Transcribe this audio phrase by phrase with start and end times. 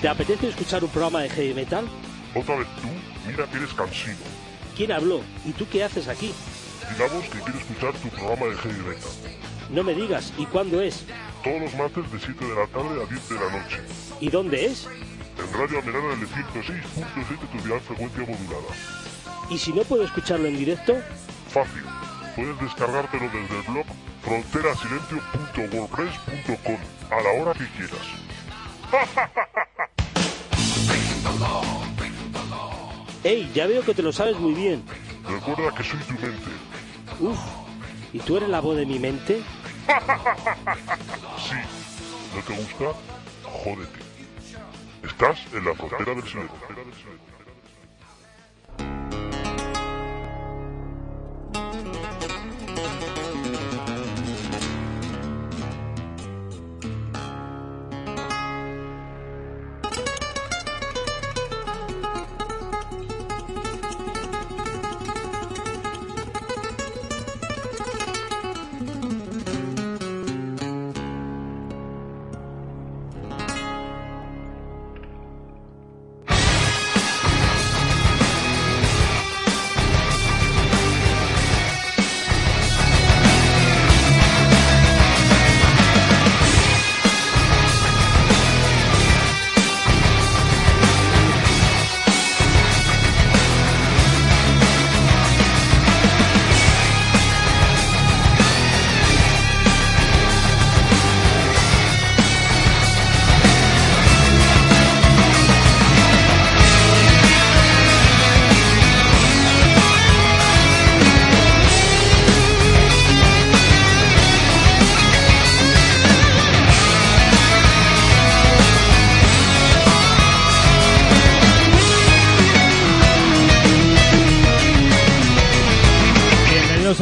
[0.00, 1.86] ¿Te apetece escuchar un programa de heavy metal?
[2.34, 2.88] Otra vez tú,
[3.26, 4.16] mira que eres cansino.
[4.74, 5.20] ¿Quién habló?
[5.44, 6.32] ¿Y tú qué haces aquí?
[6.90, 9.10] Digamos que quiero escuchar tu programa de heavy metal.
[9.68, 11.04] No me digas, ¿y cuándo es?
[11.44, 13.82] Todos los martes de 7 de la tarde a 10 de la noche.
[14.20, 14.86] ¿Y dónde es?
[14.86, 18.74] En Radio Amenana del 106.7 tu dial frecuencia modulada.
[19.50, 20.96] ¿Y si no puedo escucharlo en directo?
[21.50, 21.82] Fácil.
[22.36, 23.84] Puedes descargártelo desde el blog
[24.22, 26.78] fronterasilencio.wordpress.com
[27.10, 28.06] a la hora que quieras.
[33.22, 33.50] ¡Ey!
[33.54, 34.82] Ya veo que te lo sabes muy bien.
[35.28, 36.50] Recuerda que soy tu mente.
[37.20, 37.38] Uf,
[38.12, 39.42] ¿y tú eres la voz de mi mente?
[41.38, 41.56] Sí.
[42.34, 42.98] ¿No te gusta?
[43.42, 43.98] Jódete.
[45.02, 46.56] Estás en la frontera del silencio.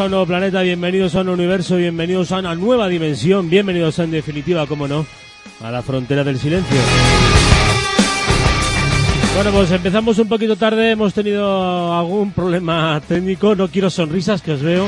[0.09, 4.89] Nuevo planeta, bienvenidos a un universo, bienvenidos a una nueva dimensión, bienvenidos en definitiva, como
[4.89, 5.05] no,
[5.63, 6.77] a la frontera del silencio.
[9.35, 14.53] Bueno, pues empezamos un poquito tarde, hemos tenido algún problema técnico, no quiero sonrisas que
[14.53, 14.87] os veo.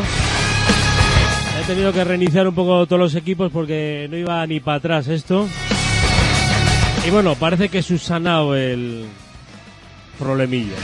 [1.61, 5.09] He tenido que reiniciar un poco todos los equipos porque no iba ni para atrás
[5.09, 5.47] esto.
[7.07, 9.05] Y bueno, parece que subsanado el
[10.19, 10.77] problemilla.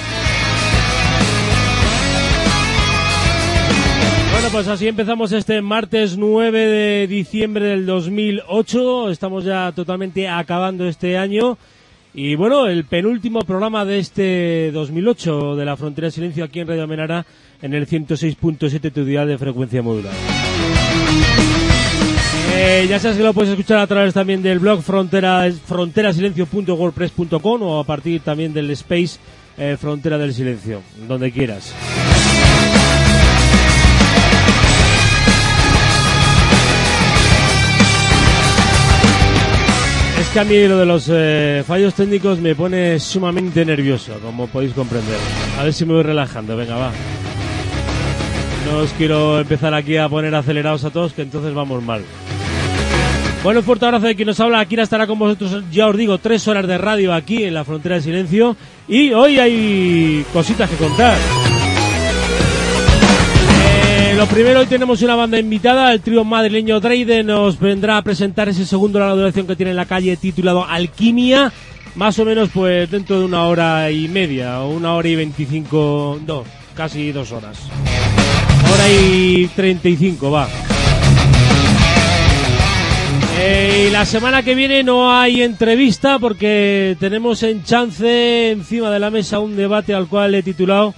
[4.46, 9.10] Bueno, pues así empezamos este martes 9 de diciembre del 2008.
[9.10, 11.58] Estamos ya totalmente acabando este año.
[12.14, 16.68] Y bueno, el penúltimo programa de este 2008 de la Frontera de Silencio aquí en
[16.68, 17.26] Radio Menara
[17.60, 20.14] en el 106.7 tu dial de frecuencia modular.
[22.54, 27.80] Eh, ya sabes que lo puedes escuchar a través también del blog frontera, fronterasilencio.wordpress.com o
[27.80, 29.18] a partir también del space
[29.58, 31.74] eh, Frontera del Silencio, donde quieras.
[40.38, 45.16] A mí lo de los eh, fallos técnicos me pone sumamente nervioso, como podéis comprender.
[45.58, 46.90] A ver si me voy relajando, venga, va.
[48.66, 52.02] No os quiero empezar aquí a poner acelerados a todos, que entonces vamos mal.
[53.42, 54.60] Bueno, fuerte abrazo de quien nos habla.
[54.60, 57.94] Akira estará con vosotros, ya os digo, tres horas de radio aquí en la frontera
[57.94, 58.56] de silencio.
[58.88, 61.16] Y hoy hay cositas que contar.
[64.16, 68.48] Lo primero, hoy tenemos una banda invitada, el trío madrileño Dreide nos vendrá a presentar
[68.48, 71.52] ese segundo larga duración que tiene en la calle titulado Alquimia,
[71.96, 76.18] más o menos pues dentro de una hora y media, o una hora y veinticinco,
[76.26, 76.44] no,
[76.74, 77.58] casi dos horas.
[78.72, 80.48] Hora y treinta y cinco, va.
[83.38, 88.98] Eh, y la semana que viene no hay entrevista porque tenemos en chance encima de
[88.98, 90.94] la mesa un debate al cual he titulado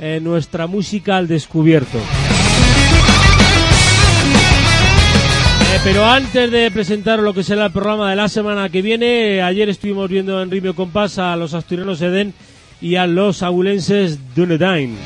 [0.00, 1.98] eh, Nuestra música al descubierto.
[5.76, 9.42] Eh, pero antes de presentar lo que será el programa de la semana que viene,
[9.42, 12.32] ayer estuvimos viendo en Rimio Compás a los asturianos Eden
[12.80, 14.96] y a los abulenses Dunedain.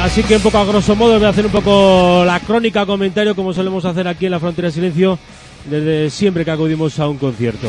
[0.00, 3.34] Así que un poco a grosso modo voy a hacer un poco la crónica, comentario
[3.34, 5.18] como solemos hacer aquí en la Frontera Silencio
[5.68, 7.66] desde siempre que acudimos a un concierto.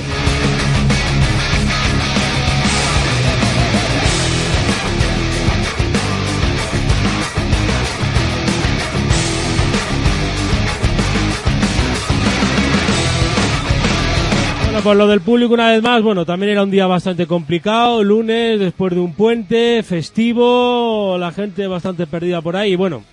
[14.83, 18.03] Bueno, pues lo del público una vez más, bueno, también era un día bastante complicado,
[18.03, 23.03] lunes, después de un puente, festivo, la gente bastante perdida por ahí, bueno,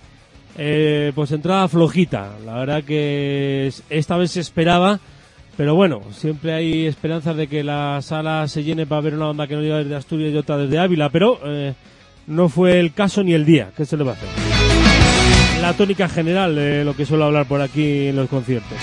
[0.57, 2.31] eh, pues entrada flojita.
[2.43, 4.99] La verdad que es- esta vez se esperaba,
[5.57, 9.45] pero bueno, siempre hay esperanzas de que la sala se llene para ver una banda
[9.45, 11.73] que no llega desde Asturias y otra desde Ávila, pero eh,
[12.25, 13.69] no fue el caso ni el día.
[13.77, 14.29] ¿Qué se le va a hacer?
[15.61, 18.77] La tónica general de lo que suelo hablar por aquí en los conciertos.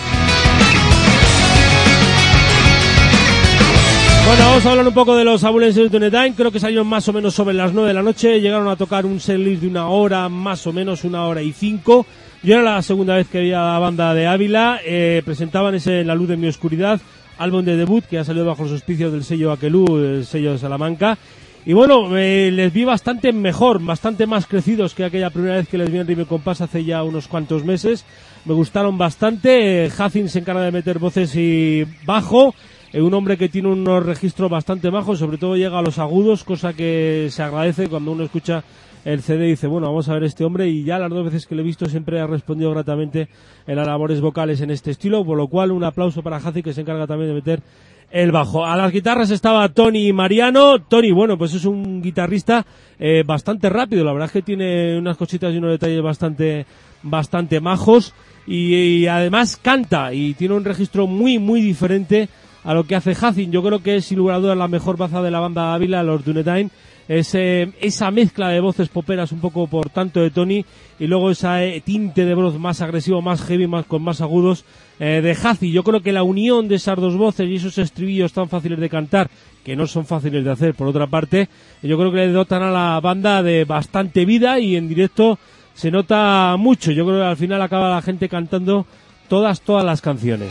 [4.26, 6.34] Bueno, vamos a hablar un poco de los Abulenses de Unetime.
[6.34, 8.40] Creo que salieron más o menos sobre las 9 de la noche.
[8.40, 12.04] Llegaron a tocar un setlist de una hora, más o menos una hora y cinco.
[12.42, 14.80] Yo era la segunda vez que veía la banda de Ávila.
[14.84, 17.00] Eh, presentaban ese La luz de mi oscuridad,
[17.38, 20.58] álbum de debut que ha salido bajo los auspicios del sello Aquelú, el sello de
[20.58, 21.16] Salamanca.
[21.64, 25.78] Y bueno, eh, les vi bastante mejor, bastante más crecidos que aquella primera vez que
[25.78, 28.04] les vi en Rime Compás hace ya unos cuantos meses.
[28.44, 29.84] Me gustaron bastante.
[29.84, 32.56] Eh, Hacin se encarga de meter voces y bajo.
[33.02, 36.72] Un hombre que tiene unos registros bastante bajos, sobre todo llega a los agudos, cosa
[36.72, 38.64] que se agradece cuando uno escucha
[39.04, 41.46] el CD y dice, bueno, vamos a ver este hombre y ya las dos veces
[41.46, 43.28] que le he visto siempre ha respondido gratamente
[43.66, 46.72] en las labores vocales en este estilo, por lo cual un aplauso para Hazi que
[46.72, 47.62] se encarga también de meter
[48.10, 48.64] el bajo.
[48.64, 50.80] A las guitarras estaba Tony Mariano.
[50.80, 52.64] Tony, bueno, pues es un guitarrista
[52.98, 54.04] eh, bastante rápido.
[54.04, 56.66] La verdad es que tiene unas cositas y unos detalles bastante,
[57.02, 58.14] bastante majos.
[58.46, 62.28] Y además canta y tiene un registro muy, muy diferente
[62.66, 63.52] a lo que hace Hacin.
[63.52, 66.70] Yo creo que es sin lugar la mejor baza de la banda Ávila, los Dunedain.
[67.08, 70.64] Es, eh, esa mezcla de voces poperas un poco por tanto de Tony
[70.98, 74.64] y luego esa eh, tinte de voz más agresivo, más heavy, más con más agudos
[74.98, 75.70] eh, de Hazi.
[75.70, 78.88] Yo creo que la unión de esas dos voces y esos estribillos tan fáciles de
[78.88, 79.30] cantar,
[79.64, 81.48] que no son fáciles de hacer por otra parte,
[81.80, 85.38] yo creo que le dotan a la banda de bastante vida y en directo
[85.74, 86.90] se nota mucho.
[86.90, 88.84] Yo creo que al final acaba la gente cantando
[89.28, 90.50] todas, todas las canciones.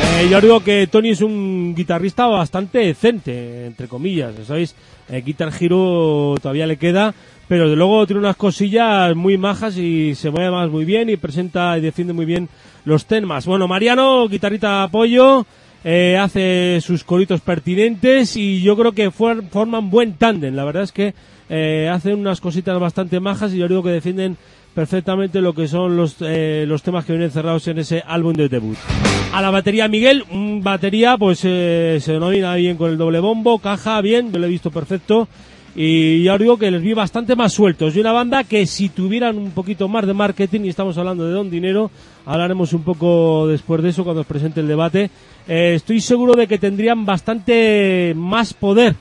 [0.00, 4.74] Eh, yo digo que Tony es un guitarrista bastante decente, entre comillas, ¿sabéis?
[5.08, 7.12] Eh, Guitar Hero todavía le queda,
[7.48, 11.16] pero de luego tiene unas cosillas muy majas y se mueve más muy bien y
[11.16, 12.48] presenta y defiende muy bien
[12.84, 13.46] los temas.
[13.46, 15.44] Bueno, Mariano, guitarrita apoyo,
[15.84, 20.54] eh, hace sus coritos pertinentes y yo creo que fuer- forman buen tándem.
[20.54, 21.14] La verdad es que
[21.48, 24.36] eh, hacen unas cositas bastante majas y yo digo que defienden
[24.74, 28.48] perfectamente lo que son los, eh, los temas que vienen cerrados en ese álbum de
[28.48, 28.76] debut.
[29.32, 30.24] A la batería Miguel,
[30.60, 34.50] batería pues eh, se denomina bien con el doble bombo, caja bien, yo lo he
[34.50, 35.28] visto perfecto.
[35.74, 37.96] Y ya os digo que les vi bastante más sueltos.
[37.96, 41.32] Y una banda que si tuvieran un poquito más de marketing y estamos hablando de
[41.32, 41.90] Don Dinero,
[42.26, 45.10] hablaremos un poco después de eso cuando os presente el debate,
[45.48, 48.94] eh, estoy seguro de que tendrían bastante más poder.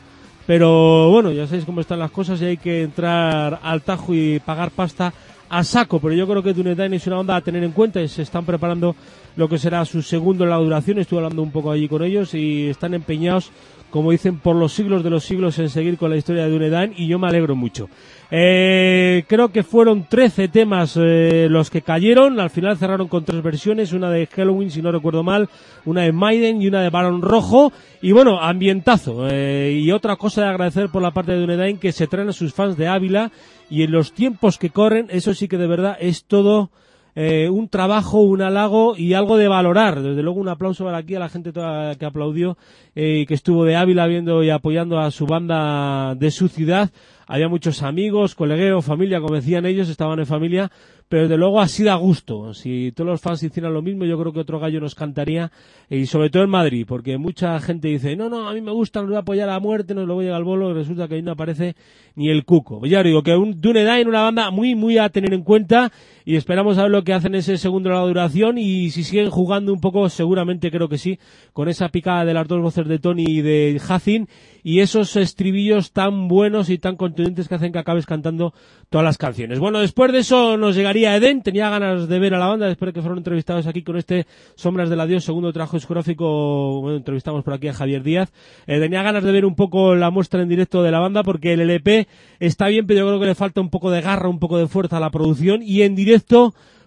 [0.47, 4.39] Pero bueno, ya sabéis cómo están las cosas y hay que entrar al tajo y
[4.39, 5.13] pagar pasta
[5.51, 5.99] a saco.
[5.99, 8.45] Pero yo creo que Dunedain es una onda a tener en cuenta y se están
[8.45, 8.95] preparando
[9.35, 10.97] lo que será su segundo en la duración.
[10.97, 13.51] Estuve hablando un poco allí con ellos y están empeñados,
[13.89, 16.93] como dicen, por los siglos de los siglos en seguir con la historia de Dunedain
[16.95, 17.89] y yo me alegro mucho.
[18.33, 22.39] Eh, creo que fueron 13 temas eh, los que cayeron.
[22.39, 25.49] Al final cerraron con tres versiones, una de Halloween, si no recuerdo mal,
[25.83, 27.73] una de Maiden y una de Barón Rojo.
[28.01, 29.27] Y bueno, ambientazo.
[29.29, 32.33] Eh, y otra cosa de agradecer por la parte de Dunedain que se traen a
[32.33, 33.31] sus fans de Ávila
[33.69, 36.71] y en los tiempos que corren, eso sí que de verdad es todo
[37.13, 40.01] eh, un trabajo, un halago y algo de valorar.
[40.01, 42.57] Desde luego un aplauso para aquí a la gente toda que aplaudió
[42.95, 46.89] eh, que estuvo de Ávila viendo y apoyando a su banda de su ciudad.
[47.31, 50.69] Había muchos amigos, colegueos, familia, como decían ellos, estaban en familia,
[51.07, 52.53] pero desde luego así da gusto.
[52.53, 55.49] Si todos los fans hicieran lo mismo, yo creo que otro gallo nos cantaría,
[55.89, 58.99] y sobre todo en Madrid, porque mucha gente dice, no, no, a mí me gusta,
[58.99, 61.07] nos voy a apoyar a muerte, nos lo voy a llegar al bolo, y resulta
[61.07, 61.77] que ahí no aparece
[62.15, 62.85] ni el cuco.
[62.85, 65.89] Ya os digo que un Dunedain, una banda muy, muy a tener en cuenta,
[66.25, 69.29] y esperamos a ver lo que hacen ese segundo de la duración, y si siguen
[69.29, 71.19] jugando un poco, seguramente creo que sí,
[71.53, 74.27] con esa picada de las dos voces de Tony y de Hacin,
[74.63, 78.53] y esos estribillos tan buenos y tan contundentes que hacen que acabes cantando
[78.89, 79.59] todas las canciones.
[79.59, 82.89] Bueno, después de eso nos llegaría Eden, tenía ganas de ver a la banda después
[82.89, 87.43] de que fueron entrevistados aquí con este Sombras del Adiós, segundo trabajo discográfico, bueno, entrevistamos
[87.43, 88.31] por aquí a Javier Díaz,
[88.67, 91.53] Eh, tenía ganas de ver un poco la muestra en directo de la banda porque
[91.53, 92.07] el LP
[92.39, 94.67] está bien, pero yo creo que le falta un poco de garra, un poco de
[94.67, 96.10] fuerza a la producción y en directo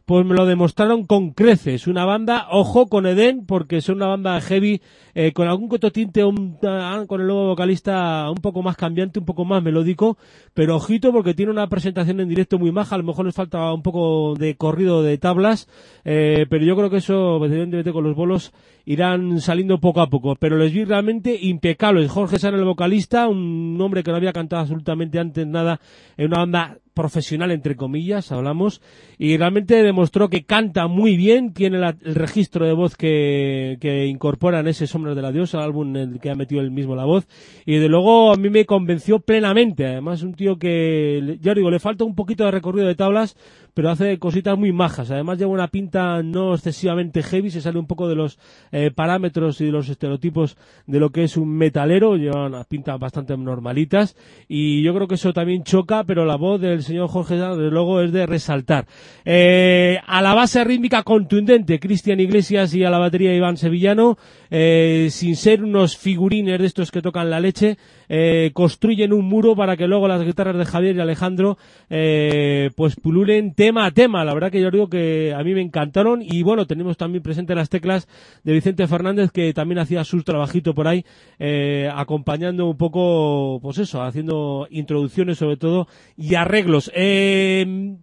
[0.05, 1.87] pues me lo demostraron con creces.
[1.87, 4.83] Una banda, ojo con Eden, porque son una banda heavy,
[5.15, 9.25] eh, con algún cototinte, un, ah, con el nuevo vocalista un poco más cambiante, un
[9.25, 10.19] poco más melódico,
[10.53, 13.73] pero ojito porque tiene una presentación en directo muy maja, a lo mejor les falta
[13.73, 15.69] un poco de corrido de tablas,
[16.05, 18.53] eh, pero yo creo que eso, evidentemente con los bolos,
[18.87, 22.11] irán saliendo poco a poco, pero les vi realmente impecables.
[22.11, 25.81] Jorge San, el vocalista, un hombre que no había cantado absolutamente antes nada
[26.17, 28.81] en una banda profesional, entre comillas, hablamos,
[29.19, 34.07] y realmente demostró que canta muy bien, tiene la- el registro de voz que, que
[34.07, 36.71] incorpora en ese Sombras de la Diosa, el álbum en el que ha metido él
[36.71, 37.27] mismo la voz,
[37.67, 41.81] y de luego a mí me convenció plenamente, además un tío que, ya digo, le
[41.81, 43.37] falta un poquito de recorrido de tablas,
[43.75, 45.11] pero hace cositas muy majas.
[45.11, 48.39] Además lleva una pinta no excesivamente heavy, se sale un poco de los
[48.73, 52.99] eh, parámetros y de los estereotipos de lo que es un metalero, lleva unas pintas
[52.99, 54.17] bastante normalitas
[54.49, 58.01] y yo creo que eso también choca, pero la voz del señor Jorge desde luego
[58.01, 58.87] es de resaltar.
[59.25, 64.17] Eh, a la base rítmica contundente, Cristian Iglesias y a la batería Iván Sevillano,
[64.51, 67.77] eh, sin ser unos figurines de estos que tocan la leche,
[68.09, 71.59] eh, construyen un muro para que luego las guitarras de Javier y Alejandro
[71.91, 74.25] eh, pues pululen tema a tema.
[74.25, 77.55] La verdad que yo digo que a mí me encantaron y bueno, tenemos también presente
[77.55, 78.09] las teclas
[78.43, 81.05] de Vicente Fernández que también hacía su trabajito por ahí
[81.39, 86.91] eh, acompañando un poco, pues eso, haciendo introducciones sobre todo y arreglos.
[86.95, 87.97] Eh,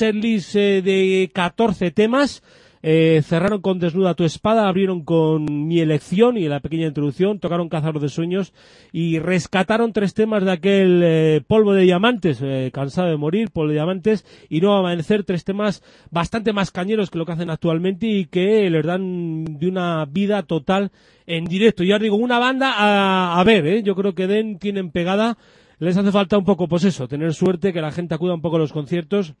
[0.00, 2.42] eh, de 14 temas.
[2.84, 7.68] Eh, cerraron con Desnuda tu espada, abrieron con Mi elección y la pequeña introducción, tocaron
[7.68, 8.52] Cazador de sueños
[8.90, 13.68] y rescataron tres temas de aquel eh, polvo de diamantes, eh, cansado de morir, polvo
[13.68, 18.06] de diamantes y no amanecer, tres temas bastante más cañeros que lo que hacen actualmente
[18.06, 20.90] y que les dan de una vida total
[21.26, 21.84] en directo.
[21.84, 23.82] Ya os digo, una banda a, a ver, ¿eh?
[23.84, 25.38] yo creo que Den tienen pegada,
[25.78, 28.56] les hace falta un poco, pues eso, tener suerte, que la gente acuda un poco
[28.56, 29.34] a los conciertos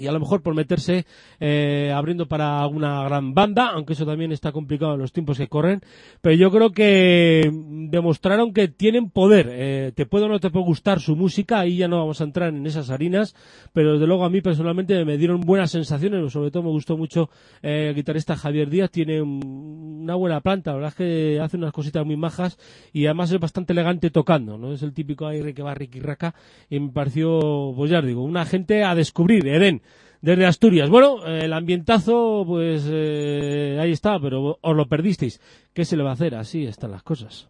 [0.00, 1.04] y a lo mejor por meterse
[1.38, 5.48] eh, abriendo para una gran banda, aunque eso también está complicado en los tiempos que
[5.48, 5.80] corren,
[6.22, 7.50] pero yo creo que
[7.90, 9.48] demostraron que tienen poder.
[9.50, 12.24] Eh, te puede o no te puede gustar su música, ahí ya no vamos a
[12.24, 13.34] entrar en esas harinas,
[13.72, 17.28] pero desde luego a mí personalmente me dieron buenas sensaciones, sobre todo me gustó mucho
[17.62, 21.56] eh, el guitarrista Javier Díaz, tiene un- una buena planta, la verdad es que hace
[21.56, 22.58] unas cositas muy majas
[22.92, 26.34] y además es bastante elegante tocando, no es el típico aire que va riqui raca
[26.70, 29.82] y me pareció, pues ya digo, una gente a descubrir, Eden
[30.22, 30.90] desde Asturias.
[30.90, 35.40] Bueno, eh, el ambientazo, pues eh, ahí está, pero os lo perdisteis.
[35.72, 36.34] ¿Qué se le va a hacer?
[36.34, 37.48] Así están las cosas.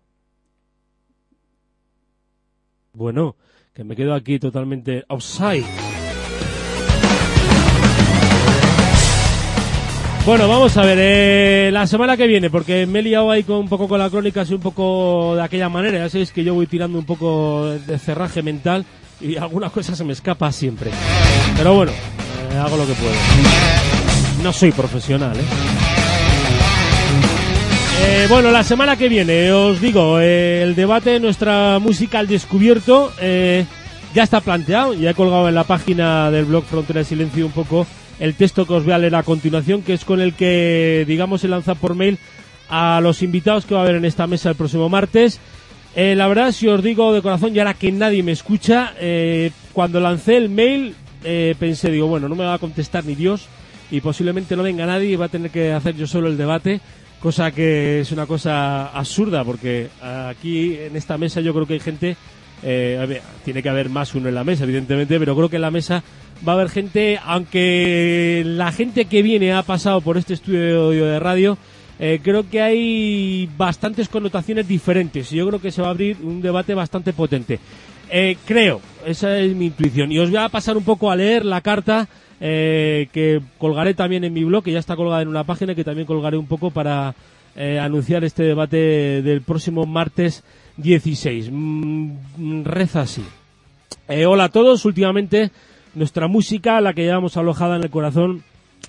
[2.92, 3.36] Bueno,
[3.72, 5.64] que me quedo aquí totalmente outside.
[10.26, 13.56] Bueno, vamos a ver, eh, la semana que viene, porque me he liado ahí con,
[13.56, 16.52] un poco con la crónica, así un poco de aquella manera, ya sabéis que yo
[16.52, 18.84] voy tirando un poco de cerraje mental
[19.20, 20.90] y alguna cosa se me escapa siempre.
[21.56, 21.92] Pero bueno,
[22.58, 23.14] hago lo que puedo.
[24.42, 25.44] No soy profesional, ¿eh?
[28.02, 32.26] Eh, bueno, la semana que viene, os digo, eh, el debate de nuestra música al
[32.26, 33.66] descubierto eh,
[34.14, 37.52] ya está planteado, ya he colgado en la página del blog Frontera de Silencio un
[37.52, 37.86] poco
[38.18, 41.42] el texto que os voy a leer a continuación, que es con el que, digamos,
[41.42, 42.18] se lanza por mail
[42.70, 45.38] a los invitados que va a haber en esta mesa el próximo martes.
[45.94, 48.92] La verdad, si os digo de corazón, y ahora que nadie me escucha,
[49.72, 53.46] cuando lancé el mail eh, pensé, digo, bueno, no me va a contestar ni Dios
[53.90, 56.80] y posiblemente no venga nadie y va a tener que hacer yo solo el debate,
[57.20, 61.80] cosa que es una cosa absurda porque aquí en esta mesa yo creo que hay
[61.80, 62.16] gente,
[62.62, 65.70] eh, tiene que haber más uno en la mesa, evidentemente, pero creo que en la
[65.70, 66.02] mesa
[66.46, 71.18] va a haber gente, aunque la gente que viene ha pasado por este estudio de
[71.18, 71.58] radio,
[72.02, 76.16] eh, creo que hay bastantes connotaciones diferentes y yo creo que se va a abrir
[76.22, 77.60] un debate bastante potente.
[78.10, 80.12] Eh, creo, esa es mi intuición.
[80.12, 82.08] Y os voy a pasar un poco a leer la carta
[82.40, 85.84] eh, que colgaré también en mi blog, que ya está colgada en una página, que
[85.84, 87.14] también colgaré un poco para
[87.56, 90.44] eh, anunciar este debate del próximo martes
[90.76, 91.50] 16.
[91.52, 93.24] Mm, reza así.
[94.08, 95.50] Eh, hola a todos, últimamente
[95.94, 98.42] nuestra música, la que llevamos alojada en el corazón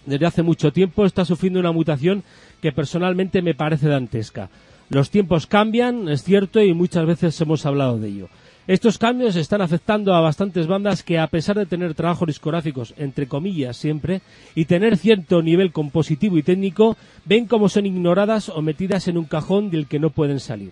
[0.06, 2.24] desde hace mucho tiempo, está sufriendo una mutación
[2.62, 4.50] que personalmente me parece dantesca.
[4.89, 8.30] Los tiempos cambian, es cierto, y muchas veces hemos hablado de ello.
[8.68, 13.27] Estos cambios están afectando a bastantes bandas que, a pesar de tener trabajos discográficos, entre
[13.27, 14.22] comillas siempre,
[14.53, 19.25] y tener cierto nivel compositivo y técnico, ven como son ignoradas o metidas en un
[19.25, 20.72] cajón del que no pueden salir.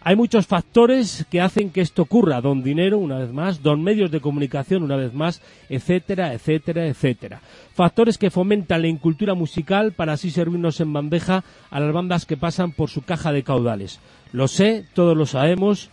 [0.00, 4.10] Hay muchos factores que hacen que esto ocurra, don dinero, una vez más, don medios
[4.10, 7.42] de comunicación, una vez más, etcétera, etcétera, etcétera.
[7.74, 12.38] Factores que fomentan la incultura musical para así servirnos en bandeja a las bandas que
[12.38, 14.00] pasan por su caja de caudales.
[14.32, 15.90] Lo sé, todos lo sabemos,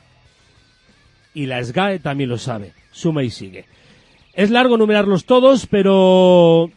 [1.36, 2.74] y la SGAE también lo sabe.
[2.92, 3.66] Suma y sigue.
[4.34, 6.72] Es largo numerarlos todos, pero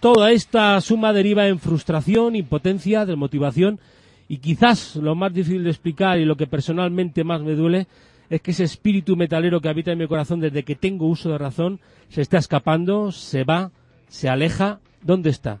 [0.00, 3.80] toda esta suma deriva en frustración, impotencia, desmotivación
[4.28, 7.86] y quizás lo más difícil de explicar y lo que personalmente más me duele
[8.28, 11.38] es que ese espíritu metalero que habita en mi corazón desde que tengo uso de
[11.38, 13.70] razón se está escapando, se va,
[14.08, 14.80] se aleja.
[15.02, 15.60] ¿Dónde está?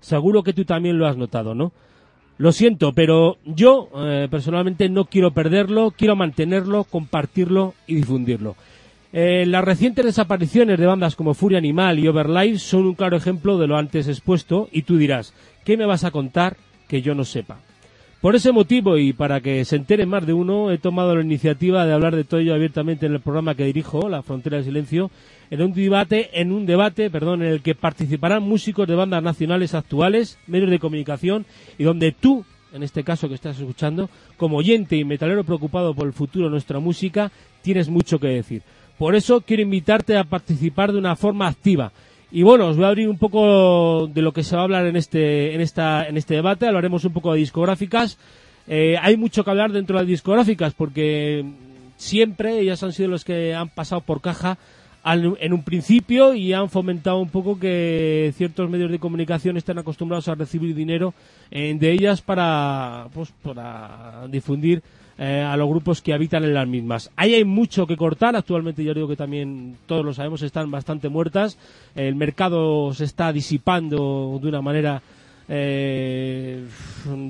[0.00, 1.72] Seguro que tú también lo has notado, ¿no?
[2.38, 8.56] Lo siento, pero yo eh, personalmente no quiero perderlo, quiero mantenerlo, compartirlo y difundirlo.
[9.12, 13.56] Eh, las recientes desapariciones de bandas como Furia Animal y Overlife son un claro ejemplo
[13.56, 15.32] de lo antes expuesto y tú dirás,
[15.64, 17.58] ¿qué me vas a contar que yo no sepa?
[18.20, 21.84] Por ese motivo y para que se entere más de uno, he tomado la iniciativa
[21.84, 25.10] de hablar de todo ello abiertamente en el programa que dirijo, La Frontera del Silencio,
[25.50, 29.74] en un debate, en un debate, perdón, en el que participarán músicos de bandas nacionales
[29.74, 31.44] actuales, medios de comunicación
[31.76, 34.08] y donde tú, en este caso que estás escuchando,
[34.38, 37.30] como oyente y metalero preocupado por el futuro de nuestra música,
[37.60, 38.62] tienes mucho que decir.
[38.98, 41.92] Por eso quiero invitarte a participar de una forma activa.
[42.30, 44.86] Y bueno, os voy a abrir un poco de lo que se va a hablar
[44.86, 46.66] en este, en esta, en este debate.
[46.66, 48.18] Hablaremos un poco de discográficas.
[48.66, 51.44] Eh, hay mucho que hablar dentro de las discográficas porque
[51.96, 54.58] siempre ellas han sido los que han pasado por caja
[55.14, 60.26] en un principio y han fomentado un poco que ciertos medios de comunicación estén acostumbrados
[60.26, 61.14] a recibir dinero
[61.52, 64.82] eh, de ellas para, pues, para difundir
[65.18, 67.10] eh, a los grupos que habitan en las mismas.
[67.16, 68.36] Ahí hay mucho que cortar.
[68.36, 71.58] Actualmente yo digo que también todos lo sabemos están bastante muertas.
[71.94, 75.02] El mercado se está disipando de una manera
[75.48, 76.64] eh,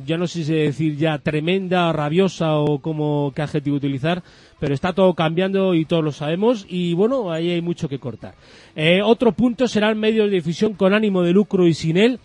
[0.07, 4.23] ya no sé si decir ya tremenda, rabiosa o como qué adjetivo utilizar,
[4.59, 8.35] pero está todo cambiando y todos lo sabemos y bueno, ahí hay mucho que cortar.
[8.75, 12.19] Eh, otro punto será el medio de difusión con ánimo de lucro y sin él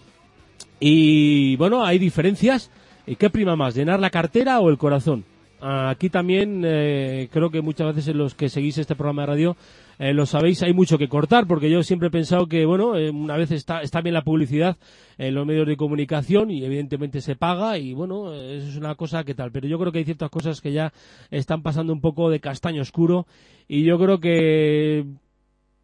[0.79, 2.71] y bueno, hay diferencias.
[3.05, 5.25] ¿Y qué prima más, llenar la cartera o el corazón?
[5.61, 9.57] Aquí también eh, creo que muchas veces en los que seguís este programa de radio
[9.99, 13.11] eh, lo sabéis, hay mucho que cortar, porque yo siempre he pensado que, bueno, eh,
[13.11, 14.77] una vez está, está bien la publicidad
[15.19, 19.23] en los medios de comunicación y evidentemente se paga y, bueno, eso es una cosa
[19.23, 19.51] que tal.
[19.51, 20.91] Pero yo creo que hay ciertas cosas que ya
[21.29, 23.27] están pasando un poco de castaño oscuro
[23.67, 25.05] y yo creo que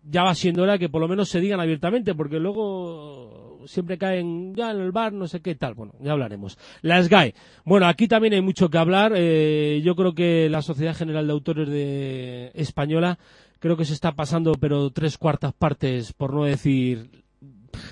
[0.10, 4.56] ya va siendo hora que por lo menos se digan abiertamente, porque luego siempre caen
[4.56, 5.74] ya en el bar, no sé qué tal.
[5.74, 6.58] Bueno, ya hablaremos.
[6.82, 7.36] La SGAE.
[7.66, 9.14] Bueno, aquí también hay mucho que hablar.
[9.16, 13.20] Eh, yo creo que la Sociedad General de Autores de Española
[13.60, 17.10] creo que se está pasando, pero tres cuartas partes, por no decir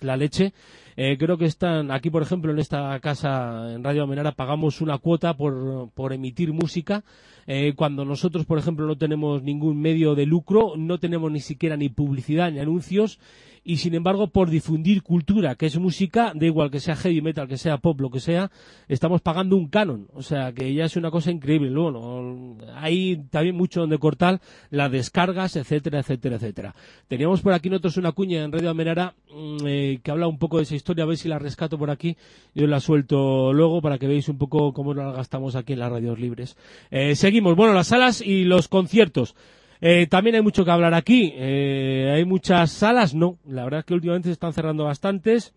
[0.02, 0.54] la leche.
[0.98, 4.98] Eh, creo que están aquí, por ejemplo, en esta casa, en Radio Amenara, pagamos una
[4.98, 7.04] cuota por, por emitir música.
[7.48, 11.78] Eh, cuando nosotros, por ejemplo, no tenemos ningún medio de lucro, no tenemos ni siquiera
[11.78, 13.20] ni publicidad ni anuncios
[13.68, 17.48] y sin embargo por difundir cultura, que es música, da igual que sea heavy metal,
[17.48, 18.52] que sea pop, lo que sea,
[18.88, 21.72] estamos pagando un canon, o sea que ya es una cosa increíble.
[21.72, 26.76] Bueno, hay también mucho donde cortar las descargas, etcétera, etcétera, etcétera.
[27.08, 30.58] Teníamos por aquí nosotros una cuña en Radio Amenara mm, eh, que habla un poco
[30.58, 32.18] de esa historia, a ver si la rescato por aquí,
[32.54, 35.92] yo la suelto luego para que veáis un poco cómo la gastamos aquí en las
[35.92, 36.58] radios libres.
[36.92, 39.36] Eh, seguimos, bueno, las salas y los conciertos.
[39.82, 41.34] Eh, también hay mucho que hablar aquí.
[41.36, 43.38] Eh, hay muchas salas, no.
[43.46, 45.54] La verdad es que últimamente se están cerrando bastantes.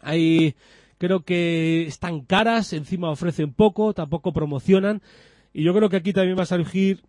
[0.00, 0.54] Hay,
[0.98, 5.02] creo que están caras, encima ofrecen poco, tampoco promocionan.
[5.52, 7.02] Y yo creo que aquí también va a surgir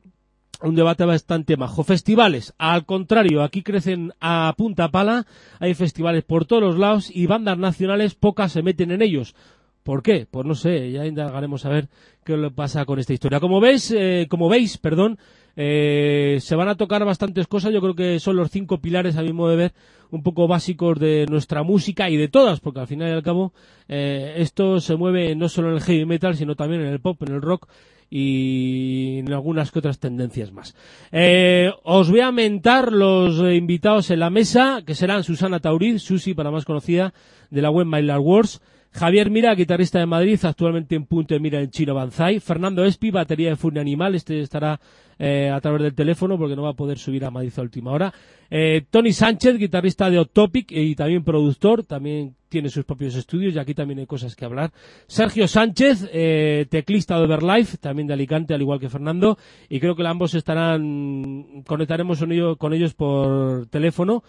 [0.62, 1.84] un debate bastante majo.
[1.84, 5.26] Festivales, al contrario, aquí crecen a punta pala,
[5.60, 9.36] hay festivales por todos los lados y bandas nacionales pocas se meten en ellos.
[9.84, 10.28] ¿Por qué?
[10.30, 11.88] Pues no sé, ya indagaremos a ver
[12.26, 13.40] qué le pasa con esta historia.
[13.40, 15.18] Como veis, eh, como veis, perdón,
[15.56, 19.22] eh, se van a tocar bastantes cosas, yo creo que son los cinco pilares, a
[19.22, 19.74] mi modo de ver,
[20.12, 23.54] un poco básicos de nuestra música y de todas, porque al final y al cabo
[23.88, 27.22] eh, esto se mueve no solo en el heavy metal, sino también en el pop,
[27.24, 27.70] en el rock
[28.10, 30.76] y en algunas que otras tendencias más.
[31.12, 36.34] Eh, os voy a mentar los invitados en la mesa, que serán Susana Tauriz, Susi
[36.34, 37.14] para más conocida,
[37.50, 41.60] de la web Mylar Wars, Javier Mira, guitarrista de Madrid, actualmente en punto de mira
[41.60, 42.40] en Chino Banzai.
[42.40, 44.80] Fernando Espi, batería de Furia Animal, este estará
[45.20, 47.92] eh, a través del teléfono porque no va a poder subir a Madrid a última
[47.92, 48.14] hora.
[48.50, 53.60] Eh, Tony Sánchez, guitarrista de Topic y también productor, también tiene sus propios estudios y
[53.60, 54.72] aquí también hay cosas que hablar.
[55.08, 59.38] Sergio Sánchez, eh, teclista de Overlife, también de Alicante, al igual que Fernando,
[59.70, 62.20] y creo que ambos estarán, conectaremos
[62.58, 64.24] con ellos, por teléfono.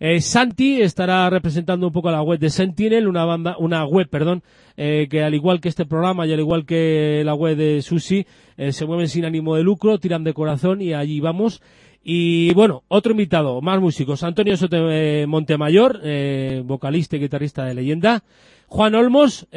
[0.00, 4.42] Eh, Santi estará representando un poco la web de Sentinel, una banda, una web, perdón,
[4.76, 8.26] eh, que al igual que este programa y al igual que la web de Susi,
[8.56, 11.62] eh, se mueven sin ánimo de lucro, tiran de corazón y allí vamos.
[12.06, 16.00] Y bueno, otro invitado, más músicos, Antonio Sote Montemayor,
[16.64, 18.22] vocalista y guitarrista de leyenda.
[18.66, 19.48] Juan Olmos,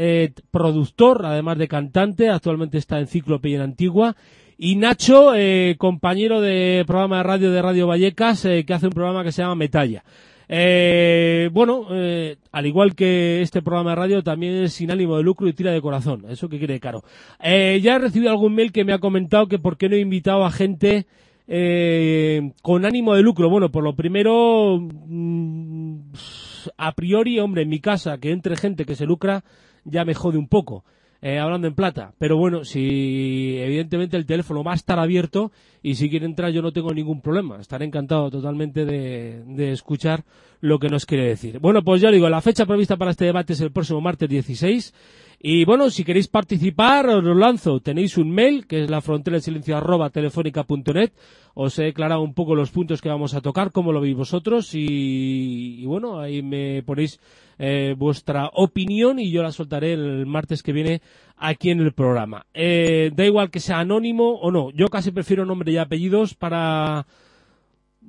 [0.49, 4.15] productor, además de cantante, actualmente está en Ciclope Antigua.
[4.57, 5.33] Y Nacho,
[5.77, 9.55] compañero de programa de radio de Radio Vallecas, que hace un programa que se llama
[9.55, 10.03] Metalla.
[10.49, 15.23] Eh, bueno, eh, al igual que este programa de radio, también es sin ánimo de
[15.23, 16.25] lucro y tira de corazón.
[16.29, 17.03] Eso que quiere caro.
[17.41, 19.99] Eh, ya he recibido algún mail que me ha comentado que por qué no he
[19.99, 21.05] invitado a gente
[21.47, 23.49] eh, con ánimo de lucro.
[23.49, 25.99] Bueno, por lo primero, mm,
[26.77, 29.43] a priori, hombre, en mi casa, que entre gente que se lucra,
[29.85, 30.83] ya me jode un poco
[31.21, 32.13] eh, hablando en plata.
[32.19, 36.61] Pero bueno, si evidentemente el teléfono va a estar abierto y si quiere entrar yo
[36.61, 37.59] no tengo ningún problema.
[37.59, 40.25] Estaré encantado totalmente de, de escuchar
[40.59, 41.59] lo que nos quiere decir.
[41.59, 44.93] Bueno, pues ya digo, la fecha prevista para este debate es el próximo martes 16
[45.39, 47.79] Y bueno, si queréis participar, os lo lanzo.
[47.79, 51.11] Tenéis un mail, que es la frontera silencio arroba telefónica.net.
[51.53, 54.73] Os he declarado un poco los puntos que vamos a tocar, cómo lo veis vosotros.
[54.73, 57.19] Y, y bueno, ahí me ponéis
[57.59, 61.01] eh, vuestra opinión y yo la soltaré el martes que viene
[61.37, 62.45] aquí en el programa.
[62.53, 64.71] Eh, da igual que sea anónimo o no.
[64.71, 67.05] Yo casi prefiero nombre y apellidos para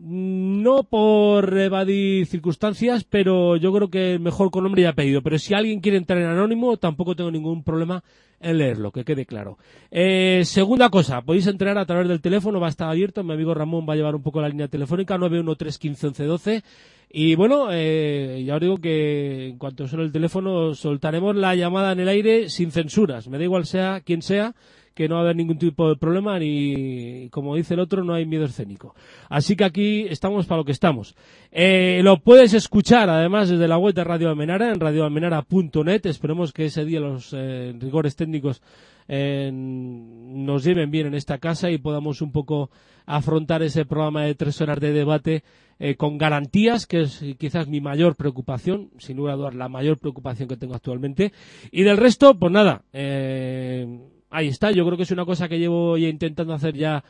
[0.00, 5.22] no por evadir circunstancias, pero yo creo que mejor con nombre y apellido.
[5.22, 8.04] Pero si alguien quiere entrar en anónimo, tampoco tengo ningún problema
[8.40, 9.58] en leerlo, que quede claro.
[9.90, 13.24] Eh, segunda cosa, podéis entrar a través del teléfono, va a estar abierto.
[13.24, 16.62] Mi amigo Ramón va a llevar un poco la línea telefónica, 913151112.
[17.10, 21.92] Y bueno, eh, ya os digo que en cuanto suene el teléfono, soltaremos la llamada
[21.92, 23.28] en el aire sin censuras.
[23.28, 24.54] Me da igual sea quien sea
[24.98, 28.14] que no va a haber ningún tipo de problema ni, como dice el otro, no
[28.14, 28.96] hay miedo escénico.
[29.28, 31.14] Así que aquí estamos para lo que estamos.
[31.52, 36.06] Eh, lo puedes escuchar además desde la web de Radio Almenara en radioalmenara.net.
[36.06, 38.60] Esperemos que ese día los eh, rigores técnicos
[39.06, 42.68] eh, nos lleven bien en esta casa y podamos un poco
[43.06, 45.44] afrontar ese programa de tres horas de debate
[45.80, 49.96] eh, con garantías, que es quizás mi mayor preocupación, sin lugar a dudas la mayor
[49.98, 51.32] preocupación que tengo actualmente.
[51.70, 53.86] Y del resto, pues nada, eh,
[54.30, 54.70] ahí está.
[54.70, 57.04] Yo creo que es una cosa que llevo intentando hacer ya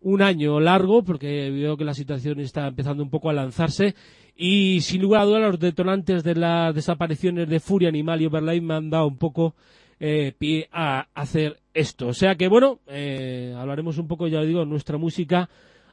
[0.00, 3.94] un año largo, porque veo que la situación está empezando un poco a lanzarse.
[4.36, 8.60] Y sin lugar a dudas, los detonantes de las desapariciones de Furia Animal y Overlife
[8.60, 9.54] me han dado un poco
[9.98, 12.08] eh, pie a hacer esto.
[12.08, 15.48] O sea que, bueno, eh, hablaremos un poco, ya lo digo, nuestra música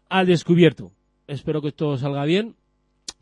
[0.10, 0.92] al descubierto.
[1.28, 2.56] Espero que esto salga bien.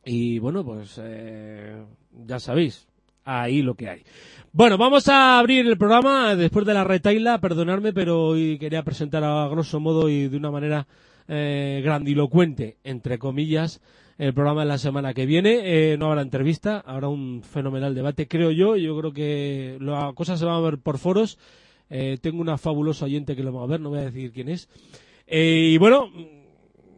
[0.03, 1.83] Y bueno, pues eh,
[2.25, 2.88] ya sabéis,
[3.23, 4.03] ahí lo que hay.
[4.51, 9.23] Bueno, vamos a abrir el programa después de la retaila, perdonadme, pero hoy quería presentar
[9.23, 10.87] a grosso modo y de una manera
[11.27, 13.79] eh, grandilocuente, entre comillas,
[14.17, 15.59] el programa de la semana que viene.
[15.63, 18.75] Eh, no habrá entrevista, habrá un fenomenal debate, creo yo.
[18.75, 21.37] Yo creo que la cosa se va a ver por foros.
[21.91, 24.49] Eh, tengo una fabulosa oyente que lo va a ver, no voy a decir quién
[24.49, 24.67] es.
[25.27, 26.09] Y bueno,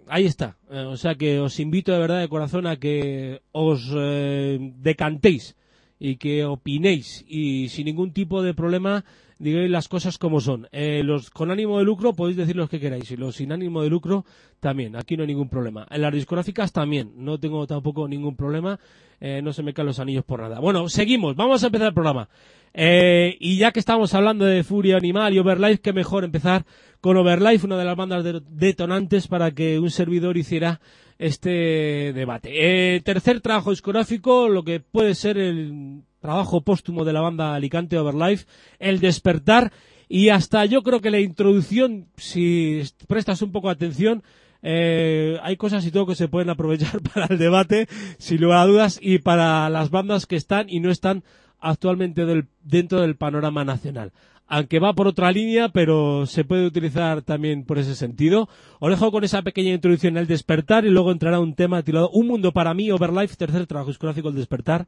[0.08, 0.56] ahí está.
[0.70, 5.58] O sea que os invito de verdad de corazón a que os decantéis
[6.02, 7.24] y que opinéis.
[7.28, 9.06] Y sin ningún tipo de problema
[9.42, 10.68] digáis las cosas como son.
[10.72, 13.82] Eh, los con ánimo de lucro podéis decir los que queráis y los sin ánimo
[13.82, 14.26] de lucro
[14.60, 14.96] también.
[14.96, 15.88] Aquí no hay ningún problema.
[15.90, 17.12] En las discográficas también.
[17.18, 18.80] No tengo tampoco ningún problema.
[19.20, 20.60] Eh, no se me caen los anillos por nada.
[20.60, 21.36] Bueno, seguimos.
[21.36, 22.30] Vamos a empezar el programa.
[22.74, 26.66] Eh, y ya que estamos hablando de Furia Animal y Overlife, qué mejor empezar
[27.02, 30.80] con Overlife, una de las bandas de- detonantes para que un servidor hiciera
[31.20, 32.96] este debate.
[32.96, 37.98] Eh, tercer trabajo discográfico, lo que puede ser el trabajo póstumo de la banda Alicante
[37.98, 38.46] Overlife,
[38.80, 39.72] El Despertar,
[40.08, 44.24] y hasta yo creo que la introducción, si prestas un poco de atención,
[44.62, 47.88] eh, hay cosas y todo que se pueden aprovechar para el debate,
[48.20, 51.24] sin lugar a dudas, y para las bandas que están y no están
[51.60, 54.12] actualmente del- dentro del panorama nacional.
[54.48, 58.50] Aunque va por otra línea, pero se puede utilizar también por ese sentido.
[58.80, 62.28] Os dejo con esa pequeña introducción El Despertar y luego entrará un tema titulado Un
[62.28, 64.88] Mundo para mí, Overlife, tercer trabajo discográfico El Despertar.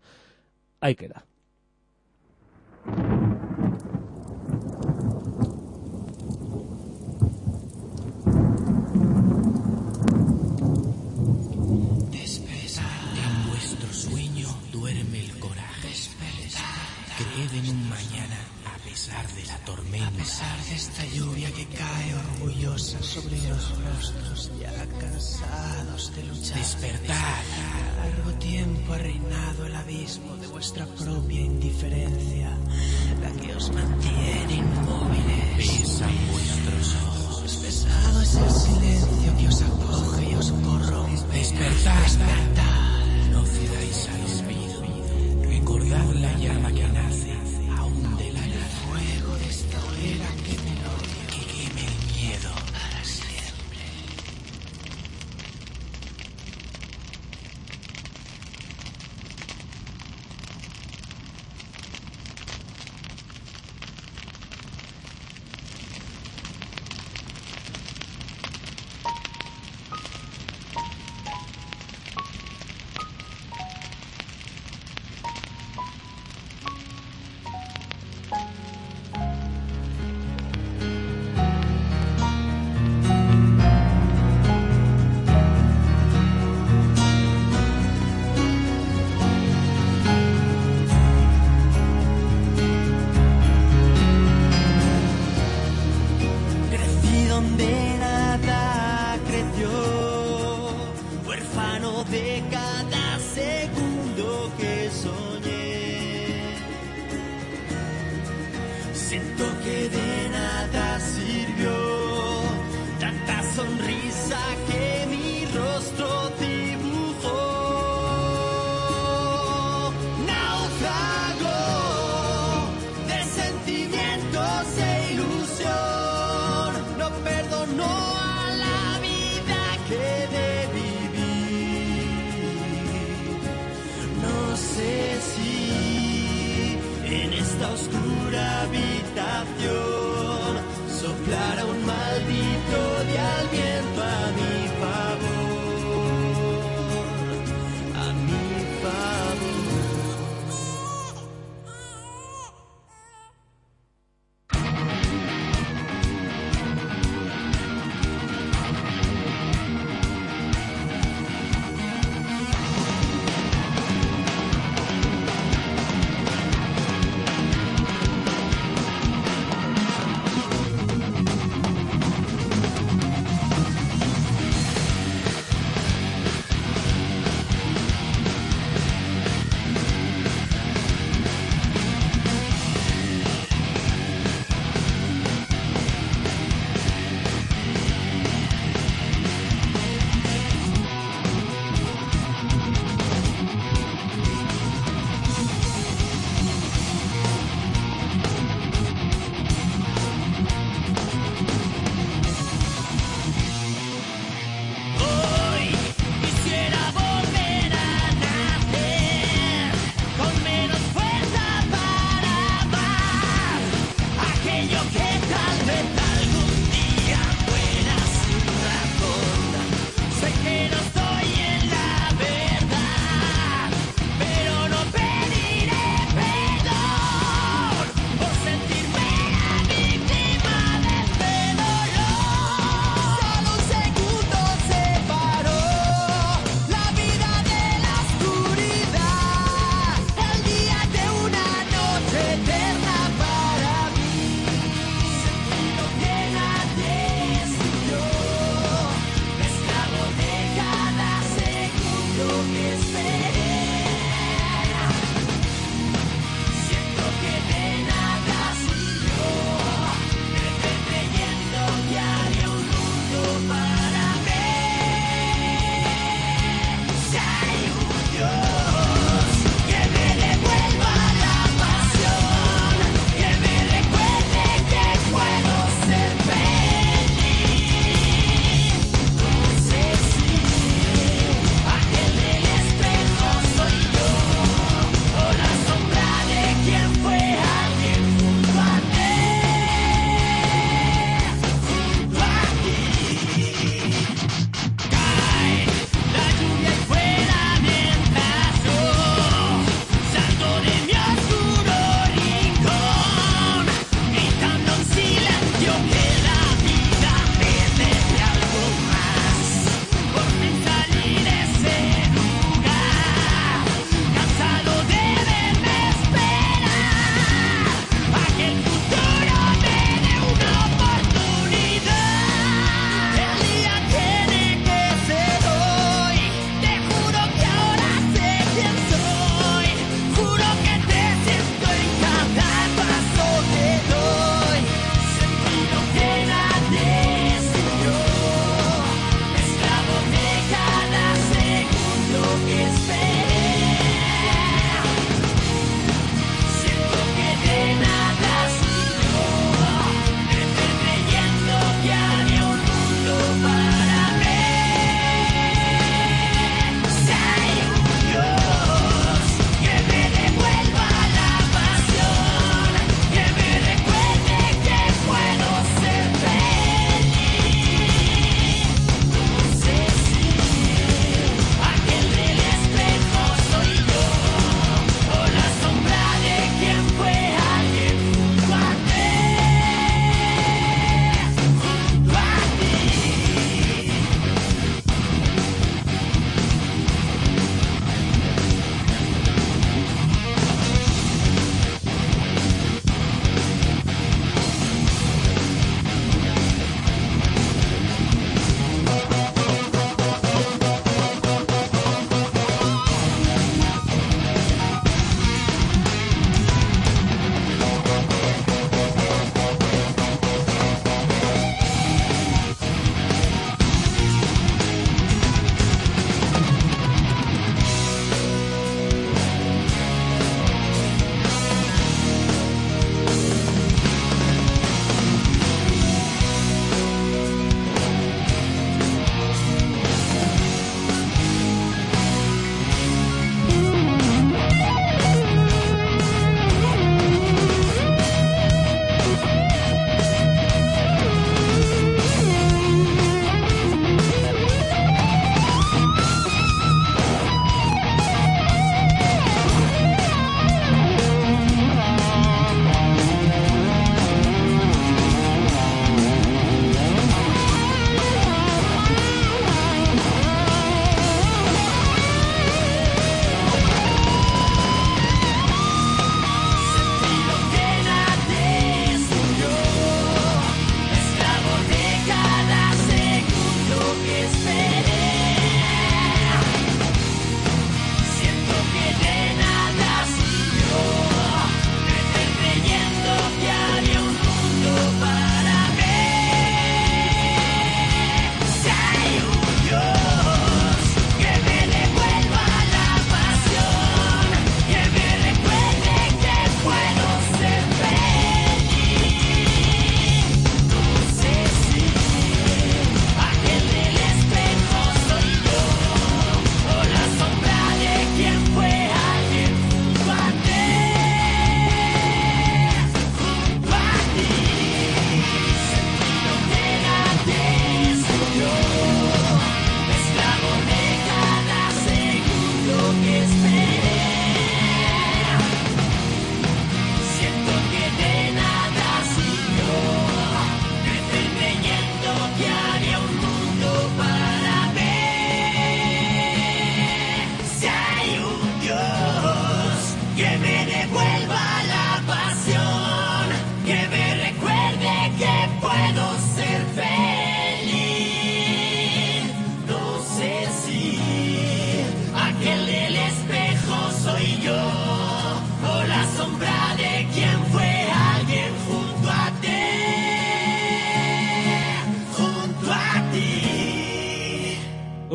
[0.84, 1.24] Ahí queda.
[19.04, 20.08] Pesar de la tormenta.
[20.08, 26.58] A pesar de esta lluvia que cae orgullosa sobre los rostros ya cansados de luchar.
[26.58, 27.16] Despertad.
[27.98, 32.58] Largo tiempo ha reinado el abismo de vuestra propia indiferencia,
[33.22, 35.58] la que os mantiene inmóviles.
[35.58, 37.56] Pesan vuestros ojos.
[37.58, 41.38] Pesado es el silencio que os acoge y os corrompe.
[41.38, 41.94] Despertad.
[43.32, 45.44] No cedáis al olvido.
[45.50, 47.23] Recordad la llama que nace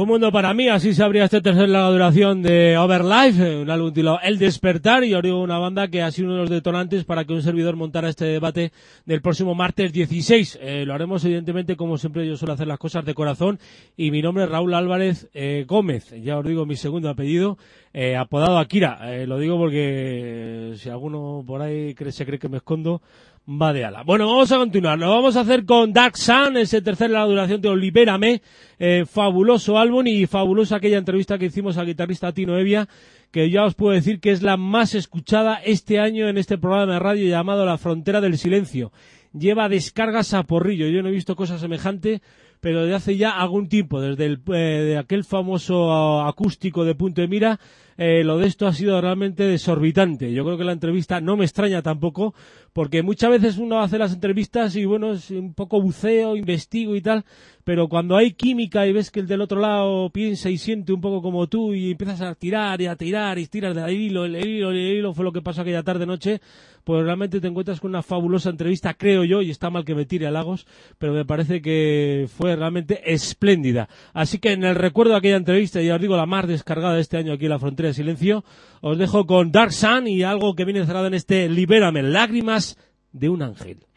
[0.08, 4.18] mundo para mí, así se abría este tercer larga duración de Overlife, un álbum titulado
[4.22, 7.34] El Despertar, y digo una banda que ha sido uno de los detonantes para que
[7.34, 8.72] un servidor montara este debate
[9.04, 10.60] del próximo martes 16.
[10.62, 13.58] Eh, lo haremos evidentemente como siempre yo suelo hacer las cosas de corazón,
[13.98, 17.58] y mi nombre es Raúl Álvarez eh, Gómez, ya os digo mi segundo apellido,
[17.92, 22.48] eh, apodado Akira, eh, lo digo porque si alguno por ahí cree, se cree que
[22.48, 23.02] me escondo,
[23.48, 24.02] de ala.
[24.02, 24.98] Bueno, vamos a continuar.
[24.98, 28.42] Lo vamos a hacer con Dark Sun, ese tercer la duración de Libérame.
[28.78, 32.88] Eh, fabuloso álbum y fabulosa aquella entrevista que hicimos al guitarrista Tino Evia,
[33.30, 36.92] que ya os puedo decir que es la más escuchada este año en este programa
[36.92, 38.92] de radio llamado La Frontera del Silencio.
[39.32, 40.86] Lleva descargas a porrillo.
[40.88, 42.20] Yo no he visto cosa semejante,
[42.60, 47.22] pero desde hace ya algún tiempo, desde el, eh, de aquel famoso acústico de punto
[47.22, 47.60] de mira,
[47.98, 50.32] eh, lo de esto ha sido realmente desorbitante.
[50.32, 52.32] Yo creo que la entrevista no me extraña tampoco,
[52.72, 57.02] porque muchas veces uno hace las entrevistas y bueno, es un poco buceo, investigo y
[57.02, 57.24] tal,
[57.64, 61.00] pero cuando hay química y ves que el del otro lado piensa y siente un
[61.00, 64.36] poco como tú y empiezas a tirar y a tirar y tiras del hilo, el
[64.36, 66.40] hilo, el hilo, fue lo que pasó aquella tarde noche,
[66.84, 70.06] pues realmente te encuentras con una fabulosa entrevista, creo yo, y está mal que me
[70.06, 73.90] tire a Lagos, pero me parece que fue realmente espléndida.
[74.14, 77.02] Así que en el recuerdo de aquella entrevista, ya os digo, la más descargada de
[77.02, 78.44] este año aquí en la frontera silencio,
[78.80, 82.78] os dejo con Dark Sun y algo que viene cerrado en este Libérame, lágrimas
[83.12, 83.87] de un ángel.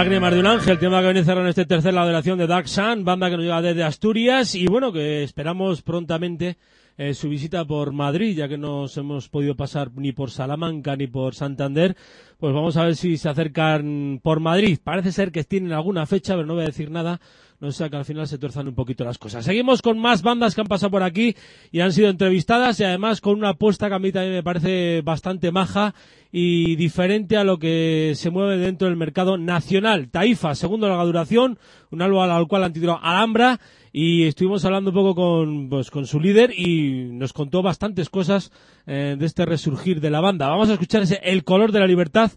[0.00, 3.04] Lágrimas de un ángel, tema que viene cerrando este tercer la acción de Dark Sun,
[3.04, 6.56] banda que nos llega desde Asturias y bueno, que esperamos prontamente
[6.96, 11.06] eh, su visita por Madrid, ya que no hemos podido pasar ni por Salamanca ni
[11.06, 11.98] por Santander,
[12.40, 14.78] pues vamos a ver si se acercan por Madrid.
[14.82, 17.20] Parece ser que tienen alguna fecha, pero no voy a decir nada,
[17.60, 19.44] no sea que al final se tuerzan un poquito las cosas.
[19.44, 21.36] Seguimos con más bandas que han pasado por aquí
[21.70, 25.02] y han sido entrevistadas y además con una apuesta que a mí también me parece
[25.02, 25.94] bastante maja
[26.32, 30.08] y diferente a lo que se mueve dentro del mercado nacional.
[30.08, 31.58] Taifa, segundo larga duración,
[31.90, 33.60] un álbum al cual han titulado Alhambra
[33.92, 38.52] y estuvimos hablando un poco con, pues, con su líder y nos contó bastantes cosas
[38.86, 40.48] eh, de este resurgir de la banda.
[40.48, 42.30] Vamos a escuchar ese El color de la libertad,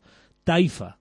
[0.44, 0.98] Taifa.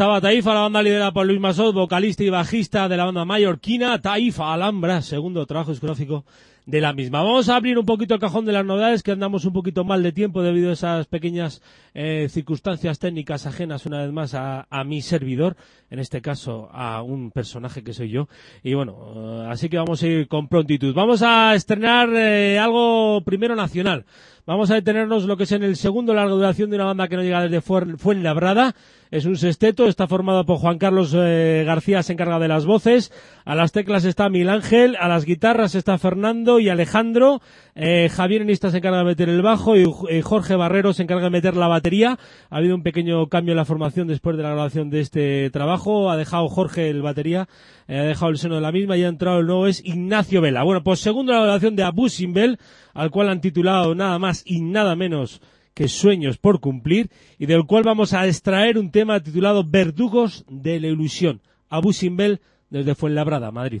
[0.00, 4.00] Estaba Taifa, la banda liderada por Luis Masot, vocalista y bajista de la banda mallorquina,
[4.00, 6.24] Taifa Alhambra, segundo trabajo discográfico
[6.64, 7.22] de la misma.
[7.22, 10.02] Vamos a abrir un poquito el cajón de las novedades, que andamos un poquito mal
[10.02, 11.60] de tiempo debido a esas pequeñas
[11.92, 15.56] eh, circunstancias técnicas ajenas una vez más a, a mi servidor,
[15.90, 18.26] en este caso a un personaje que soy yo.
[18.62, 20.94] Y bueno, eh, así que vamos a ir con prontitud.
[20.94, 24.06] Vamos a estrenar eh, algo primero nacional.
[24.46, 27.16] Vamos a detenernos lo que es en el segundo larga duración de una banda que
[27.16, 28.74] no llega desde Fuenlabrada.
[29.10, 33.10] Es un sexteto, está formado por Juan Carlos eh, García, se encarga de las voces.
[33.44, 37.42] A las teclas está Miguel Ángel, a las guitarras está Fernando y Alejandro.
[37.74, 39.84] Eh, Javier Enista se encarga de meter el bajo y
[40.22, 42.20] Jorge Barrero se encarga de meter la batería.
[42.50, 46.08] Ha habido un pequeño cambio en la formación después de la grabación de este trabajo.
[46.08, 47.48] Ha dejado Jorge el batería,
[47.88, 50.40] eh, ha dejado el seno de la misma y ha entrado el nuevo es Ignacio
[50.40, 50.62] Vela.
[50.62, 52.60] Bueno, pues segundo la grabación de Abu Simbel,
[52.94, 55.40] al cual han titulado nada más y nada menos
[55.80, 57.08] que Sueños por cumplir
[57.38, 61.40] y del cual vamos a extraer un tema titulado Verdugos de la ilusión.
[61.70, 63.80] Abu Simbel desde Fuenlabrada, Madrid.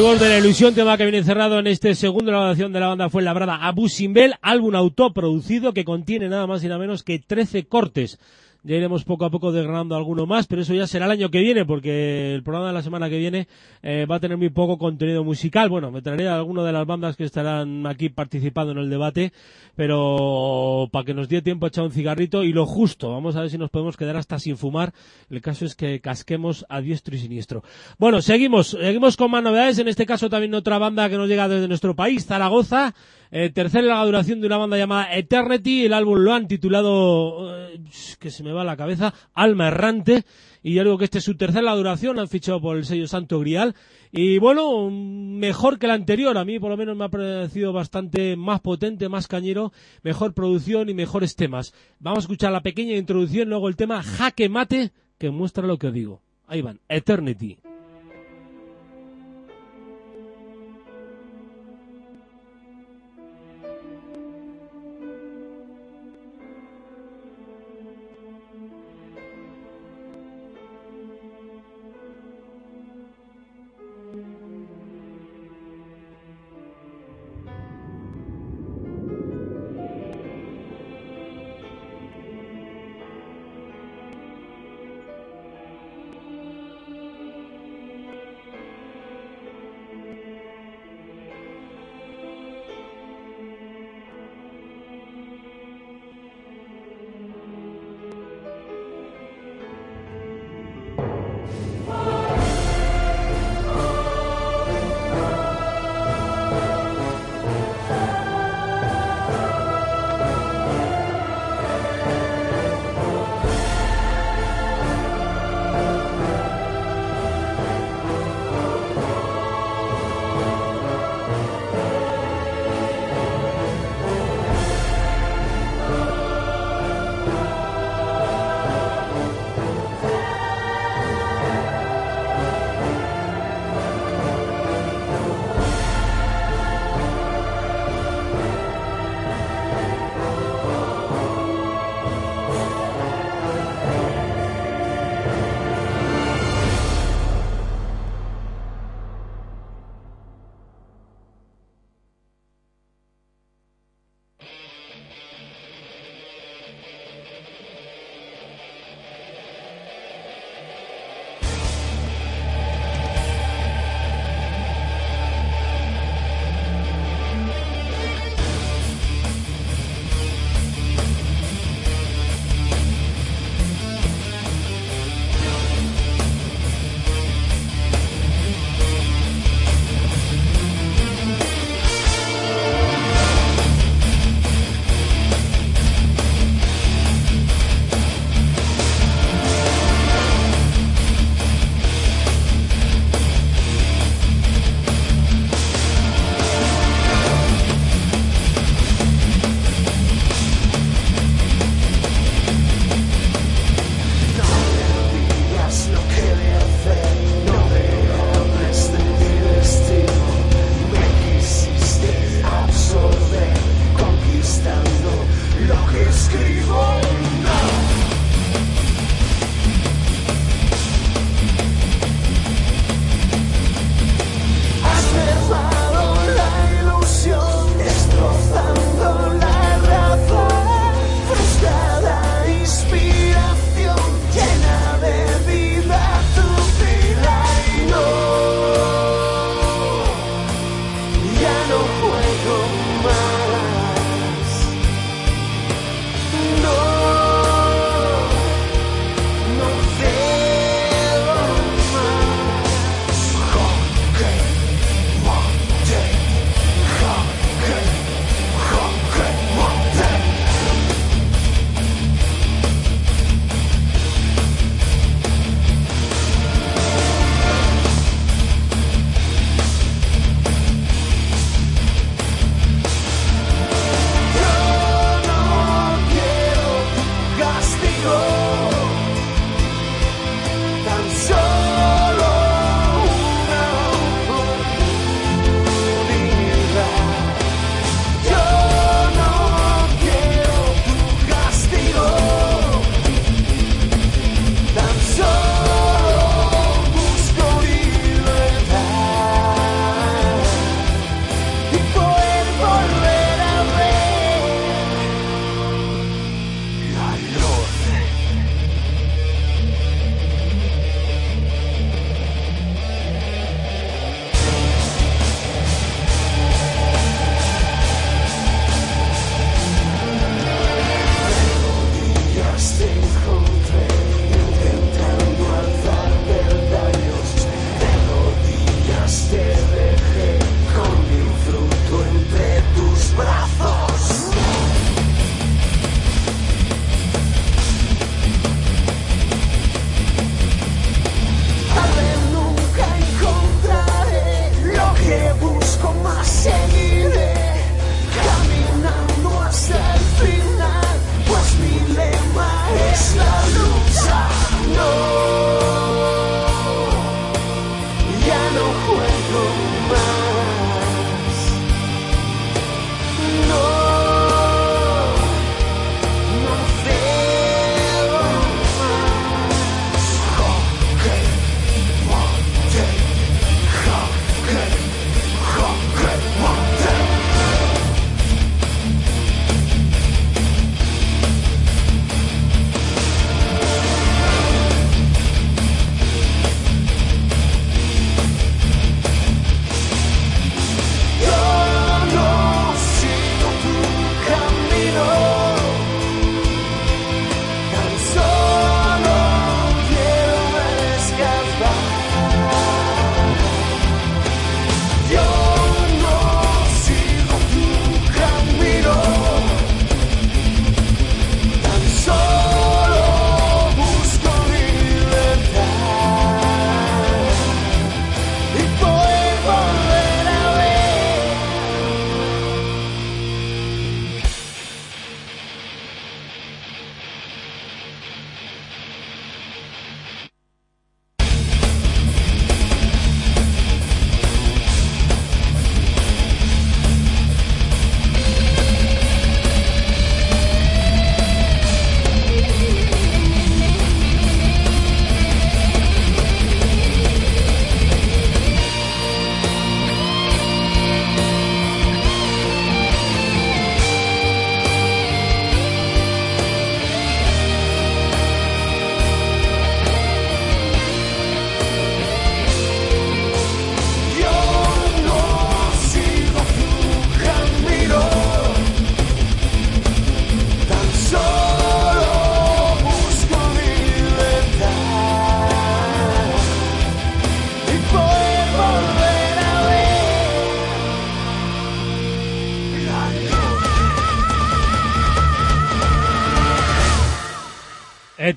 [0.00, 3.10] Verdugos de la ilusión, tema que viene encerrado en este segundo grabación de la banda
[3.10, 7.66] fue labrada Abu Simbel, álbum autoproducido que contiene nada más y nada menos que 13
[7.66, 8.18] cortes.
[8.62, 11.40] Ya iremos poco a poco desgranando alguno más, pero eso ya será el año que
[11.40, 13.48] viene, porque el programa de la semana que viene
[13.82, 15.70] eh, va a tener muy poco contenido musical.
[15.70, 19.32] Bueno, me traeré a alguna de las bandas que estarán aquí participando en el debate,
[19.76, 23.10] pero para que nos dé tiempo a echar un cigarrito y lo justo.
[23.10, 24.92] Vamos a ver si nos podemos quedar hasta sin fumar.
[25.30, 27.62] El caso es que casquemos a diestro y siniestro.
[27.98, 29.78] Bueno, seguimos, seguimos con más novedades.
[29.78, 32.94] En este caso también otra banda que nos llega desde nuestro país, Zaragoza.
[33.32, 35.84] Eh, tercera larga duración de una banda llamada Eternity.
[35.84, 37.80] El álbum lo han titulado, eh,
[38.18, 40.24] que se me va la cabeza, Alma Errante.
[40.62, 42.18] Y ya digo que este es su tercera duración.
[42.18, 43.74] Han fichado por el sello Santo Grial.
[44.12, 46.36] Y bueno, mejor que la anterior.
[46.36, 49.72] A mí por lo menos me ha parecido bastante más potente, más cañero,
[50.02, 51.72] mejor producción y mejores temas.
[52.00, 55.86] Vamos a escuchar la pequeña introducción, luego el tema Jaque Mate, que muestra lo que
[55.86, 56.20] os digo.
[56.46, 57.58] Ahí van, Eternity.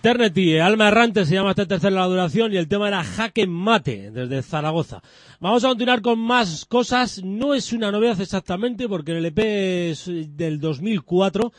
[0.06, 4.44] Eternity, Alma Errante se llama esta tercera duración y el tema era Jaque Mate desde
[4.44, 5.02] Zaragoza.
[5.40, 7.24] Vamos a continuar con más cosas.
[7.24, 11.54] No es una novedad exactamente porque el EP es del 2004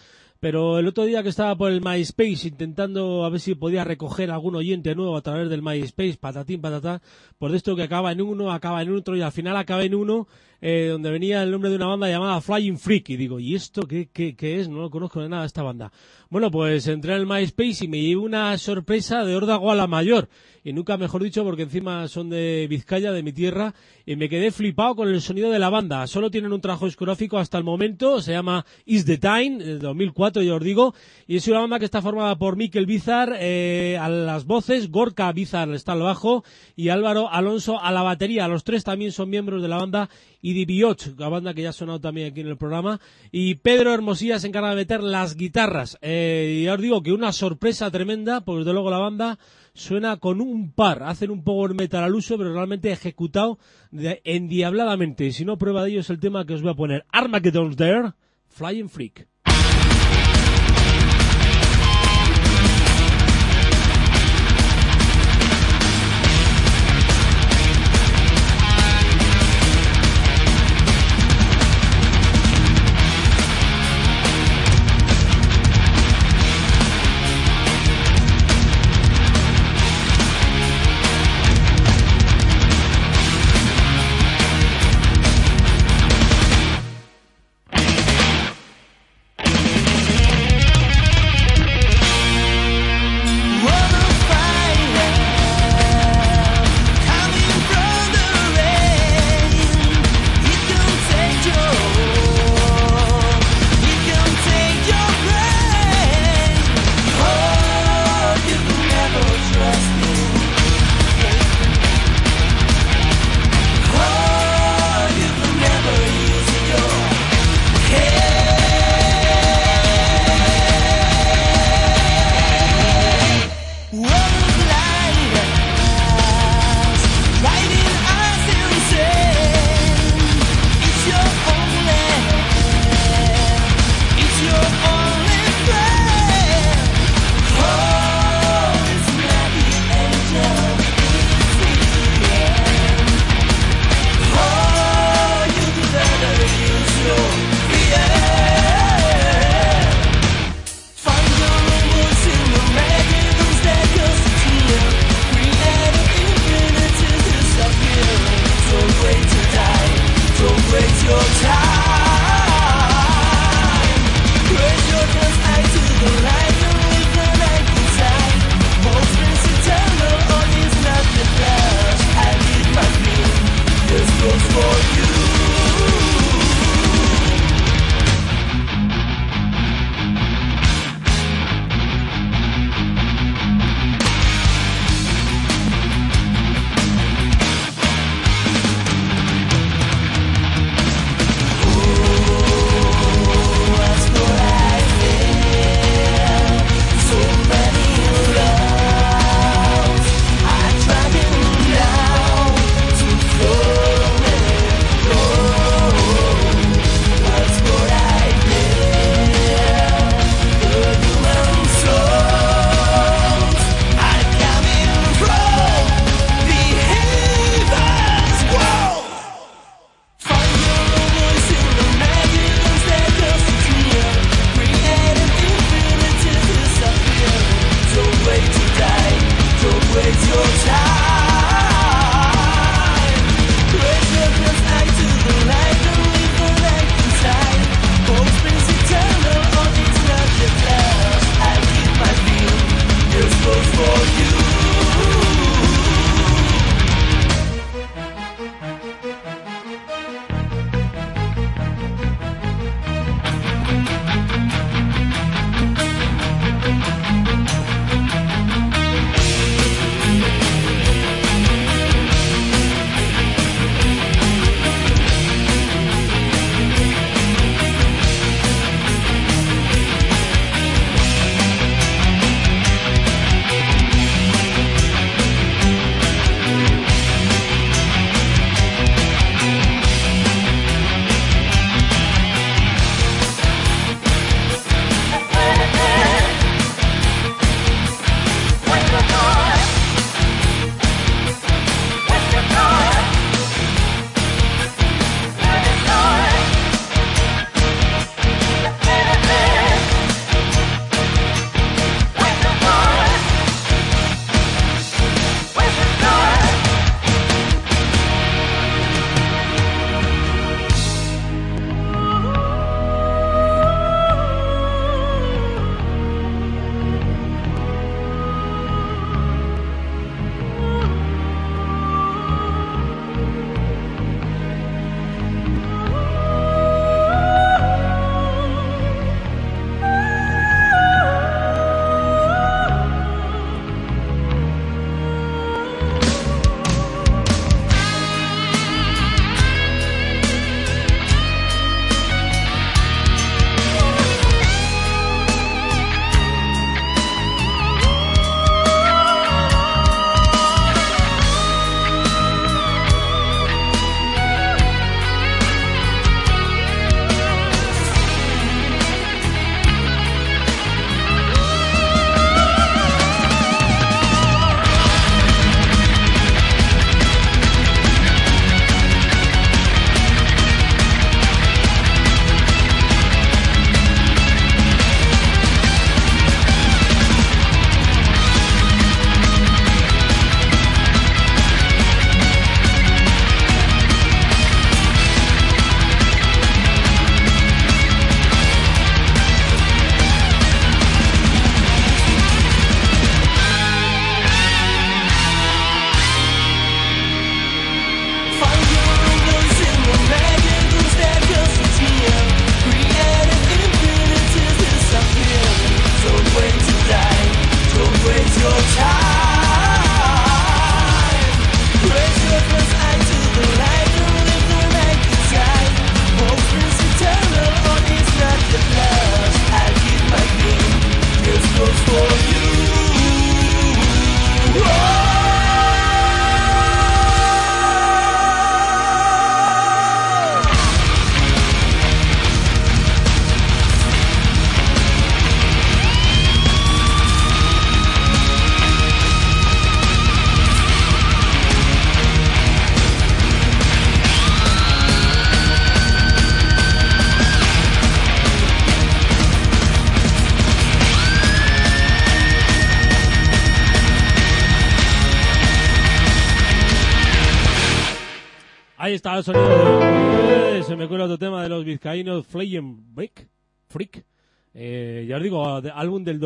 [0.45, 4.31] pero el otro día que estaba por el MySpace intentando a ver si podía recoger
[4.31, 7.01] algún oyente nuevo a través del MySpace, patatín, patatá,
[7.39, 10.29] por esto que acaba en uno, acaba en otro y al final acaba en uno
[10.67, 13.83] eh, donde venía el nombre de una banda llamada Flying Freak y digo, ¿y esto
[13.83, 14.69] qué, qué, qué es?
[14.71, 15.93] No lo conozco de nada esta banda.
[16.31, 20.31] Bueno, pues entré en el MySpace y me llevé una sorpresa de Horda Guala Mayor
[20.65, 23.75] y nunca mejor dicho porque encima son de Vizcaya, de mi tierra,
[24.07, 26.07] y me quedé flipado con el sonido de la banda.
[26.07, 30.43] Solo tienen un trabajo discográfico hasta el momento, se llama Is the Time, de 2004,
[30.43, 30.95] ya os digo,
[31.27, 35.31] y es una banda que está formada por Mikel Bizar eh, a las voces, Gorka
[35.33, 36.45] Bizar está al bajo
[36.75, 38.49] y Álvaro Alonso a la batería.
[38.49, 40.09] Los tres también son miembros de la banda
[40.53, 43.01] y Biot, la banda que ya ha sonado también aquí en el programa,
[43.33, 45.97] y Pedro Hermosilla se encarga de meter las guitarras.
[46.03, 49.39] Eh, y ya os digo que una sorpresa tremenda, porque desde luego la banda
[49.73, 53.59] suena con un par, hacen un power metal al uso, pero realmente ejecutado
[53.91, 55.25] endiabladamente.
[55.25, 57.07] Y si no, prueba de ello es el tema que os voy a poner.
[57.11, 58.13] Armageddon's There,
[58.49, 59.27] Flying Freak.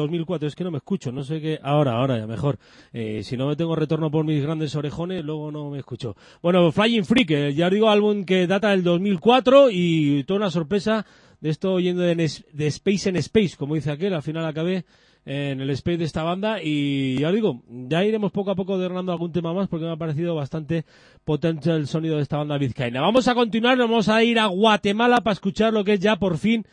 [0.00, 2.58] 2004, es que no me escucho, no sé qué, ahora, ahora ya mejor.
[2.92, 6.16] Eh, si no me tengo retorno por mis grandes orejones, luego no me escucho.
[6.42, 10.50] Bueno, Flying Freak, eh, ya os digo, álbum que data del 2004 y toda una
[10.50, 11.06] sorpresa
[11.40, 14.84] de esto yendo de, de Space en Space, como dice aquel, al final acabé
[15.24, 18.78] en el Space de esta banda y ya os digo, ya iremos poco a poco
[18.78, 20.86] derramando algún tema más porque me ha parecido bastante
[21.24, 23.02] potente el sonido de esta banda vizcaína.
[23.02, 26.16] Vamos a continuar, nos vamos a ir a Guatemala para escuchar lo que es ya
[26.16, 26.64] por fin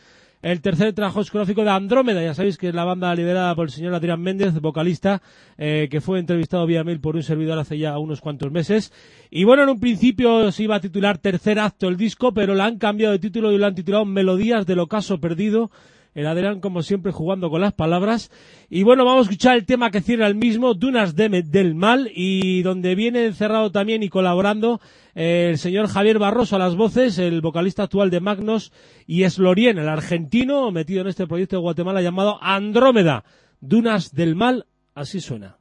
[0.46, 2.22] el tercer trabajo discográfico de Andrómeda.
[2.22, 5.24] Ya sabéis que es la banda liderada por el señor Adrián Méndez, vocalista,
[5.58, 8.94] eh, que fue entrevistado vía mail por un servidor hace ya unos cuantos meses.
[9.32, 12.62] Y bueno, en un principio se iba a titular Tercer Acto el disco, pero le
[12.62, 15.72] han cambiado de título y lo han titulado Melodías del Ocaso Perdido.
[16.16, 18.32] El Adrián, como siempre, jugando con las palabras.
[18.70, 22.10] Y bueno, vamos a escuchar el tema que cierra el mismo, Dunas de- del Mal,
[22.16, 24.80] y donde viene encerrado también y colaborando
[25.14, 28.72] eh, el señor Javier Barroso a las voces, el vocalista actual de Magnos,
[29.06, 33.26] y Eslorien, el argentino, metido en este proyecto de Guatemala llamado Andrómeda.
[33.60, 35.58] Dunas del Mal, así suena.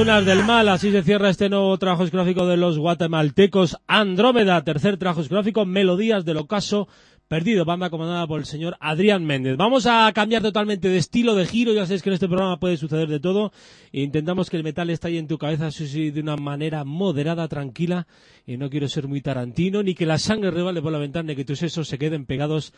[0.00, 4.96] Dunas del Mal, así se cierra este nuevo trabajo discográfico de los guatemaltecos Andrómeda, tercer
[4.96, 6.88] trabajo discográfico, Melodías del Ocaso
[7.28, 9.58] Perdido, banda comandada por el señor Adrián Méndez.
[9.58, 12.78] Vamos a cambiar totalmente de estilo, de giro, ya sabéis que en este programa puede
[12.78, 13.52] suceder de todo.
[13.92, 17.46] Intentamos que el metal esté ahí en tu cabeza, sí, sí, de una manera moderada,
[17.46, 18.06] tranquila,
[18.46, 21.36] y no quiero ser muy tarantino, ni que la sangre rebale por la ventana, ni
[21.36, 22.72] que tus sesos se queden pegados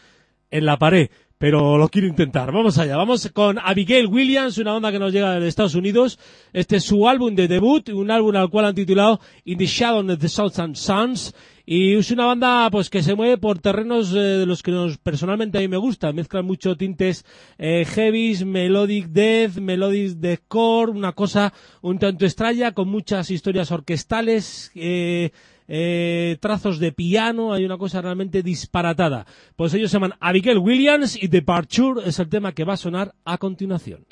[0.52, 2.52] en la pared, pero lo quiero intentar.
[2.52, 6.20] Vamos allá, vamos con Abigail Williams, una banda que nos llega de Estados Unidos.
[6.52, 10.08] Este es su álbum de debut, un álbum al cual han titulado In the Shadow
[10.08, 11.34] of the Southern Suns.
[11.64, 14.98] Y es una banda pues que se mueve por terrenos eh, de los que nos,
[14.98, 16.12] personalmente a mí me gusta.
[16.12, 17.24] Mezclan mucho tintes
[17.56, 24.70] eh, heavies, melodic death, melodic deathcore, una cosa un tanto extraña con muchas historias orquestales.
[24.74, 25.30] Eh,
[25.68, 29.26] eh, trazos de piano, hay una cosa realmente disparatada.
[29.56, 33.14] Pues ellos se llaman Abigail Williams y Departure es el tema que va a sonar
[33.24, 34.06] a continuación.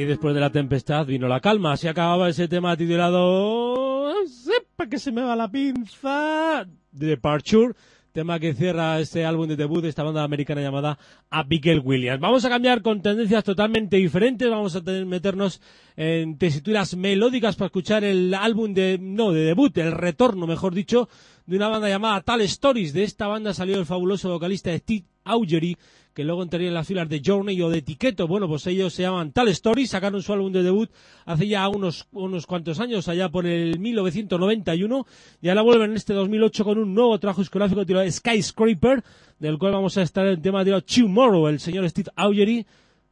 [0.00, 1.72] Y después de la tempestad vino la calma.
[1.72, 6.66] Así acababa ese tema titulado Sepa que se me va la pinza.
[6.90, 7.74] Departure.
[8.10, 10.98] Tema que cierra este álbum de debut de esta banda americana llamada
[11.28, 12.18] Abigail Williams.
[12.20, 14.48] Vamos a cambiar con tendencias totalmente diferentes.
[14.48, 15.60] Vamos a tener- meternos
[15.96, 21.10] en tesituras melódicas para escuchar el álbum de, no, de debut, el retorno, mejor dicho,
[21.44, 22.94] de una banda llamada Tal Stories.
[22.94, 25.76] De esta banda salió el fabuloso vocalista Steve Augery,
[26.14, 28.26] que luego entraría en las filas de Journey o de Etiqueto.
[28.26, 30.90] Bueno, pues ellos se llaman Tal Stories, sacaron su álbum de debut
[31.24, 35.06] hace ya unos, unos cuantos años, allá por el 1991,
[35.40, 39.04] y ahora vuelven en este 2008 con un nuevo trabajo discográfico titulado Skyscraper,
[39.38, 42.66] del cual vamos a estar en el tema de Tomorrow, el señor Steve Augery,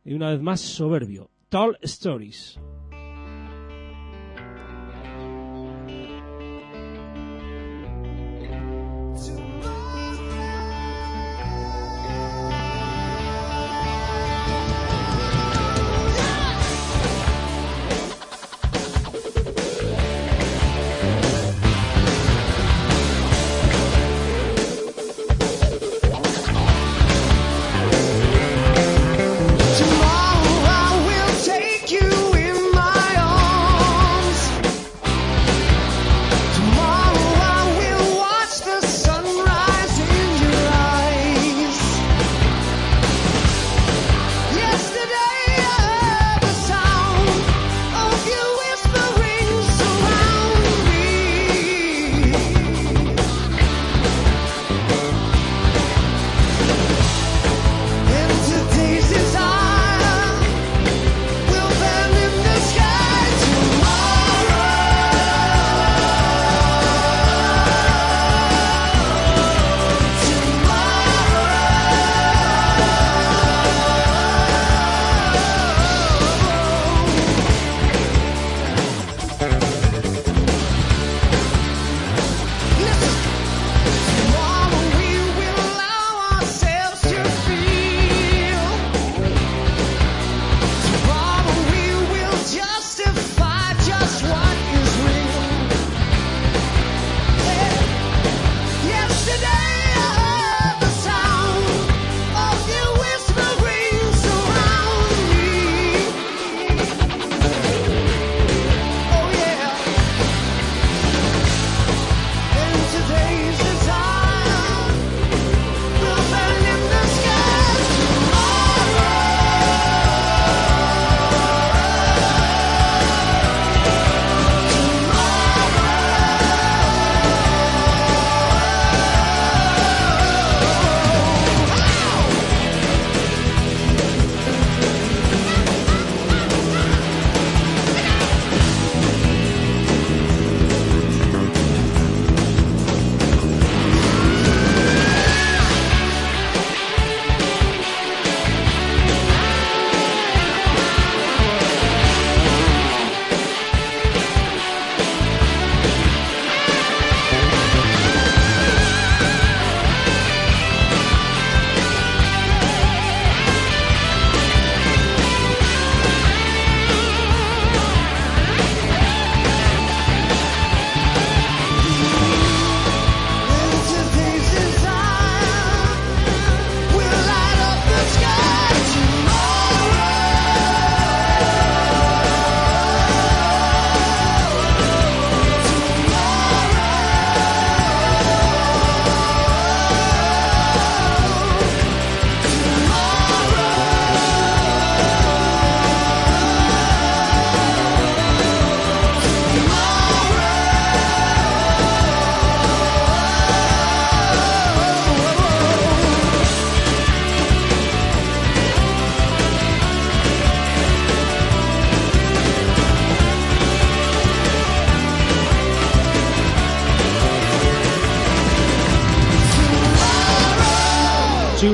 [0.04, 1.30] y una vez más soberbio.
[1.48, 2.58] Tall Stories.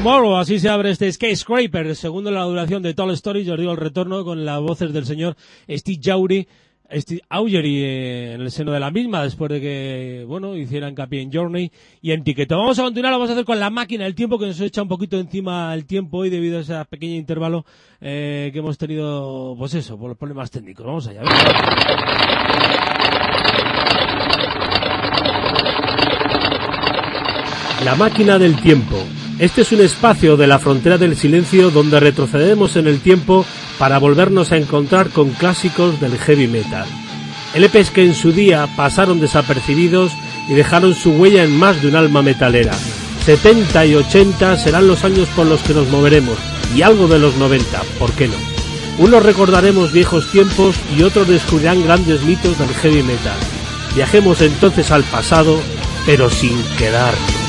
[0.05, 3.72] Tomorrow, así se abre este Skyscraper, segundo en la duración de Tall Stories, os digo
[3.72, 5.35] el retorno con las voces del señor
[5.66, 6.47] Steve Jaury,
[6.93, 11.22] Steve Augery eh, en el seno de la misma, después de que, bueno, hiciera hincapié
[11.22, 11.72] en Journey
[12.02, 12.59] y en Tiqueto.
[12.59, 14.82] Vamos a continuar, lo vamos a hacer con la máquina del tiempo, que nos echa
[14.82, 17.64] un poquito encima el tiempo hoy debido a ese pequeño intervalo
[18.02, 20.85] eh, que hemos tenido, pues eso, por los problemas técnicos.
[20.85, 21.22] Vamos allá.
[27.82, 29.02] La máquina del tiempo.
[29.39, 33.44] Este es un espacio de la frontera del silencio donde retrocedemos en el tiempo
[33.78, 36.86] para volvernos a encontrar con clásicos del heavy metal.
[37.55, 40.12] LPs que en su día pasaron desapercibidos
[40.48, 42.74] y dejaron su huella en más de un alma metalera.
[43.24, 46.39] 70 y 80 serán los años con los que nos moveremos
[46.77, 48.35] y algo de los 90, ¿por qué no?
[48.98, 53.36] Unos recordaremos viejos tiempos y otros descubrirán grandes mitos del heavy metal.
[53.97, 55.59] Viajemos entonces al pasado,
[56.06, 57.43] pero sin quedarnos.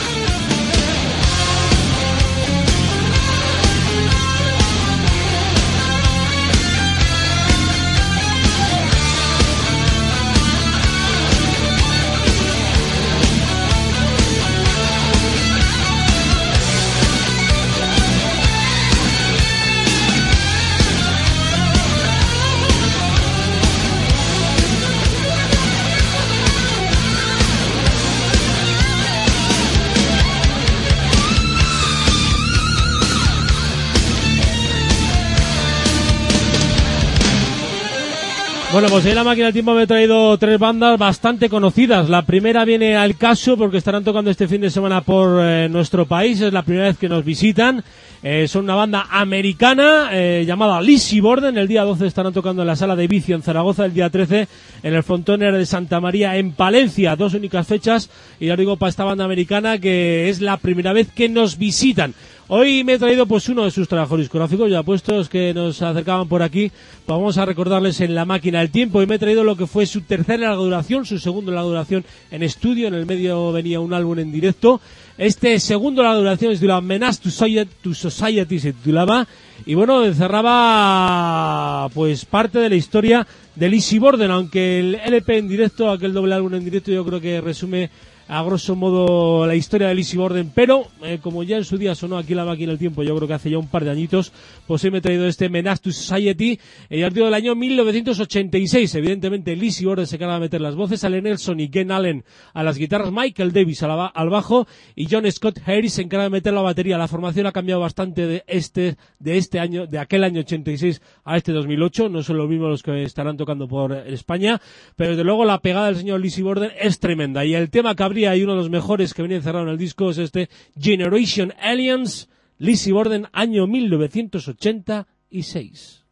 [38.76, 42.10] Bueno, pues en la máquina del tiempo me he traído tres bandas bastante conocidas.
[42.10, 46.06] La primera viene al caso porque estarán tocando este fin de semana por eh, nuestro
[46.06, 46.42] país.
[46.42, 47.86] Es la primera vez que nos visitan.
[48.22, 51.58] Eh, son una banda americana eh, llamada Lizzy Borden.
[51.58, 53.86] El día 12 estarán tocando en la sala de vicio en Zaragoza.
[53.86, 54.50] El día 13
[54.84, 57.16] en el Frontoner de Santa María en Palencia.
[57.16, 58.10] Dos únicas fechas.
[58.42, 62.14] Y ya digo para esta banda americana que es la primera vez que nos visitan.
[62.48, 66.28] Hoy me he traído pues uno de sus trabajos discográficos, ya puestos que nos acercaban
[66.28, 66.72] por aquí,
[67.08, 69.88] vamos a recordarles en la máquina el tiempo y me he traído lo que fue
[69.88, 73.96] su tercera larga duración, su segundo larga duración en estudio, en el medio venía un
[73.96, 74.80] álbum en directo.
[75.18, 79.26] Este segundo larga duración se titulaba Menace to Society, to Society se titulaba.
[79.66, 85.48] Y bueno, encerraba pues parte de la historia de Lizzy Borden, aunque el LP en
[85.48, 87.90] directo, aquel doble álbum en directo yo creo que resume
[88.28, 91.94] a grosso modo la historia de Lizzy Borden, pero eh, como ya en su día
[91.94, 94.32] sonó aquí la máquina del tiempo, yo creo que hace ya un par de añitos,
[94.66, 98.96] pues he traído este Menace to Society, os digo, del año 1986.
[98.96, 102.24] Evidentemente, Lizzy Borden se encarga de meter las voces, Ale Nelson y Ken Allen
[102.54, 106.54] a las guitarras, Michael Davis al bajo y John Scott Harris se encarga de meter
[106.54, 106.98] la batería.
[106.98, 111.38] La formación ha cambiado bastante de este, de este año, de aquel año 86 a
[111.38, 112.10] este 2008.
[112.10, 114.62] No son los mismos los que estarán tocando por España,
[114.96, 117.46] pero desde luego la pegada del señor Lizzy Borden es tremenda.
[117.46, 120.10] Y el tema que y uno de los mejores que venía encerrado en el disco
[120.10, 126.05] es este Generation Aliens, Lizzy Borden, año 1986.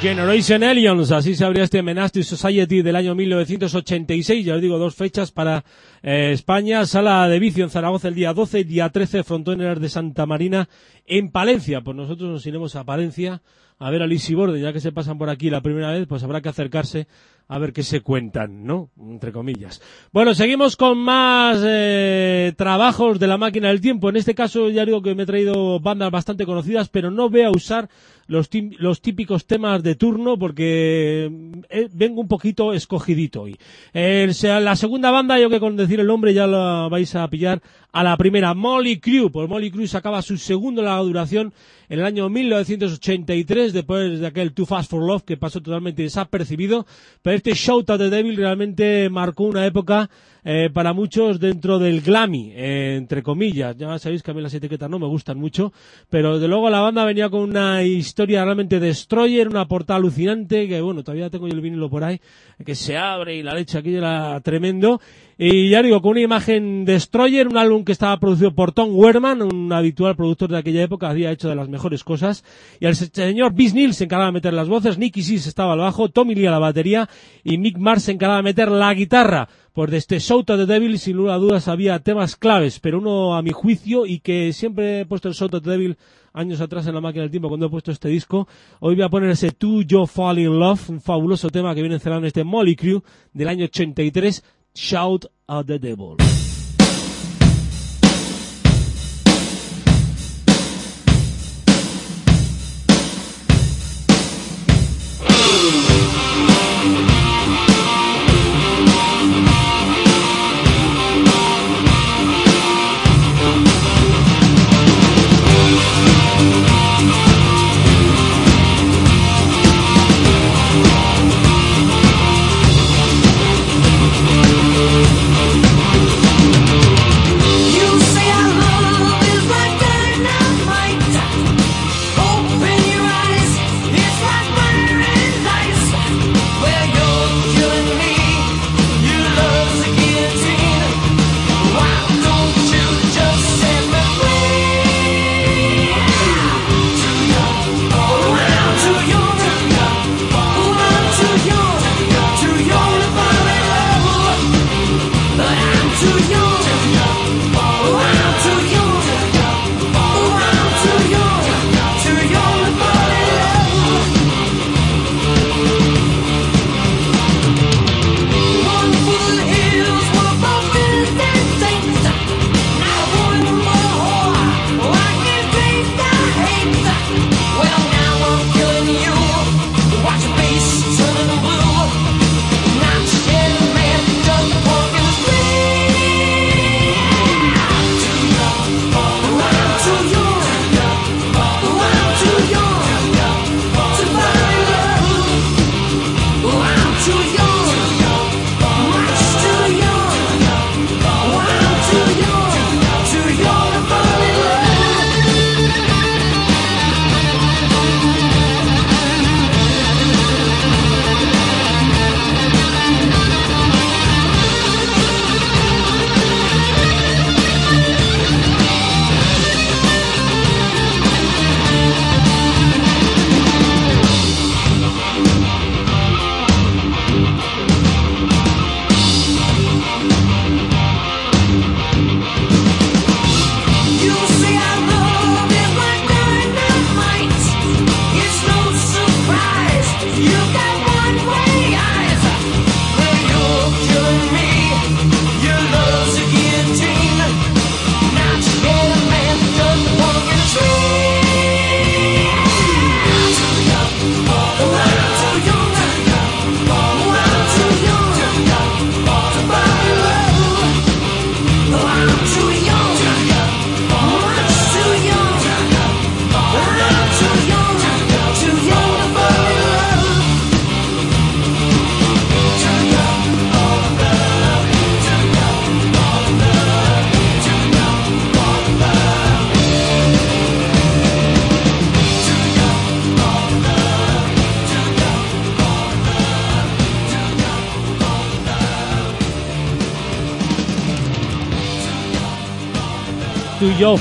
[0.00, 4.94] Generation Aliens, así se abría este Menastic Society del año 1986, ya os digo, dos
[4.94, 5.64] fechas para
[6.04, 10.24] eh, España, sala de vicio en Zaragoza el día 12, día 13, Frontoneras de Santa
[10.24, 10.68] Marina
[11.04, 13.42] en Palencia, pues nosotros nos iremos a Palencia
[13.80, 16.22] a ver a Lisi Borde, ya que se pasan por aquí la primera vez, pues
[16.22, 17.06] habrá que acercarse
[17.46, 18.90] a ver qué se cuentan, ¿no?
[18.98, 19.80] Entre comillas.
[20.12, 24.10] Bueno, seguimos con más eh, trabajos de la máquina del tiempo.
[24.10, 27.42] En este caso ya digo que me he traído bandas bastante conocidas, pero no voy
[27.42, 27.88] a usar
[28.28, 28.48] los,
[28.78, 31.30] los típicos temas de turno porque
[31.70, 33.56] eh, vengo un poquito escogidito hoy.
[33.92, 37.60] Se- la segunda banda, yo que con decir el nombre ya la vais a pillar
[37.98, 39.28] a la primera, Molly Crew.
[39.28, 41.52] Pues Molly Crew sacaba su segundo larga duración
[41.88, 46.86] en el año 1983, después de aquel Too Fast for Love que pasó totalmente desapercibido.
[47.22, 50.08] Pero este Shout at the Devil realmente marcó una época
[50.44, 53.76] eh, para muchos dentro del glammy, eh, entre comillas.
[53.76, 55.72] Ya sabéis que a mí las etiquetas no me gustan mucho,
[56.08, 60.80] pero de luego la banda venía con una historia realmente destroyer, una portada alucinante, que
[60.80, 62.20] bueno, todavía tengo yo el vinilo por ahí,
[62.64, 65.00] que se abre y la leche aquí era tremendo.
[65.40, 69.40] Y ya digo, con una imagen destroyer, un álbum que estaba producido por Tom Werman,
[69.40, 72.42] un habitual productor de aquella época, había hecho de las mejores cosas.
[72.80, 75.78] Y el señor Bis Neal se encargaba de meter las voces, Nicky Sis estaba al
[75.78, 77.08] bajo, Tommy Lee a la batería
[77.44, 79.48] y Mick Mars se encargaba de meter la guitarra.
[79.74, 82.98] Pues de este Shout of the Devil, sin lugar a dudas, había temas claves, pero
[82.98, 85.96] uno a mi juicio y que siempre he puesto el Shout of the Devil
[86.32, 88.48] años atrás en la máquina del tiempo cuando he puesto este disco.
[88.80, 91.94] Hoy voy a poner ese To Yo Fall in Love, un fabuloso tema que viene
[91.94, 93.02] encerrado en este Molly Crew
[93.32, 94.42] del año 83,
[94.80, 96.37] Shout at the Devil.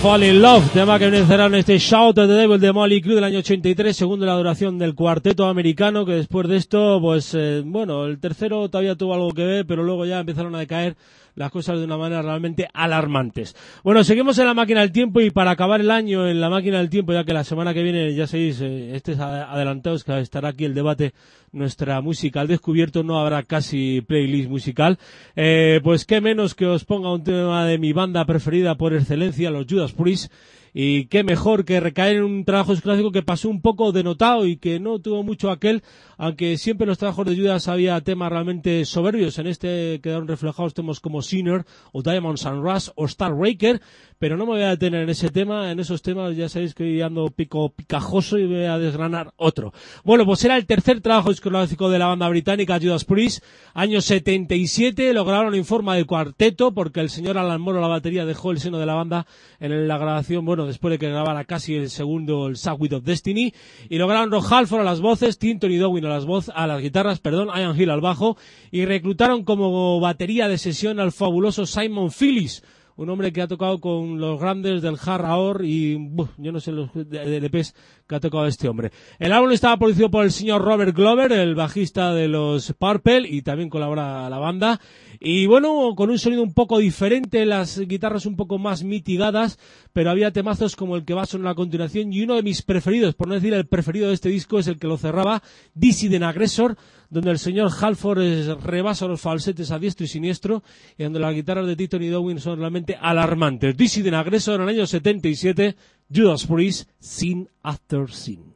[0.07, 3.25] Fall in Love, tema que en este Shout at the Devil de Molly Crew del
[3.25, 8.05] año 83, segundo la duración del cuarteto americano, que después de esto, pues eh, bueno,
[8.05, 10.95] el tercero todavía tuvo algo que ver, pero luego ya empezaron a decaer
[11.37, 13.55] las cosas de una manera realmente alarmantes.
[13.83, 16.79] Bueno, seguimos en la máquina del tiempo y para acabar el año en la máquina
[16.79, 20.19] del tiempo, ya que la semana que viene, ya sabéis, eh, este es adelantados que
[20.19, 21.13] estará aquí el debate
[21.51, 24.97] nuestra música al descubierto, no habrá casi playlist musical,
[25.35, 29.51] eh, pues qué menos que os ponga un tema de mi banda preferida por excelencia,
[29.51, 30.31] los Judas Priest,
[30.79, 34.57] y qué mejor que recaer en un trabajo clásico que pasó un poco denotado y
[34.57, 35.81] que no tuvo mucho aquel,
[36.19, 39.39] aunque siempre en los trabajos de Judas había temas realmente soberbios.
[39.39, 43.81] En este quedaron reflejados temas como Sinner o Diamonds and Rust o Starbreaker,
[44.19, 46.83] pero no me voy a detener en ese tema, en esos temas ya sabéis que
[46.83, 49.73] hoy ando pico picajoso y voy a desgranar otro.
[50.03, 53.43] Bueno, pues era el tercer trabajo discográfico de la banda británica Judas Priest,
[53.73, 58.27] año 77, lo grabaron en forma de cuarteto porque el señor Alan Moro la batería
[58.27, 59.25] dejó el seno de la banda
[59.59, 63.53] en la grabación, bueno, después de que grabara casi el segundo el Sad of Destiny
[63.89, 66.81] y lo grabaron Rob a las voces, Tinton y Dowin a las voz, a las
[66.81, 68.37] guitarras, perdón, Ian Hill al bajo
[68.71, 72.63] y reclutaron como batería de sesión al fabuloso Simon Phillips
[72.97, 76.59] un hombre que ha tocado con los grandes del hard rock y buf, yo no
[76.59, 77.75] sé los LPs
[78.07, 78.91] que ha tocado este hombre.
[79.19, 83.43] El álbum estaba producido por el señor Robert Glover, el bajista de los Purple y
[83.43, 84.81] también colabora la banda.
[85.19, 89.57] Y bueno, con un sonido un poco diferente, las guitarras un poco más mitigadas,
[89.93, 92.61] pero había temazos como el que va a sonar a continuación y uno de mis
[92.61, 95.41] preferidos, por no decir el preferido de este disco, es el que lo cerraba,
[95.73, 96.77] Dissident Aggressor,
[97.09, 100.63] donde el señor Halford rebasa los falsetes a diestro y siniestro
[100.97, 103.75] y donde las guitarras de Titon y Dowin son realmente alarmantes.
[103.75, 105.75] Dissident Aggressor en el año 77,
[106.13, 108.46] Judas Priest, Sin After Sin.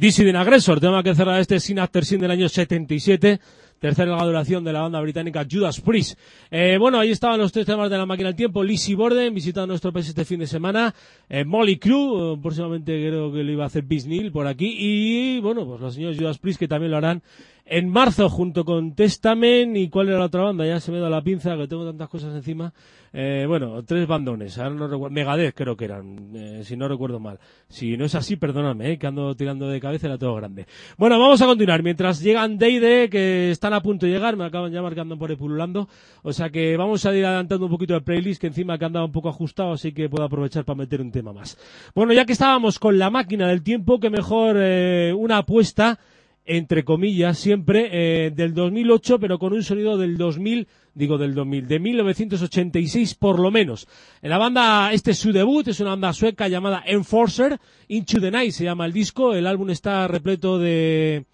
[0.00, 3.38] Dissident Aggressor, tema que cerra este Sin After Sin del año 77,
[3.78, 6.18] tercera larga duración de la banda británica Judas Priest.
[6.50, 8.64] Eh, bueno, ahí estaban los tres temas de la máquina del tiempo.
[8.64, 10.94] Lizzie Borden visitando nuestro país este fin de semana.
[11.28, 14.74] Eh, Molly Crew, eh, próximamente creo que lo iba a hacer Bisnil por aquí.
[14.78, 17.22] Y bueno, pues los señores Judas Priest que también lo harán
[17.70, 19.76] en marzo junto con Testament.
[19.76, 20.66] ¿Y cuál era la otra banda?
[20.66, 22.74] Ya se me da la pinza que tengo tantas cosas encima.
[23.12, 24.58] Eh, bueno, tres bandones.
[24.58, 25.14] Ahora no recuerdo.
[25.14, 27.38] Megadeth creo que eran, eh, si no recuerdo mal.
[27.68, 30.66] Si no es así, perdóname, eh, que ando tirando de cabeza la tengo grande.
[30.98, 31.82] Bueno, vamos a continuar.
[31.84, 35.36] Mientras llegan Deide, que están a punto de llegar, me acaban ya marcando por ahí
[35.36, 35.88] pululando.
[36.22, 39.06] O sea que vamos a ir adelantando un poquito el playlist, que encima que andaba
[39.06, 41.56] un poco ajustado, así que puedo aprovechar para meter un tema más.
[41.94, 46.00] Bueno, ya que estábamos con la máquina del tiempo, que mejor eh, una apuesta
[46.46, 51.68] entre comillas, siempre eh, del 2008, pero con un sonido del 2000, digo del 2000,
[51.68, 53.86] de 1986 por lo menos.
[54.22, 57.58] En la banda, este es su debut, es una banda sueca llamada Enforcer,
[57.88, 61.24] Into the Night se llama el disco, el álbum está repleto de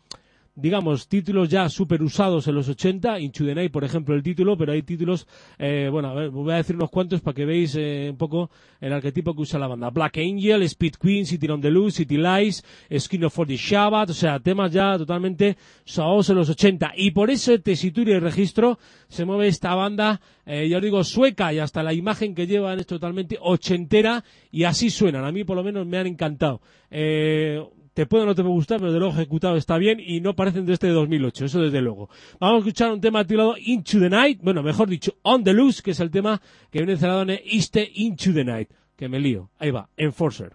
[0.56, 4.56] digamos, títulos ya super usados en los 80, Into the Night, por ejemplo, el título,
[4.56, 5.28] pero hay títulos,
[5.58, 8.50] eh, bueno, a ver, voy a decir unos cuantos para que veáis eh, un poco
[8.80, 9.90] el arquetipo que usa la banda.
[9.90, 12.64] Black Angel, Speed Queen, City on the Loose, City Lies,
[12.98, 16.92] Skin of the Shabbat, o sea, temas ya totalmente usados en los 80.
[16.96, 18.78] Y por ese tesitura y registro
[19.08, 22.80] se mueve esta banda, eh, ya os digo, sueca, y hasta la imagen que llevan
[22.80, 25.24] es totalmente ochentera, y así suenan.
[25.24, 26.62] A mí, por lo menos, me han encantado.
[26.90, 27.62] Eh,
[27.96, 30.36] te puede o no te puede gustar, pero de luego ejecutado está bien y no
[30.36, 32.10] parecen de este de 2008, eso desde luego.
[32.38, 35.82] Vamos a escuchar un tema titulado Into the Night, bueno, mejor dicho, On the Loose,
[35.82, 39.48] que es el tema que viene encerrado en Este Into the Night, que me lío.
[39.58, 40.52] Ahí va, Enforcer.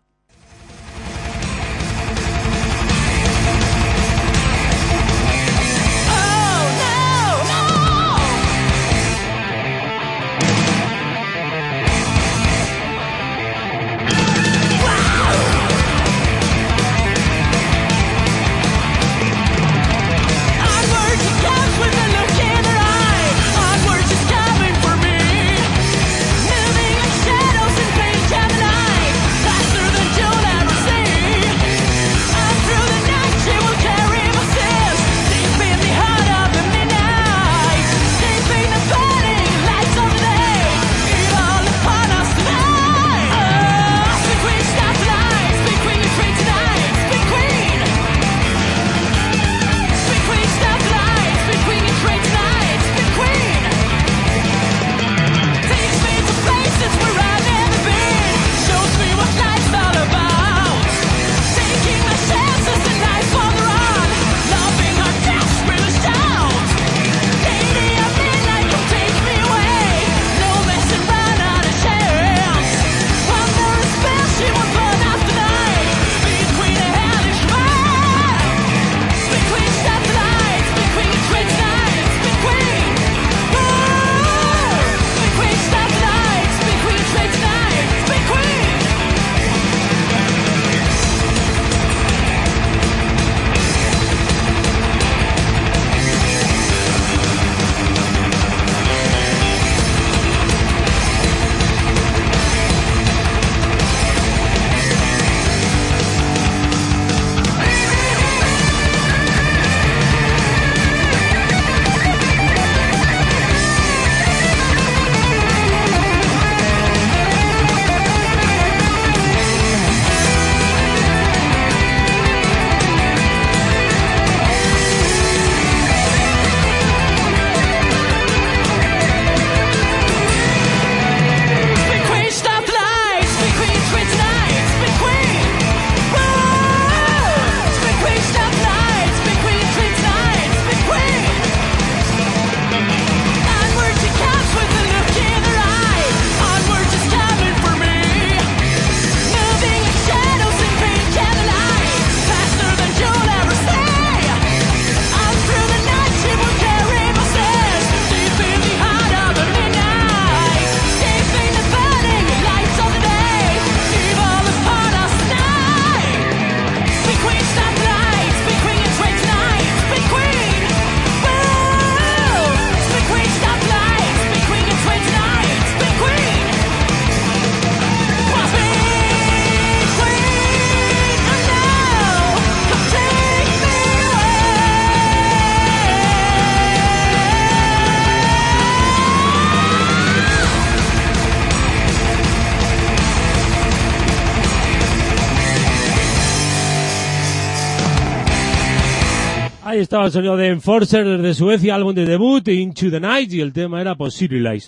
[199.92, 203.52] Estaba el sonido de Enforcer desde Suecia, álbum de debut, Into the Night, y el
[203.52, 204.18] tema era pues.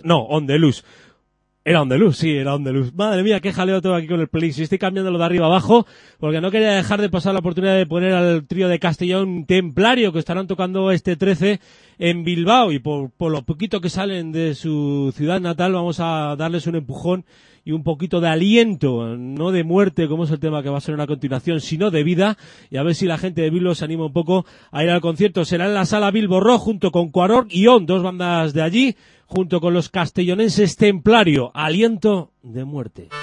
[0.03, 0.83] No, On the Loose.
[1.63, 2.91] Era On the Loose, sí, era On the Loose.
[2.93, 4.59] Madre mía, qué jaleo todo aquí con el playlist.
[4.59, 5.87] Estoy cambiándolo de arriba abajo,
[6.19, 10.11] porque no quería dejar de pasar la oportunidad de poner al trío de Castellón Templario,
[10.11, 11.61] que estarán tocando este 13
[11.99, 16.35] en Bilbao, y por, por lo poquito que salen de su ciudad natal, vamos a
[16.37, 17.23] darles un empujón
[17.65, 20.81] y un poquito de aliento, no de muerte, como es el tema que va a
[20.81, 22.37] ser a continuación, sino de vida,
[22.69, 25.01] y a ver si la gente de Bilbo se anima un poco a ir al
[25.01, 25.45] concierto.
[25.45, 28.95] Será en la sala Bilbo Rock junto con Cuaror y On, dos bandas de allí,
[29.25, 33.22] junto con los castellonenses Templario, aliento de muerte.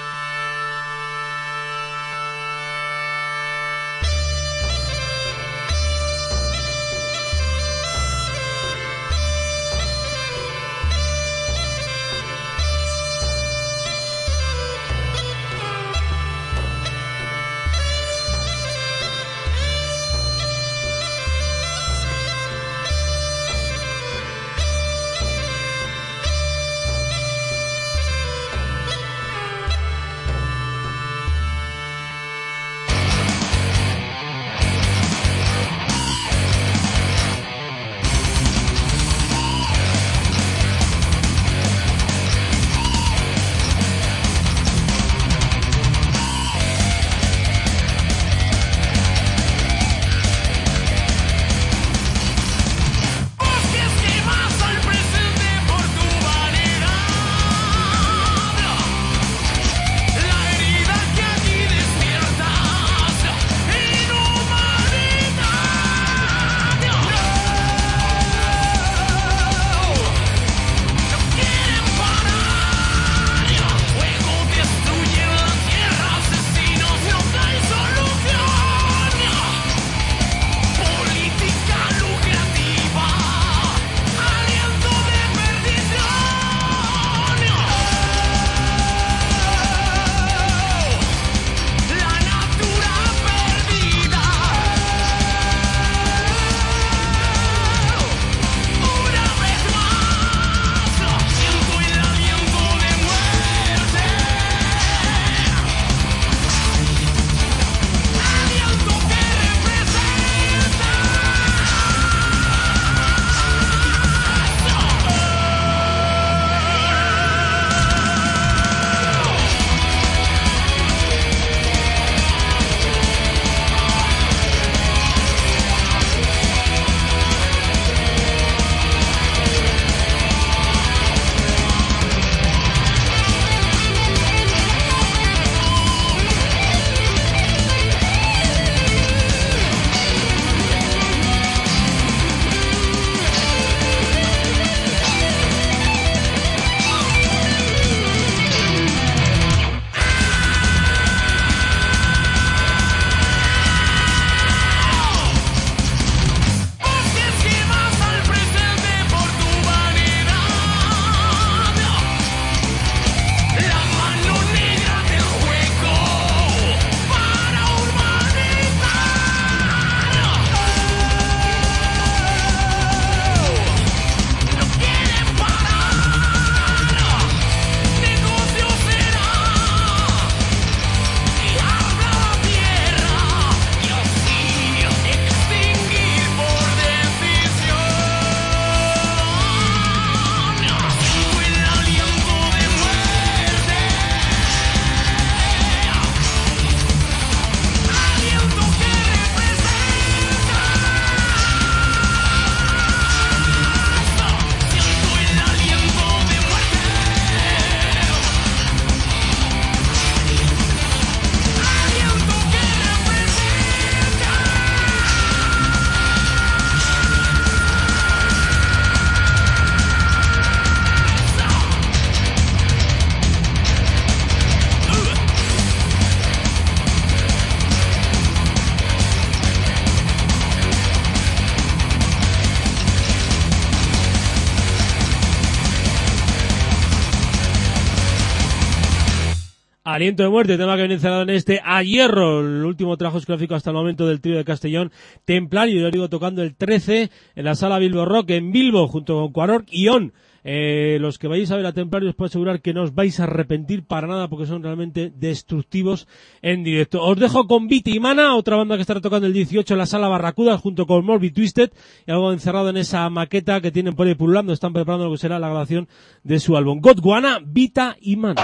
[240.01, 243.69] Aliento de muerte, tema que viene encerrado en este A el último trabajo discográfico hasta
[243.69, 244.91] el momento del trío de Castellón,
[245.25, 249.31] Templario, yo digo tocando el 13 en la sala Bilbo Rock en Bilbo, junto con
[249.31, 250.11] Cuaror y On.
[250.43, 253.19] Eh, los que vayáis a ver a Templario os puedo asegurar que no os vais
[253.19, 256.07] a arrepentir para nada porque son realmente destructivos
[256.41, 257.03] en directo.
[257.03, 259.85] Os dejo con Viti y Mana, otra banda que estará tocando el 18 en la
[259.85, 261.69] sala Barracuda junto con Morbid Twisted
[262.07, 265.19] y algo encerrado en esa maqueta que tienen por ahí pululando, están preparando lo que
[265.19, 265.87] será la grabación
[266.23, 266.81] de su álbum.
[266.81, 268.43] Godwana, Vita y Mana.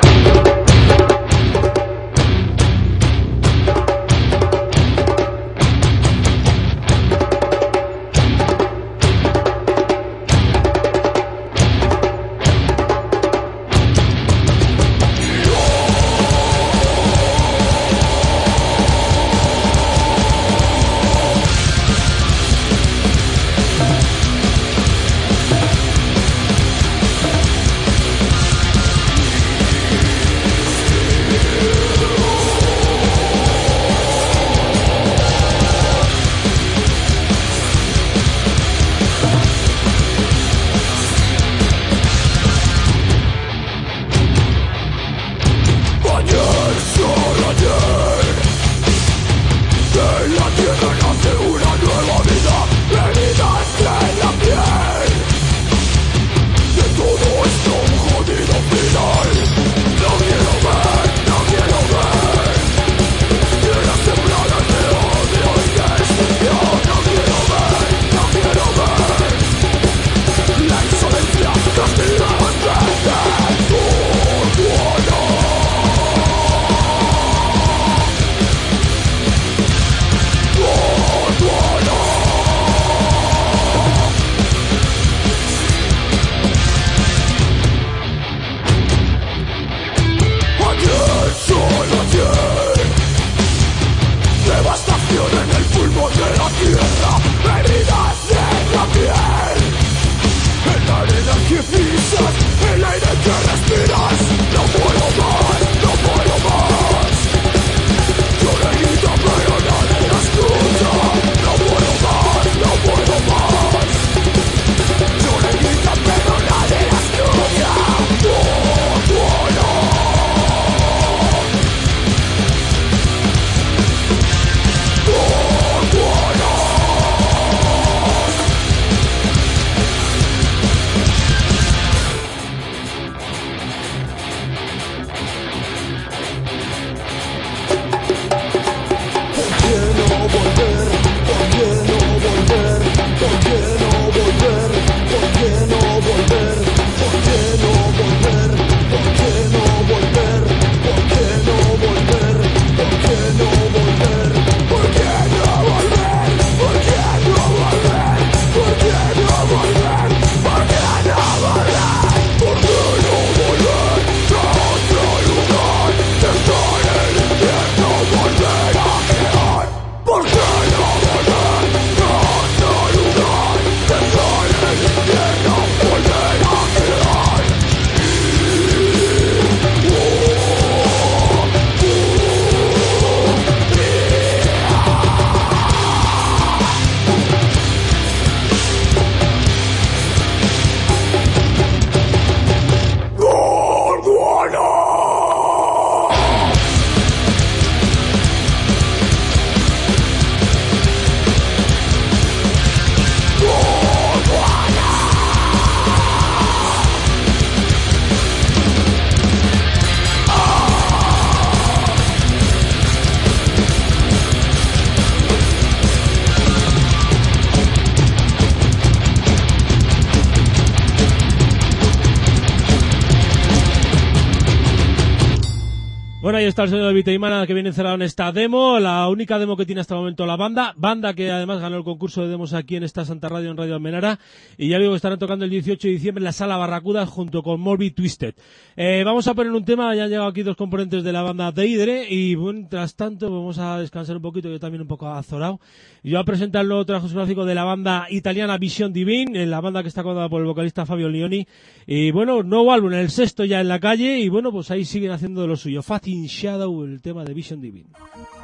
[227.07, 227.19] Está el
[227.68, 231.14] encerrado en esta demo, la única demo que tiene hasta el momento la banda, banda
[231.14, 234.19] que además ganó el concurso de demos aquí en esta Santa Radio, en Radio Almenara,
[234.57, 237.44] y ya digo que estarán tocando el 18 de diciembre en la Sala Barracuda junto
[237.44, 238.35] con Morbid Twisted.
[238.76, 241.52] Eh, vamos a poner un tema, ya han llegado aquí dos componentes de la banda
[241.52, 245.60] Deidre, y mientras tanto vamos a descansar un poquito, yo también un poco azorado.
[246.03, 249.61] Yo voy a presentar el nuevo trabajo discográfico de la banda italiana Vision Divine, la
[249.61, 251.45] banda que está comandada por el vocalista Fabio Leoni,
[251.85, 255.11] y bueno, nuevo álbum, el sexto ya en la calle, y bueno, pues ahí siguen
[255.11, 255.81] haciendo lo suyo.
[255.81, 258.36] Fatin Shadow, el tema de Vision Divine.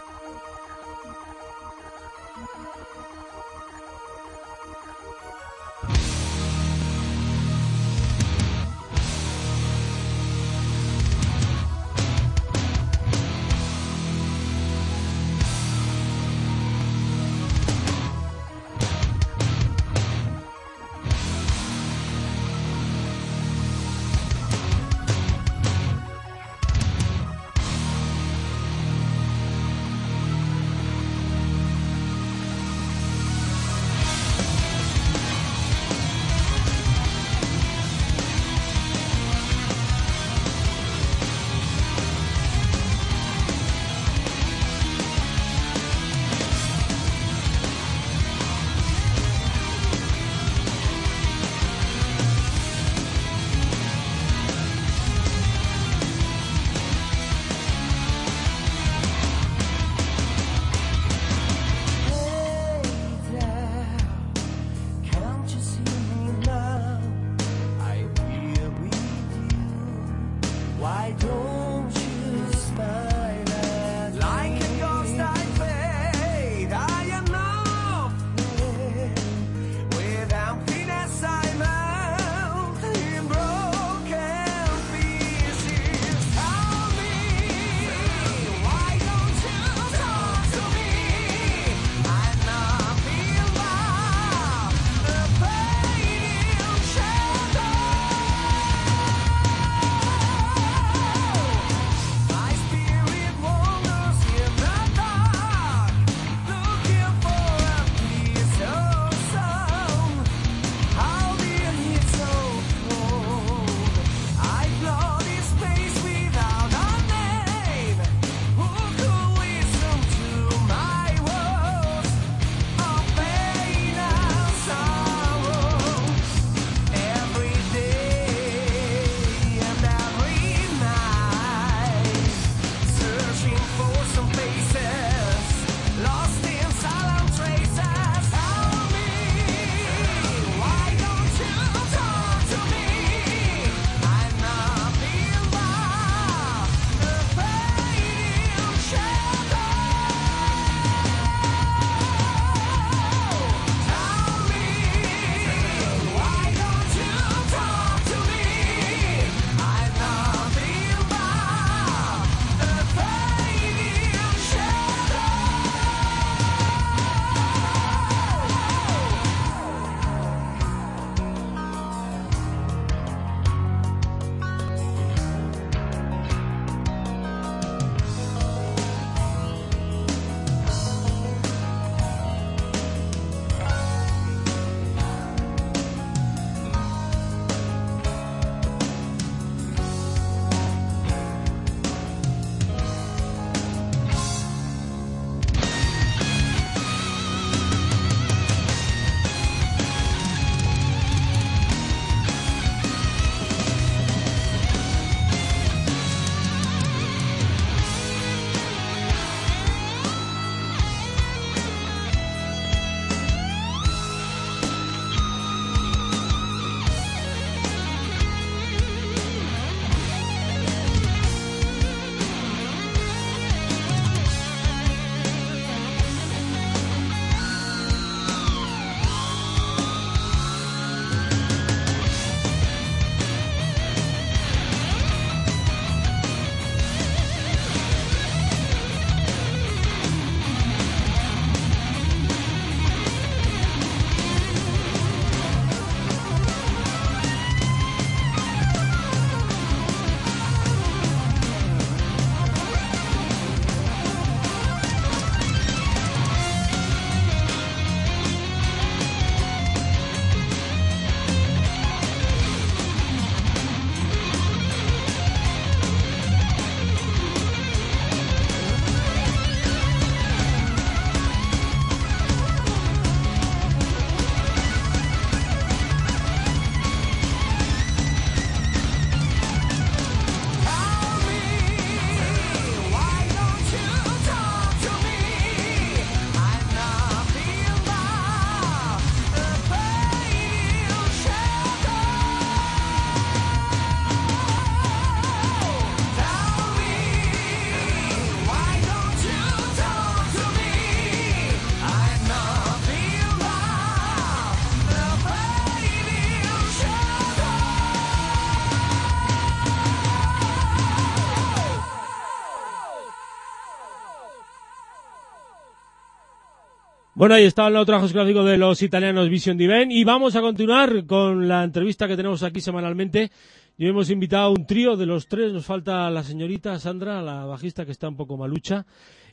[317.24, 320.42] Bueno, ahí está el otro trabajo discográfico de los italianos Vision Divine y vamos a
[320.42, 323.32] continuar con la entrevista que tenemos aquí semanalmente.
[323.78, 327.46] Y hemos invitado a un trío de los tres, nos falta la señorita Sandra, la
[327.46, 328.86] bajista que está un poco malucha.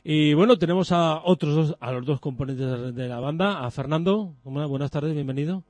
[0.05, 4.35] Y bueno, tenemos a otros dos, a los dos componentes de la banda, a Fernando.
[4.45, 5.65] Buenas tardes, bienvenido.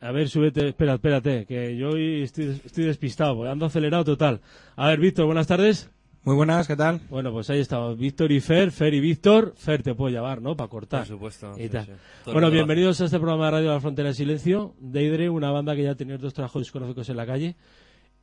[0.00, 4.40] A ver, súbete, espera, espérate, que yo estoy, estoy despistado, ando acelerado total.
[4.76, 5.90] A ver, Víctor, buenas tardes.
[6.24, 7.00] Muy buenas, ¿qué tal?
[7.08, 9.54] Bueno, pues ahí estamos, Víctor y Fer, Fer y Víctor.
[9.56, 10.56] Fer te puedo llevar, ¿no?
[10.56, 11.00] Para cortar.
[11.00, 11.52] Por supuesto.
[11.56, 11.86] Y sí, tal.
[11.86, 11.92] sí.
[12.24, 15.74] Todo Bueno, bienvenidos a este programa de Radio La Frontera de Silencio, Deidre, una banda
[15.74, 17.56] que ya ha tenido dos trabajos discográficos en la calle.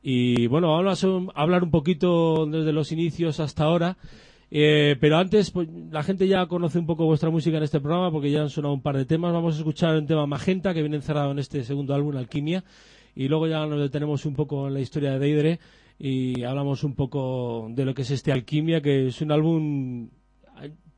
[0.02, 1.08] Y bueno, vamos a
[1.42, 3.96] hablar un poquito desde los inicios hasta ahora.
[4.52, 8.12] Eh, pero antes, pues, la gente ya conoce un poco vuestra música en este programa
[8.12, 9.32] porque ya han sonado un par de temas.
[9.32, 12.62] Vamos a escuchar un tema Magenta que viene encerrado en este segundo álbum, Alquimia.
[13.16, 15.60] Y luego ya nos detenemos un poco en la historia de Deidre
[15.98, 20.08] y hablamos un poco de lo que es este Alquimia, que es un álbum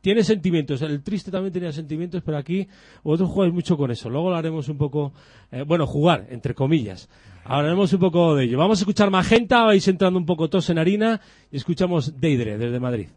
[0.00, 2.68] tiene sentimientos, el triste también tenía sentimientos, pero aquí
[3.02, 4.08] vosotros jugáis mucho con eso.
[4.08, 5.12] Luego lo haremos un poco,
[5.50, 7.08] eh, bueno, jugar, entre comillas.
[7.44, 8.58] Hablaremos un poco de ello.
[8.58, 11.20] Vamos a escuchar Magenta, vais entrando un poco tos en harina
[11.50, 13.08] y escuchamos Deidre desde Madrid.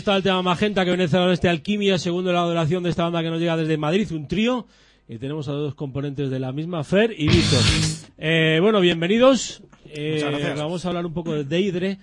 [0.00, 3.22] Está el tema Magenta que viene cerrado este Alquimia, segundo la adoración de esta banda
[3.22, 4.66] que nos llega desde Madrid, un trío.
[5.08, 7.60] Y tenemos a dos componentes de la misma, Fer y Víctor.
[8.16, 9.62] Eh, bueno, bienvenidos.
[9.86, 10.58] Eh, Muchas gracias.
[10.58, 11.98] Vamos a hablar un poco de Deidre.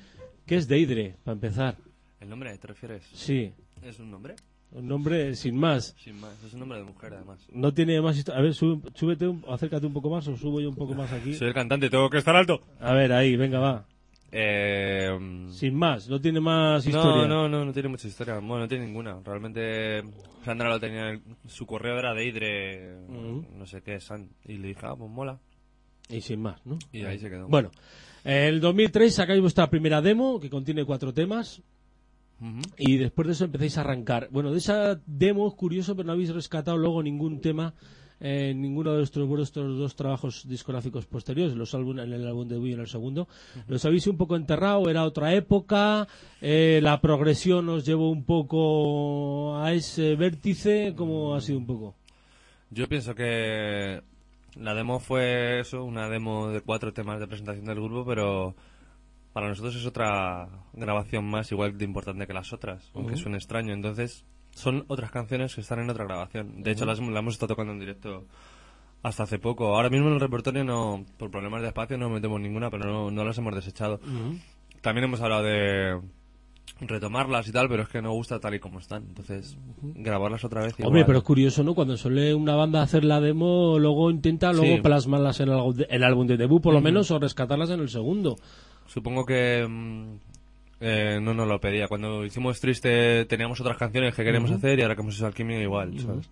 [0.46, 1.76] ¿Qué es Deidre, para empezar?
[2.20, 3.04] ¿El nombre te refieres?
[3.14, 3.52] Sí,
[3.84, 4.36] ¿Es un nombre?
[4.74, 5.96] un nombre sin más.
[6.04, 7.40] Sin más, es un nombre de mujer además.
[7.54, 8.40] No tiene más historia.
[8.40, 11.12] A ver, sube- súbete, un- acércate un poco más o subo yo un poco más
[11.14, 11.34] aquí.
[11.34, 12.62] Soy el cantante, tengo que estar alto.
[12.80, 13.86] A ver, ahí, venga, va.
[14.32, 17.28] Eh, Sin más, no tiene más historia.
[17.28, 18.36] no, no, no, no tiene mucha historia.
[18.36, 19.20] Bueno, no tiene ninguna.
[19.24, 20.04] Realmente
[20.44, 24.30] Sandra lo tenía, su correo era de Idre, no sé qué, San.
[24.46, 25.40] Y le dije, ah, pues mola.
[26.10, 26.78] Y sin más, ¿no?
[26.92, 27.48] Y ahí se quedó.
[27.48, 27.72] Bueno,
[28.24, 31.62] el 2003 sacáis vuestra primera demo que contiene cuatro temas
[32.78, 34.30] y después de eso empezáis a arrancar.
[34.32, 37.74] Bueno, de esa demo es curioso, pero no habéis rescatado luego ningún tema
[38.20, 42.48] eh, en ninguno de vuestros, vuestros dos trabajos discográficos posteriores, los álbum, en el álbum
[42.48, 43.28] debut y en el segundo.
[43.68, 46.08] Los habéis un poco enterrado, era otra época,
[46.42, 51.96] eh, la progresión os llevó un poco a ese vértice, ¿cómo ha sido un poco?
[52.70, 54.02] Yo pienso que
[54.56, 58.56] la demo fue eso, una demo de cuatro temas de presentación del grupo, pero
[59.34, 63.72] para nosotros es otra grabación más igual de importante que las otras, aunque suene extraño.
[63.74, 64.26] Entonces,
[64.58, 66.62] son otras canciones que están en otra grabación.
[66.64, 68.26] De hecho, las, las hemos estado tocando en directo
[69.04, 69.76] hasta hace poco.
[69.76, 73.12] Ahora mismo en el repertorio, no por problemas de espacio, no metemos ninguna, pero no,
[73.12, 74.00] no las hemos desechado.
[74.82, 76.00] También hemos hablado de
[76.80, 79.04] retomarlas y tal, pero es que no gusta tal y como están.
[79.04, 80.76] Entonces, grabarlas otra vez.
[80.84, 81.74] Hombre, pero es curioso, ¿no?
[81.74, 84.82] Cuando suele una banda hacer la demo, luego intenta luego Sí.
[84.82, 87.80] plasmarlas en el, álbum de- el álbum de debut, por lo menos, o rescatarlas en
[87.80, 88.36] el segundo.
[88.86, 90.27] Supongo que mm,
[90.80, 91.88] eh, no nos lo pedía.
[91.88, 95.62] Cuando hicimos Triste teníamos otras canciones que queríamos hacer y ahora que hemos hecho Alquimia
[95.62, 96.30] igual, ¿sabes?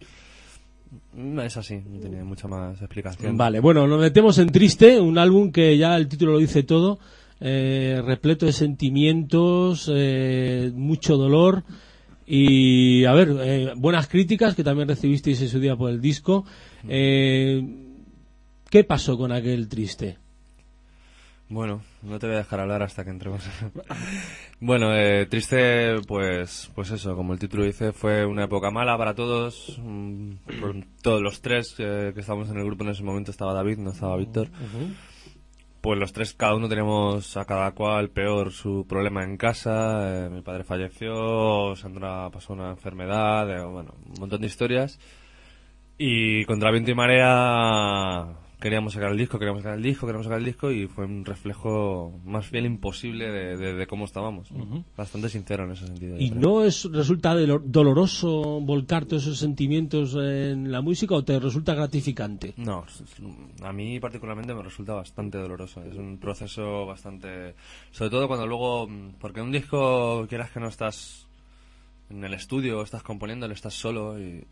[1.44, 3.38] Es así, no tiene mucha más explicación.
[3.38, 7.00] Vale, bueno, nos metemos en Triste, un álbum que ya el título lo dice todo,
[7.40, 11.64] eh, repleto de sentimientos, eh, mucho dolor
[12.26, 16.46] y, a ver, eh, buenas críticas que también recibisteis en su día por el disco.
[16.88, 17.62] Eh,
[18.70, 20.18] ¿Qué pasó con aquel Triste?
[21.48, 23.48] Bueno, no te voy a dejar hablar hasta que entremos.
[24.60, 29.14] bueno, eh, Triste, pues, pues eso, como el título dice, fue una época mala para
[29.14, 29.80] todos.
[29.80, 33.54] mm, por todos los tres eh, que estábamos en el grupo en ese momento estaba
[33.54, 34.50] David, no estaba Víctor.
[35.82, 40.26] Pues los tres, cada uno teníamos a cada cual peor su problema en casa.
[40.26, 45.00] eh, mi padre falleció, Sandra pasó una enfermedad, eh, bueno, un montón de historias.
[46.00, 50.40] Y contra viento y marea queríamos sacar el disco, queríamos sacar el disco, queríamos sacar
[50.40, 54.48] el disco y fue un reflejo más fiel imposible de, de- de cómo estábamos.
[54.98, 56.18] Bastante sincero en ese sentido.
[56.20, 61.40] ¿Y no es resulta dolo- doloroso volcar todos esos sentimientos en la música o te
[61.40, 62.56] resulta gratificante?
[62.58, 62.86] No,
[63.62, 65.84] a mí particularmente me resulta bastante doloroso.
[65.84, 67.54] Es un proceso bastante...
[67.92, 68.88] Sobre todo cuando luego...
[68.88, 71.28] mm, Porque un disco, quieras que no estás
[72.10, 74.44] en el estudio, estás componiendo, estás solo y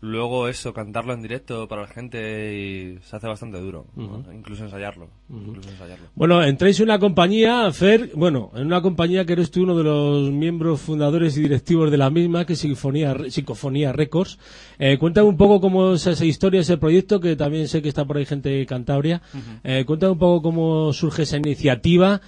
[0.00, 3.86] luego eso, cantarlo en directo para la gente y se hace bastante duro.
[3.96, 4.24] ¿no?
[4.32, 5.08] Incluso ensayarlo.
[5.28, 6.06] Incluso ensayarlo.
[6.14, 9.84] Bueno, entráis en una compañía, Fer, bueno, en una compañía que eres tú uno de
[9.84, 14.38] los miembros fundadores y directivos de la misma, que es Psicofonía, Psicofonía Records.
[14.78, 18.04] Eh, cuéntame un poco cómo es esa historia, ese proyecto, que también sé que está
[18.04, 19.20] por ahí gente de Cantabria.
[19.64, 22.20] Eh, cuéntame un poco cómo surge esa iniciativa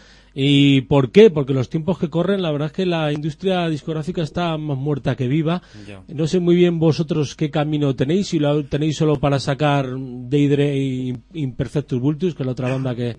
[0.43, 4.23] y por qué, porque los tiempos que corren, la verdad es que la industria discográfica
[4.23, 5.61] está más muerta que viva.
[6.09, 10.79] No sé muy bien vosotros qué camino tenéis, si lo tenéis solo para sacar Deidre
[10.79, 13.17] y Imperfectus Vultus, que es la otra banda que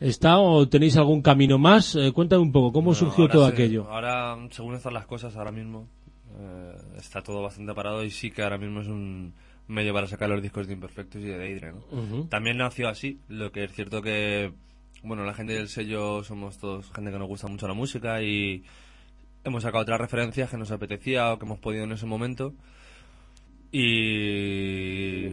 [0.00, 1.94] está, o tenéis algún camino más.
[1.94, 3.86] Eh, cuéntame un poco, ¿cómo Bueno, surgió todo se- aquello?
[3.88, 5.86] Ahora, según están las cosas, ahora mismo
[6.40, 9.32] eh, está todo bastante parado y sí que ahora mismo es un
[9.68, 12.24] medio para sacar los discos de Imperfectus y de Deidre, ¿no?
[12.28, 14.52] También nació así, lo que es cierto que,
[15.04, 18.64] bueno, la gente del sello somos todos gente que nos gusta mucho la música y
[19.44, 22.54] hemos sacado otras referencias que nos apetecía o que hemos podido en ese momento.
[23.70, 25.30] Y...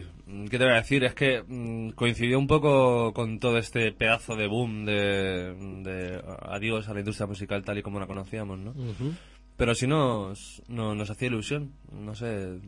[0.50, 1.04] ¿Qué te voy a decir?
[1.04, 6.88] Es que mm, coincidió un poco con todo este pedazo de boom de, de adiós
[6.88, 8.70] a la industria musical tal y como la conocíamos, ¿no?
[8.72, 9.12] Ujú.
[9.56, 12.58] Pero sí nos, no- nos hacía ilusión, no sé,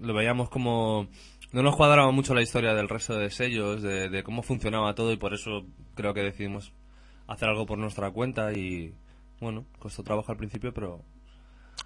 [0.00, 1.08] lo veíamos como...
[1.52, 5.12] No nos cuadraba mucho la historia del resto de sellos, de, de cómo funcionaba todo
[5.12, 5.64] y por eso
[5.94, 6.72] creo que decidimos
[7.26, 8.92] hacer algo por nuestra cuenta y
[9.40, 11.02] bueno, costó trabajo al principio, pero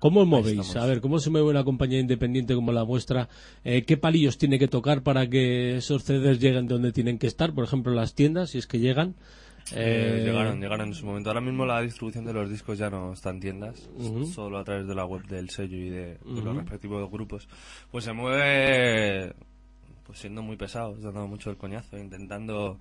[0.00, 0.76] ¿Cómo os movéis?
[0.76, 3.28] A ver, ¿cómo se mueve una compañía independiente como la vuestra?
[3.64, 7.52] Eh, ¿Qué palillos tiene que tocar para que esos CDs lleguen donde tienen que estar?
[7.52, 9.16] Por ejemplo, las tiendas, si es que llegan.
[9.72, 11.30] eh, Eh, llegaron, llegaron en su momento.
[11.30, 13.88] Ahora mismo la distribución de los discos ya no está en tiendas,
[14.32, 17.48] solo a través de la web del sello y de, de los respectivos grupos.
[17.90, 19.32] Pues se mueve
[20.04, 22.78] pues siendo muy pesados, dando mucho el coñazo, intentando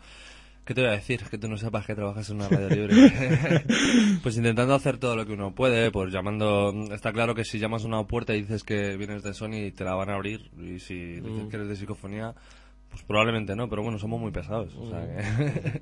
[0.68, 1.24] ¿Qué te voy a decir?
[1.24, 3.64] Que tú no sepas que trabajas en una radio libre.
[4.22, 6.74] pues intentando hacer todo lo que uno puede, pues llamando...
[6.92, 9.86] Está claro que si llamas a una puerta y dices que vienes de Sony, te
[9.86, 10.52] la van a abrir.
[10.60, 12.36] Y si dices que eres de psicofonía,
[12.90, 14.76] pues probablemente no, pero bueno, somos muy pesados.
[14.76, 15.82] O sea que...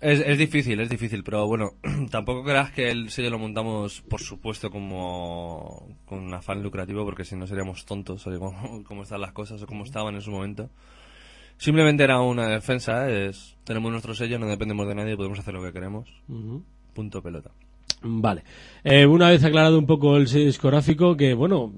[0.00, 1.72] es, es difícil, es difícil, pero bueno,
[2.12, 7.24] tampoco creas que el sello lo montamos, por supuesto, como con un afán lucrativo, porque
[7.24, 10.30] si no seríamos tontos, o como, como están las cosas o como estaban en su
[10.30, 10.70] momento.
[11.56, 15.62] Simplemente era una defensa, es tenemos nuestro sello, no dependemos de nadie, podemos hacer lo
[15.62, 16.08] que queremos.
[16.92, 17.50] Punto pelota.
[18.02, 18.42] Vale.
[18.84, 21.72] Eh, una vez aclarado un poco el sello discográfico, que bueno,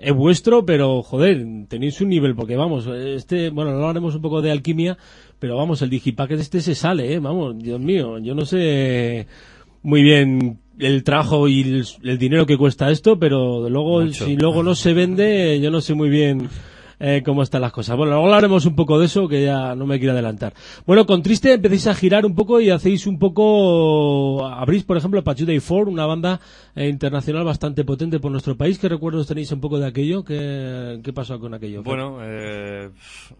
[0.00, 4.42] es vuestro, pero joder, tenéis un nivel, porque vamos, este, bueno, ahora hablaremos un poco
[4.42, 4.98] de alquimia,
[5.38, 9.26] pero vamos, el digipacket este se sale, eh, vamos, Dios mío, yo no sé
[9.82, 14.26] muy bien el trabajo y el, el dinero que cuesta esto, pero luego, Mucho.
[14.26, 16.50] si luego no se vende, yo no sé muy bien
[16.98, 17.96] eh, cómo están las cosas.
[17.96, 20.54] Bueno, luego hablaremos un poco de eso, que ya no me quiero adelantar.
[20.86, 25.22] Bueno, con Triste empecéis a girar un poco y hacéis un poco, abrís por ejemplo
[25.22, 26.40] Pachuday Four, una banda
[26.74, 28.78] eh, internacional bastante potente por nuestro país.
[28.78, 30.24] ¿Qué recuerdos tenéis un poco de aquello?
[30.24, 31.82] ¿Qué, qué pasó con aquello?
[31.82, 32.90] Bueno, eh,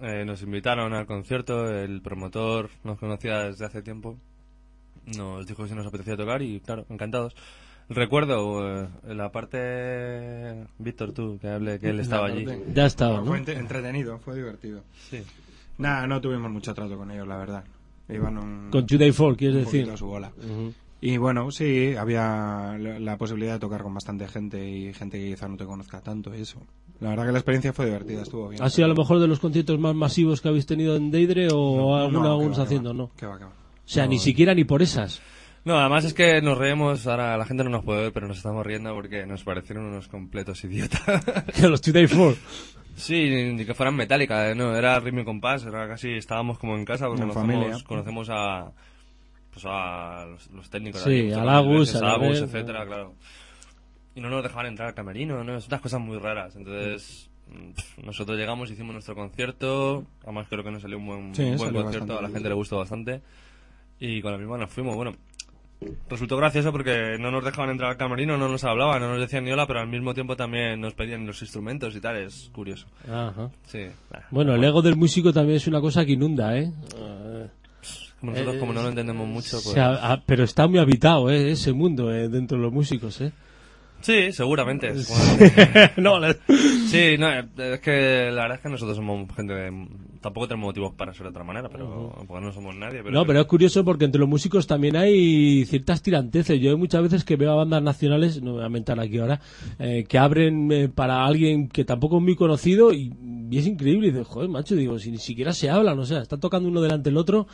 [0.00, 4.16] eh, nos invitaron al concierto, el promotor nos conocía desde hace tiempo,
[5.16, 7.34] nos dijo si nos apetecía tocar y claro, encantados.
[7.88, 12.44] Recuerdo eh, la parte, Víctor, tú, que hablé que él estaba allí.
[12.74, 13.26] Ya estaba, ¿no?
[13.26, 14.82] Fue ent- entretenido, fue divertido.
[15.10, 15.22] Sí.
[15.78, 17.64] Nada, no tuvimos mucho trato con ellos, la verdad.
[18.08, 19.90] Iban un, Con Today Four, quieres un decir.
[19.90, 20.32] a su bola.
[21.00, 25.30] Y bueno, sí, había la, la posibilidad de tocar con bastante gente y gente que
[25.30, 26.60] quizá no te conozca tanto y eso.
[27.00, 28.62] La verdad que la experiencia fue divertida, estuvo bien.
[28.62, 31.48] ¿Ha sido a lo mejor de los conciertos más masivos que habéis tenido en Deidre
[31.52, 32.90] o No, aún haciendo?
[32.90, 32.94] va.
[32.96, 33.10] No.
[33.16, 33.50] Que va, que va.
[33.50, 35.20] O sea, No, ni siquiera ni por esas.
[35.66, 38.36] No, además es que nos reímos, ahora la gente no nos puede ver, pero nos
[38.36, 41.02] estamos riendo porque nos parecieron unos completos idiotas.
[41.54, 42.36] Que los Today Four.
[42.94, 46.84] Sí, ni, que fueran metálica, no, era ritmo y compás, era casi, estábamos como en
[46.84, 47.84] casa, porque En conocemos, familia.
[47.84, 48.70] conocemos a,
[49.52, 51.02] pues a los, los técnicos.
[51.02, 52.86] Sí, de allí, al muchas Agus, veces, al a Agus, Abel, etcétera, ¿no?
[52.86, 53.14] claro.
[54.14, 55.56] Y no nos dejaban entrar al camerino, ¿no?
[55.56, 57.28] Es unas cosas muy raras, entonces...
[58.02, 61.68] Nosotros llegamos, hicimos nuestro concierto, además creo que nos salió un buen, Sí, un buen
[61.70, 62.32] salió concierto, a la bien.
[62.34, 63.20] gente le gustó bastante.
[64.00, 65.12] Y con la misma nos fuimos, bueno,
[66.08, 69.44] Resultó gracioso porque no nos dejaban entrar al camerino, no nos hablaban, no nos decían
[69.44, 72.86] ni hola, pero al mismo tiempo también nos pedían los instrumentos y tal, es curioso.
[73.06, 73.50] Ajá.
[73.66, 73.86] Sí.
[74.30, 76.72] Bueno, el ego del músico también es una cosa que inunda, ¿eh?
[76.96, 77.46] Eh,
[78.20, 79.76] Como nosotros eh, como no lo entendemos mucho, o pues...
[80.24, 81.50] pero está muy habitado, ¿eh?
[81.50, 83.32] Ese mundo eh, dentro de los músicos, ¿eh?
[84.00, 84.92] Sí, seguramente.
[85.96, 86.20] No,
[86.86, 89.86] sí, no, eh, es que la verdad es que nosotros somos gente de...
[90.26, 93.00] Tampoco tenemos motivos para ser de otra manera, pero no somos nadie.
[93.00, 96.60] Pero no, pero es curioso porque entre los músicos también hay ciertas tiranteces.
[96.60, 99.40] Yo hay muchas veces que veo a bandas nacionales, no voy a mentar aquí ahora,
[99.78, 103.14] eh, que abren eh, para alguien que tampoco es muy conocido y,
[103.48, 104.08] y es increíble.
[104.08, 106.80] Y dices, joder, macho, digo, si ni siquiera se hablan, o sea, está tocando uno
[106.80, 107.46] delante del otro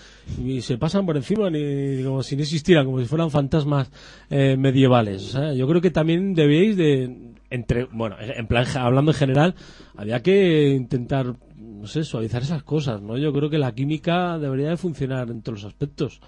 [0.42, 3.92] y se pasan por encima ni, como si no existieran, como si fueran fantasmas
[4.30, 5.26] eh, medievales.
[5.26, 9.54] O sea, yo creo que también debíais de, entre, bueno, en plan, hablando en general,
[9.94, 11.34] había que intentar
[11.82, 13.18] no sé, suavizar esas cosas, ¿no?
[13.18, 16.20] Yo creo que la química debería de funcionar en todos los aspectos.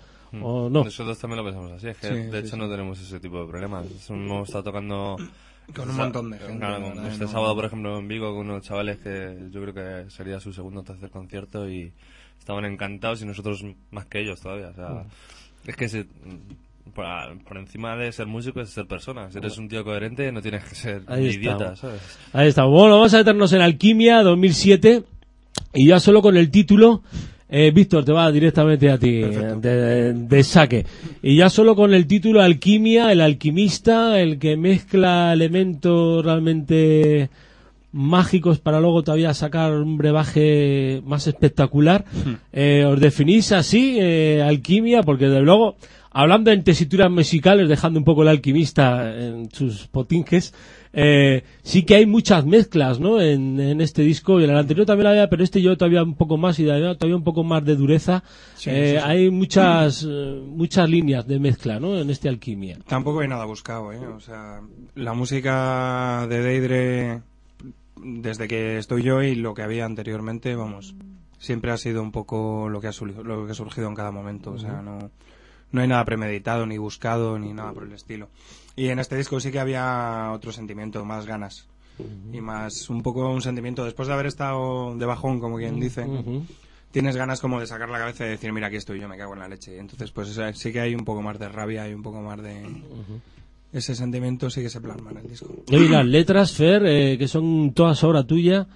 [0.42, 0.82] ¿O no?
[0.84, 3.40] Nosotros también lo pensamos así, es que Sí, de sí, hecho no tenemos ese tipo
[3.40, 3.86] de problemas.
[4.10, 5.16] Hemos estado tocando...
[5.74, 6.58] Con un montón de gente.
[6.58, 10.10] Claro, este no- sábado, por ejemplo, en Vigo con unos chavales que yo creo que
[10.10, 11.90] sería su segundo o tercer concierto y
[12.38, 14.68] estaban encantados y nosotros más que ellos todavía.
[14.70, 15.06] O sea, Mm.
[15.70, 16.06] es que se-
[16.92, 17.06] por,
[17.44, 19.30] por encima de ser músico es ser persona.
[19.30, 21.78] Si eres un tío coherente no tienes que ser Ahí idiota, estamos.
[21.78, 22.18] ¿sabes?
[22.34, 22.64] Ahí está.
[22.64, 25.04] Bueno, vamos a meternos en Alquimia 2007
[25.74, 27.02] y ya solo con el título,
[27.48, 30.86] eh, Víctor, te va directamente a ti, de, de saque.
[31.22, 37.30] Y ya solo con el título Alquimia, el alquimista, el que mezcla elementos realmente
[37.94, 42.04] mágicos para luego todavía sacar un brebaje más espectacular.
[42.52, 45.76] Eh, os definís así, eh, alquimia, porque desde luego,
[46.10, 50.52] hablando en tesituras musicales, dejando un poco el alquimista en sus potinques,
[50.96, 53.20] eh, sí que hay muchas mezclas, ¿no?
[53.20, 56.14] En, en este disco y en el anterior también había, pero este yo todavía un
[56.14, 58.22] poco más y todavía, un poco más de dureza.
[58.54, 59.04] Sí, Eh, sí, sí.
[59.04, 61.98] Hay muchas, eh, muchas líneas de mezcla, ¿no?
[61.98, 62.78] En este alquimia.
[62.86, 63.98] Tampoco hay nada buscado, ¿eh?
[64.06, 64.60] O sea,
[64.94, 67.22] la música de Deidre,
[67.96, 70.94] desde que estoy yo y lo que había anteriormente, vamos,
[71.38, 74.10] siempre ha sido un poco lo que ha, surgi- lo que ha surgido en cada
[74.10, 74.52] momento.
[74.52, 75.10] O sea, no,
[75.72, 78.28] no hay nada premeditado, ni buscado, ni nada por el estilo.
[78.76, 81.66] Y en este disco sí que había otro sentimiento, más ganas.
[82.32, 86.04] Y más, un poco un sentimiento, después de haber estado de bajón, como quien dice,
[86.90, 89.34] tienes ganas como de sacar la cabeza y decir, mira, aquí estoy yo, me cago
[89.34, 89.78] en la leche.
[89.78, 92.20] Entonces, pues o sea, sí que hay un poco más de rabia y un poco
[92.20, 92.62] más de...
[93.72, 95.52] Ese sentimiento sí que se plasma en el disco.
[95.68, 98.66] Y las letras, Fer, eh, que son todas obra tuya,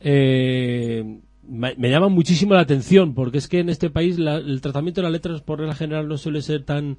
[0.00, 4.60] eh, me, me llaman muchísimo la atención, porque es que en este país la- el
[4.60, 6.96] tratamiento de las letras por regla general no suele ser tan,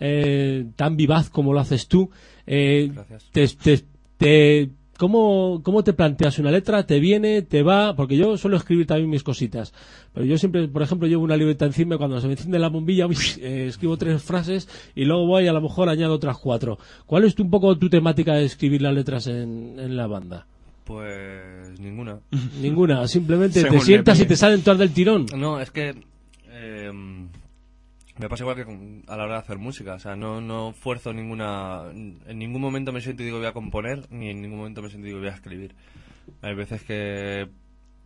[0.00, 2.10] eh, tan vivaz como lo haces tú.
[2.46, 3.28] Eh, Gracias.
[3.30, 3.84] te, te-
[4.16, 6.84] te- ¿cómo, ¿Cómo te planteas una letra?
[6.86, 7.42] ¿Te viene?
[7.42, 7.94] ¿Te va?
[7.94, 9.72] Porque yo suelo escribir también mis cositas.
[10.12, 12.68] Pero yo siempre, por ejemplo, llevo una libreta encima y cuando se me enciende la
[12.68, 16.36] bombilla, uy, eh, escribo tres frases y luego voy y a lo mejor añado otras
[16.38, 16.78] cuatro.
[17.06, 20.46] ¿Cuál es tu, un poco tu temática de escribir las letras en, en la banda?
[20.84, 22.18] Pues ninguna.
[22.60, 25.26] Ninguna, simplemente Según te sientas y te salen todas del tirón.
[25.36, 25.94] No, es que
[26.48, 26.90] eh,
[28.20, 29.94] me pasa igual que con- a la hora de hacer música.
[29.94, 31.84] O sea, no, no fuerzo ninguna.
[31.92, 34.88] En ningún momento me siento y digo voy a componer, ni en ningún momento me
[34.88, 35.74] siento y digo voy a escribir.
[36.42, 37.48] Hay veces que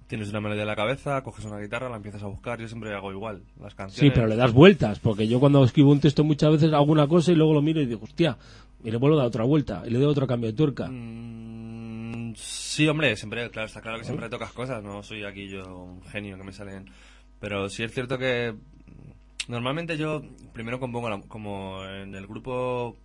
[0.06, 2.60] tienes una melodía en la cabeza, coges una guitarra, la empiezas a buscar.
[2.60, 3.42] Yo siempre hago igual.
[3.60, 4.12] Las Sí, canciones.
[4.14, 7.32] pero le das vueltas, porque yo cuando escribo un texto muchas veces hago una cosa
[7.32, 8.36] y luego lo miro y digo, hostia,
[8.84, 10.88] y le vuelvo a dar otra vuelta, y le doy otro cambio de tuerca.
[10.88, 15.62] Mm, sí, hombre, siempre, claro, está claro que siempre tocas cosas, no soy aquí yo
[15.64, 16.90] un genio que me salen.
[17.40, 18.54] Pero sí es cierto que
[19.48, 22.96] normalmente yo primero compongo, la- como en el grupo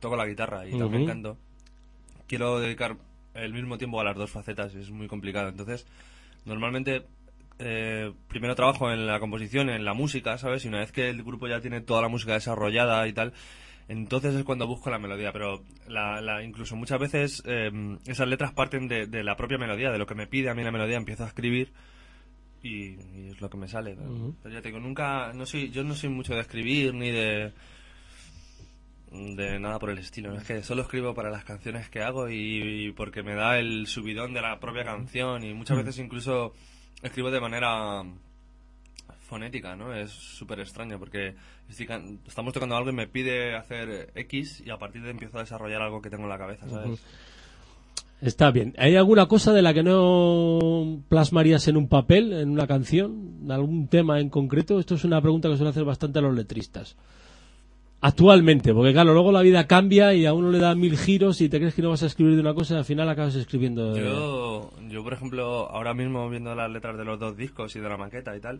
[0.00, 1.36] toco la guitarra y también canto.
[2.26, 2.96] Quiero dedicar
[3.34, 5.48] el mismo tiempo a las dos facetas es muy complicado.
[5.48, 5.86] Entonces,
[6.44, 7.04] normalmente
[7.58, 10.64] eh, primero trabajo en la composición, en la música, ¿sabes?
[10.64, 13.32] Y una vez que el grupo ya tiene toda la música desarrollada y tal,
[13.88, 15.32] entonces es cuando busco la melodía.
[15.32, 17.70] Pero la, la- incluso muchas veces eh,
[18.06, 20.62] esas letras parten de, de la propia melodía, de lo que me pide a mí
[20.64, 21.72] la melodía, empiezo a escribir
[22.62, 23.96] y, y es lo que me sale.
[24.42, 27.52] Pero ya te digo, nunca, no soy, yo no soy mucho de escribir ni de
[29.12, 30.34] de nada por el estilo.
[30.34, 33.86] Es que solo escribo para las canciones que hago y, y porque me da el
[33.86, 36.52] subidón de la propia canción y muchas veces incluso
[37.02, 38.02] escribo de manera
[39.20, 39.94] fonética, ¿no?
[39.94, 41.34] Es súper extraño porque
[41.68, 41.88] estoy
[42.26, 45.82] estamos tocando algo y me pide hacer X y a partir de empiezo a desarrollar
[45.82, 47.02] algo que tengo en la cabeza, ¿sabes?
[48.26, 48.74] Está bien.
[48.76, 53.48] ¿Hay alguna cosa de la que no plasmarías en un papel, en una canción?
[53.48, 54.80] ¿Algún tema en concreto?
[54.80, 56.96] Esto es una pregunta que suele hacer bastante a los letristas.
[58.00, 61.48] Actualmente, porque claro, luego la vida cambia y a uno le da mil giros y
[61.48, 63.94] te crees que no vas a escribir de una cosa y al final acabas escribiendo
[63.94, 64.04] de...
[64.04, 67.88] Yo, yo, por ejemplo, ahora mismo viendo las letras de los dos discos y de
[67.88, 68.58] la maqueta y tal,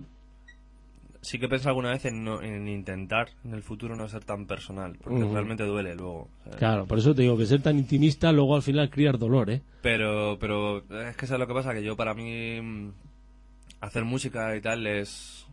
[1.27, 4.47] sí que pensé alguna vez en, no- en intentar en el futuro no ser tan
[4.47, 6.29] personal, porque realmente duele luego.
[6.45, 6.59] ¿sabes?
[6.59, 9.61] Claro, por eso te digo que ser tan intimista luego al final criar dolor, ¿eh?
[9.83, 12.91] Pero, pero es que sabes lo que pasa, que yo para mí mm,
[13.81, 15.47] hacer música y tal es,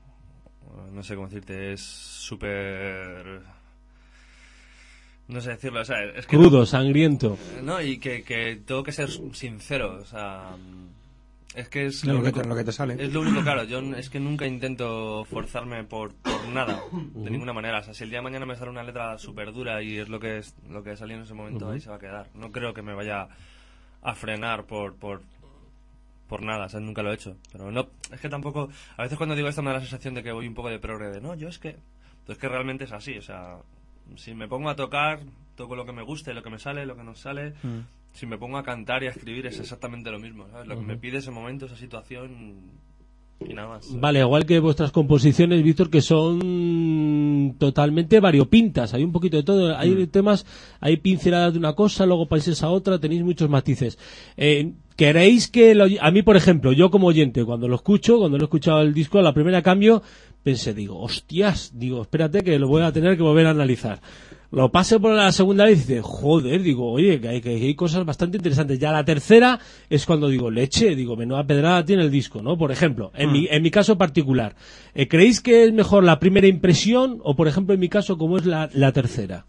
[0.91, 3.41] no sé cómo decirte, es súper...
[5.27, 6.35] No sé decirlo, o sea, es que...
[6.37, 7.37] Crudo, sangriento.
[7.63, 10.55] No, y que, que tengo que ser sincero, o sea...
[11.55, 12.95] Es que es Lo que único- te- lo que te sale.
[13.03, 13.63] Es lo único, claro.
[13.63, 17.79] Yo es que nunca intento forzarme por, por nada, de ninguna manera.
[17.79, 20.09] O sea, si el día de mañana me sale una letra súper dura y es
[20.09, 22.29] lo que es lo que salió en ese momento, ahí se va a quedar.
[22.33, 23.27] No creo que me vaya
[24.01, 25.21] a frenar por, por,
[26.27, 27.37] por nada, o sea, nunca lo he hecho.
[27.51, 28.69] Pero no, es que tampoco...
[28.97, 30.79] A veces cuando digo esto me da la sensación de que voy un poco de
[30.79, 31.77] progre, de no, yo es que...
[32.25, 33.57] pues Es que realmente es así, o sea...
[34.17, 35.19] Si me pongo a tocar,
[35.55, 37.53] toco lo que me guste, lo que me sale, lo que no sale.
[38.13, 40.67] Si me pongo a cantar y a escribir es exactamente lo mismo, ¿sabes?
[40.67, 42.71] Lo que me pide ese momento, esa situación
[43.45, 43.87] y nada más.
[43.99, 48.93] Vale, igual que vuestras composiciones, Víctor, que son totalmente variopintas.
[48.93, 49.77] Hay un poquito de todo.
[49.77, 50.45] Hay temas,
[50.79, 53.97] hay pinceladas de una cosa, luego países a otra, tenéis muchos matices.
[54.37, 58.37] Eh, ¿Queréis que lo- a mí, por ejemplo, yo como oyente, cuando lo escucho, cuando
[58.37, 60.03] lo he escuchado el disco, a la primera cambio,
[60.43, 63.99] pensé, digo, hostias, digo, espérate que lo voy a tener que volver a analizar.
[64.53, 67.73] Lo pasé por la segunda vez y dice, joder, digo, oye, que hay, que hay
[67.73, 68.77] cosas bastante interesantes.
[68.77, 69.59] Ya la tercera
[69.89, 72.55] es cuando digo, leche, digo, menuda pedrada tiene el disco, ¿no?
[72.55, 74.55] Por ejemplo, en, mi, en mi caso particular,
[74.93, 78.37] eh, ¿creéis que es mejor la primera impresión o, por ejemplo, en mi caso, como
[78.37, 79.47] es la, la tercera?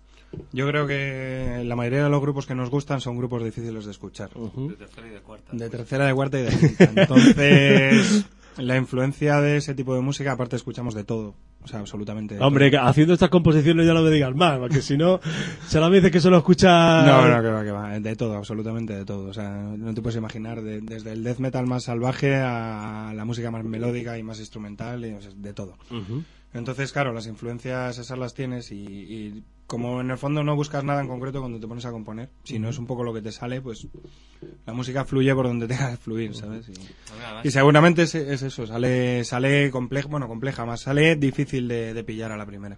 [0.53, 3.91] Yo creo que la mayoría de los grupos que nos gustan son grupos difíciles de
[3.91, 4.31] escuchar.
[4.31, 5.53] De tercera y de cuarta.
[5.53, 6.85] De tercera, de cuarta y de quinta.
[7.03, 8.25] Entonces,
[8.59, 11.35] la influencia de ese tipo de música, aparte escuchamos de todo.
[11.63, 14.99] O sea, absolutamente Hombre, que haciendo estas composiciones ya no me digas más, porque si
[14.99, 15.19] no,
[15.67, 17.07] será me dice que solo escucha...
[17.07, 17.99] No, no, que va, que va.
[18.01, 19.29] De todo, absolutamente de todo.
[19.31, 23.25] O sea, no te puedes imaginar, de- desde el death metal más salvaje a la
[23.25, 25.79] música más melódica y más instrumental, y, o sea, de todo.
[26.55, 30.85] Entonces, claro, las influencias esas las tienes y, y como en el fondo no buscas
[30.85, 33.21] nada en concreto cuando te pones a componer, si no es un poco lo que
[33.23, 33.89] te sale, pues
[34.67, 36.67] la música fluye por donde tenga que fluir, ¿sabes?
[37.43, 42.05] Y, seguramente es, es eso, sale sale compleja, bueno, compleja, más sale difícil de, de
[42.05, 42.77] pillar a la primera.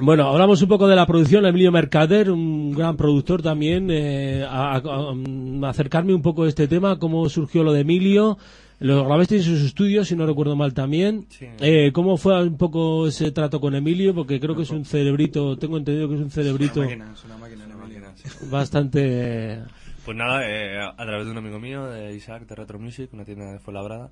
[0.00, 1.46] Bueno, hablamos un poco de la producción.
[1.46, 3.90] Emilio Mercader, un gran productor también.
[3.92, 8.36] eh, a, a- a- acercarme un poco a este tema, cómo surgió lo de Emilio.
[8.84, 11.26] Lo grabasteis en sus estudios, si no recuerdo mal también.
[11.30, 11.46] Sí.
[11.58, 14.14] Eh, ¿Cómo fue un poco ese trato con Emilio?
[14.14, 17.24] Porque creo que es un cerebrito, tengo entendido que es un cerebrito Una máquina, es
[17.24, 18.14] una máquina, una máquina.
[18.50, 19.62] bastante...
[20.04, 23.24] Pues nada, eh, a través de un amigo mío, de Isaac, de Retro Music, una
[23.24, 24.10] tienda de Fuenlabrada,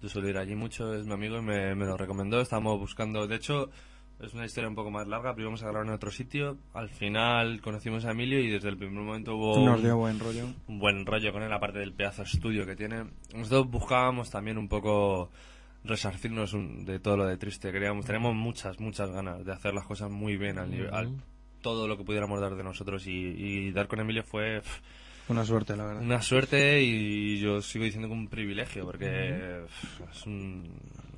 [0.00, 2.40] Yo suelo ir allí mucho, es mi amigo y me, me lo recomendó.
[2.40, 3.70] Estábamos buscando, de hecho,
[4.22, 6.56] es una historia un poco más larga, pero íbamos a grabar en otro sitio.
[6.74, 10.18] Al final conocimos a Emilio y desde el primer momento hubo Nos un- dio buen
[10.18, 10.46] rollo.
[10.68, 13.04] un buen rollo con él, aparte del pedazo estudio que tiene.
[13.34, 15.30] Nosotros buscábamos también un poco
[15.84, 17.72] resarcirnos un- de todo lo de triste.
[17.72, 21.16] Queríamos, tenemos muchas, muchas ganas de hacer las cosas muy bien al nivel, al-
[21.60, 24.80] todo lo que pudiéramos dar de nosotros y, y dar con Emilio fue pff,
[25.28, 26.02] Una suerte, la verdad.
[26.02, 29.60] una suerte y yo sigo diciendo que un privilegio porque
[30.12, 30.64] es un,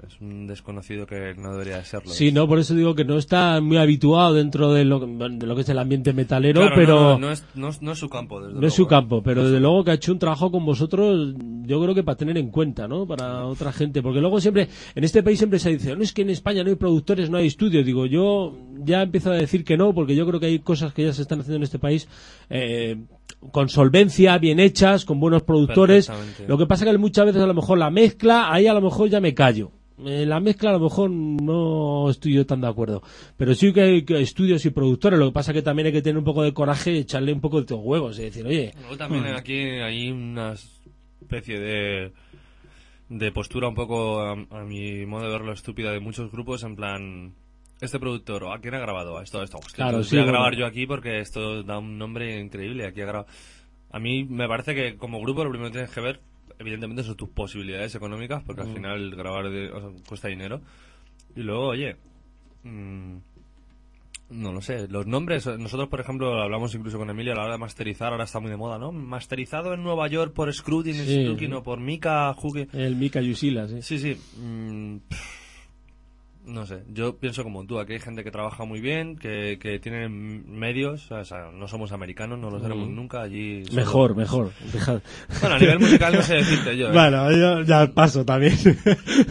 [0.07, 2.11] es un desconocido que no debería de serlo.
[2.13, 5.55] Sí, no, por eso digo que no está muy habituado dentro de lo, de lo
[5.57, 7.99] que es el ambiente metalero, Claro, pero no, no, no es, no, es- no es
[7.99, 8.89] su campo, desde no es su ¿eh?
[8.89, 11.35] campo, pero desde luego que ha hecho un trabajo con vosotros,
[11.65, 13.07] yo creo que para tener en cuenta, ¿no?
[13.07, 16.23] Para otra gente, porque luego siempre, en este país siempre se dice, no es que
[16.23, 17.85] en España no hay productores, no hay estudios.
[17.87, 21.05] Digo, yo ya empiezo a decir que no, porque yo creo que hay cosas que
[21.05, 22.07] ya se están haciendo en este país
[22.51, 22.97] eh,
[23.53, 26.11] con solvencia, bien hechas, con buenos productores.
[26.47, 29.09] Lo que pasa que muchas veces a lo mejor la mezcla, ahí a lo mejor
[29.09, 29.71] ya me callo.
[29.99, 33.03] En la mezcla a lo mejor no estoy yo tan de acuerdo.
[33.37, 35.19] Pero sí que hay estudios y productores.
[35.19, 37.41] Lo que pasa que también hay que tener un poco de coraje y echarle un
[37.41, 40.55] poco de tus huevos y decir, oye, Luego también aquí hay una
[41.21, 42.13] especie de
[43.09, 46.75] de postura un poco a, a mi modo de verlo estúpida de muchos grupos en
[46.75, 47.35] plan
[47.81, 50.33] este productor o a quién ha grabado esto esto Hostia, Claro, sí, voy a bueno.
[50.39, 53.27] grabar yo aquí porque esto da un nombre increíble aquí ha grabado
[53.91, 56.21] a mí me parece que como grupo lo primero que tienes que ver
[56.59, 60.61] evidentemente son tus posibilidades económicas porque al final grabar de- o sea, cuesta dinero
[61.37, 61.97] y luego oye
[62.63, 63.17] mm,
[64.31, 67.53] no lo sé, los nombres, nosotros por ejemplo hablamos incluso con Emilio a la hora
[67.53, 68.91] de masterizar, ahora está muy de moda, ¿no?
[68.91, 71.53] Masterizado en Nueva York por Scrutiny, Sí.
[71.53, 72.69] O por Mika Huge.
[72.73, 73.83] el Mika Yusila, sí.
[73.83, 74.17] Sí, sí.
[74.41, 75.44] mm, pff,
[76.47, 79.79] no sé, yo pienso como tú, aquí hay gente que trabaja muy bien, que, que
[79.79, 83.65] tiene medios, o sea, no somos americanos, no lo seremos nunca, allí...
[83.65, 84.51] solo- Mejor, mejor.
[84.73, 85.01] Dejad.
[85.41, 86.89] Bueno, a nivel musical no sé decirte yo.
[86.89, 86.93] ¿eh?
[86.93, 88.55] Bueno, yo ya paso también.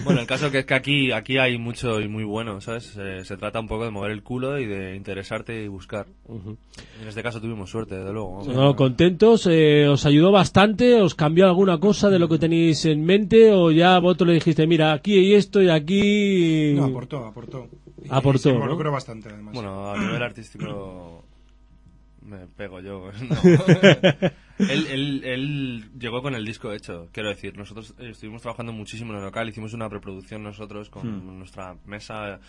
[0.04, 2.86] Bueno, el caso que es que aquí, aquí hay mucho y muy bueno, ¿sabes?
[2.86, 6.08] Se, se trata un poco de mover el culo y de interesarte y buscar.
[6.30, 8.44] En este caso tuvimos suerte, desde luego.
[8.54, 13.04] No, contentos, eh, os ayudó bastante, os cambió alguna cosa de lo que tenéis en
[13.06, 16.74] mente o ya vosotros le dijiste, mira, aquí hay esto y aquí...
[16.76, 17.70] No, aportó, aportó.
[18.04, 18.56] Y Aportó, se ¿no?
[18.56, 19.54] involucró bastante, además.
[19.54, 21.24] Bueno, a nivel artístico
[22.22, 23.12] me pego yo.
[23.30, 23.36] ¿no?
[24.60, 27.58] él, él, él llegó con el disco hecho, quiero decir.
[27.58, 32.40] Nosotros estuvimos trabajando muchísimo en el local, hicimos una preproducción nosotros con nuestra mesa.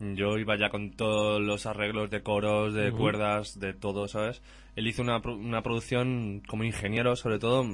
[0.00, 4.40] Yo iba ya con todos los arreglos de coros, de cuerdas, de todo, ¿sabes?
[4.74, 7.66] Él hizo una, una producción como ingeniero, sobre todo,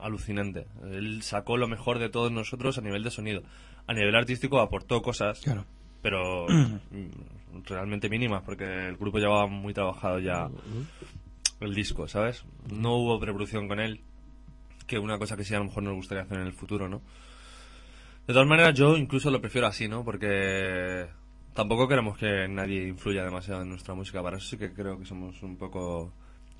[0.00, 0.66] alucinante.
[0.90, 3.42] Él sacó lo mejor de todos nosotros a nivel de sonido.
[3.90, 5.64] A nivel artístico aportó cosas Claro.
[6.00, 6.46] pero
[7.66, 10.48] realmente mínimas porque el grupo llevaba muy trabajado ya
[11.60, 12.44] el disco, ¿sabes?
[12.72, 14.00] No hubo preproducción con él,
[14.86, 17.02] que una cosa que sí a lo mejor nos gustaría hacer en el futuro, ¿no?
[18.26, 20.04] De todas maneras, yo incluso lo prefiero así, ¿no?
[20.04, 21.06] Porque
[21.52, 24.22] tampoco queremos que nadie influya demasiado en nuestra música.
[24.22, 26.12] Para eso sí que creo que somos un poco...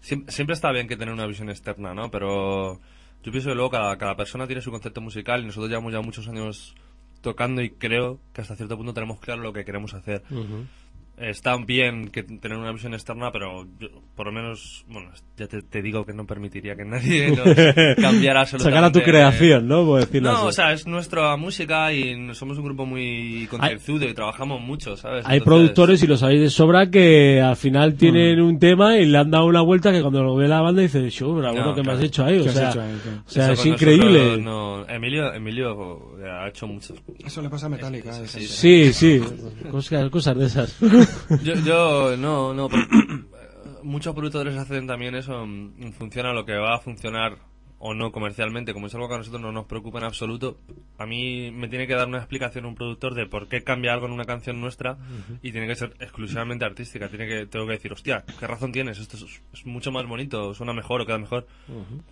[0.03, 2.11] Siem- Siempre está bien que tener una visión externa, ¿no?
[2.11, 2.81] Pero
[3.23, 6.01] yo pienso que luego cada, cada persona tiene su concepto musical y nosotros llevamos ya
[6.01, 6.75] muchos años
[7.21, 10.23] tocando y creo que hasta cierto punto tenemos claro lo que queremos hacer.
[11.21, 15.61] Está bien que tener una visión externa, pero yo, por lo menos, bueno, ya te,
[15.63, 17.45] te digo que no permitiría que nadie nos
[18.03, 18.63] cambiara absolutamente.
[18.77, 19.85] Sacar a tu creación, ¿no?
[19.85, 20.47] Por decirlo No, así.
[20.47, 25.27] o sea, es nuestra música y somos un grupo muy concienzudo y trabajamos mucho, ¿sabes?
[25.27, 29.05] Hay Entonces- productores, y lo sabéis de sobra, que al final tienen un tema y
[29.05, 31.67] le han dado una vuelta que cuando lo ve la banda dice, "Shu, pero bueno,
[31.67, 32.39] No, que me has hecho ahí?
[32.41, 33.09] O ¿Qué has sea, hecho ahí, qué?
[33.11, 34.19] o sea Eso es increíble.
[34.39, 36.95] nosotros no- Emilio, Emilio ha hecho mucho.
[37.25, 38.13] Eso le pasa a Metallica.
[38.15, 38.91] Sí, eh, sí.
[38.91, 39.23] Sí, sí,
[39.71, 40.79] cosas, cosas de esas.
[41.43, 42.67] Yo, yo no, no.
[42.67, 42.71] eh,
[43.83, 47.50] muchos productores hacen también eso en función a lo que va a funcionar
[47.81, 48.73] o no comercialmente.
[48.73, 50.59] Como es algo que a nosotros no nos preocupa en absoluto,
[50.99, 54.07] a mí me tiene que dar una explicación un productor de por qué cambia algo
[54.07, 54.99] en una canción nuestra
[55.43, 57.09] y tiene que ser exclusivamente artística.
[57.09, 58.99] Tiene que, tengo que decir, hostia, ¿qué razón tienes?
[58.99, 61.47] Esto es, es mucho más bonito, suena mejor o queda mejor.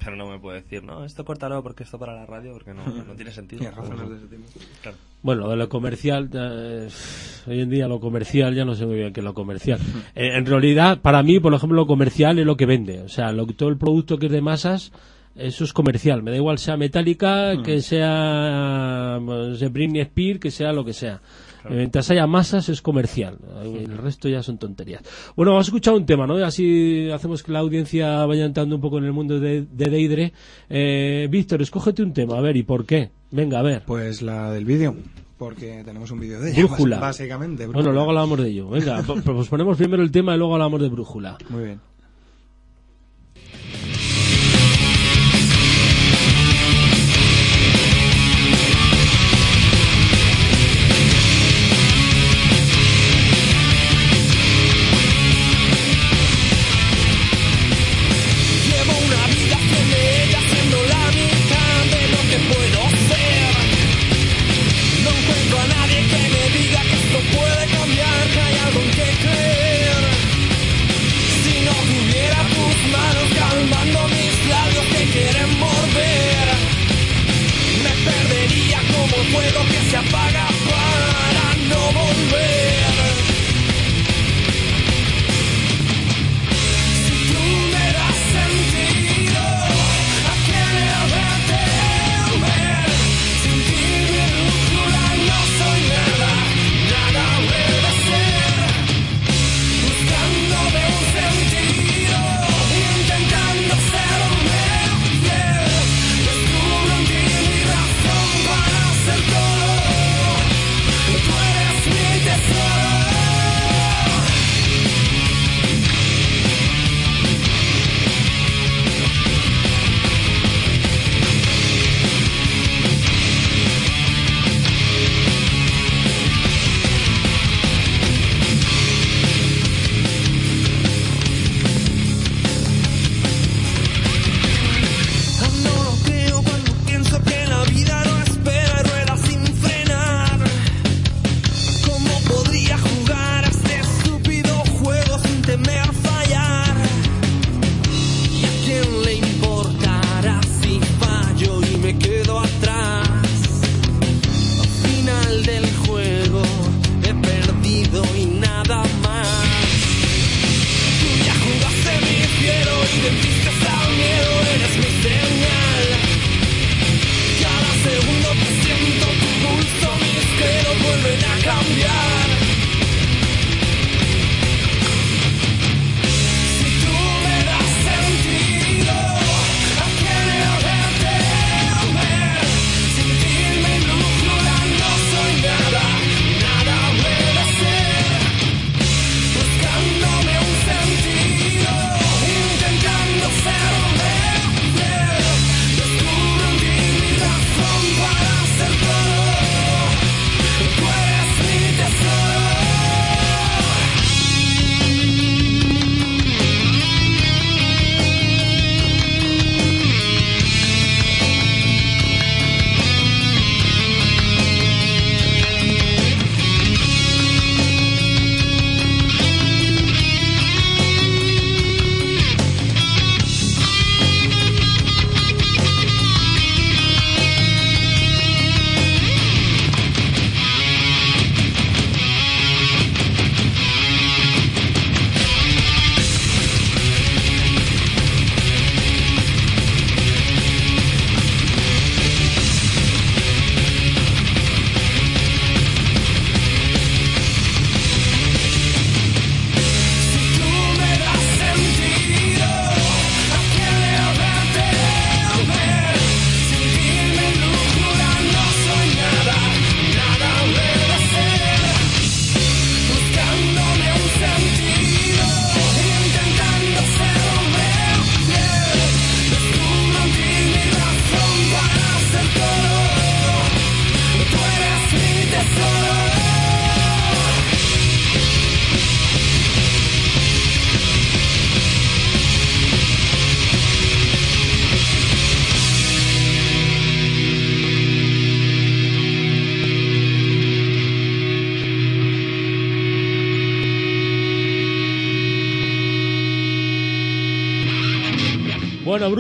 [0.03, 2.85] Pero no me puede decir, no, esto córtalo porque esto para la radio, porque no,
[2.87, 3.61] no tiene sentido.
[3.61, 4.45] Tienes razones de ese tipo.
[4.83, 4.97] Claro.
[5.21, 6.89] Bueno, de lo comercial, eh,
[7.47, 9.81] hoy en día lo comercial, ya no sé muy bien qué es lo comercial.
[10.15, 13.01] Eh, en realidad, para mí, por ejemplo, lo comercial es lo que vende.
[13.03, 14.93] O sea, lo, todo el producto que es de masas,
[15.39, 16.23] eso es comercial.
[16.23, 21.21] Me da igual sea metálica, que sea pues, Britney Spears, que sea lo que sea.
[21.69, 23.39] Mientras haya masas es comercial.
[23.63, 25.03] El resto ya son tonterías.
[25.37, 26.35] Bueno, vamos a escuchar un tema, ¿no?
[26.37, 30.33] Así hacemos que la audiencia vaya entrando un poco en el mundo de, de Deidre.
[30.69, 33.11] Eh, Víctor, escógete un tema, a ver, ¿y por qué?
[33.31, 33.83] Venga, a ver.
[33.87, 34.97] Pues la del vídeo.
[35.37, 36.59] Porque tenemos un vídeo de ella.
[36.61, 36.99] Brújula.
[36.99, 37.67] Básicamente.
[37.67, 38.69] Bueno, luego hablamos de ello.
[38.71, 41.39] Venga, pues ponemos primero el tema y luego hablamos de brújula.
[41.49, 41.81] Muy bien.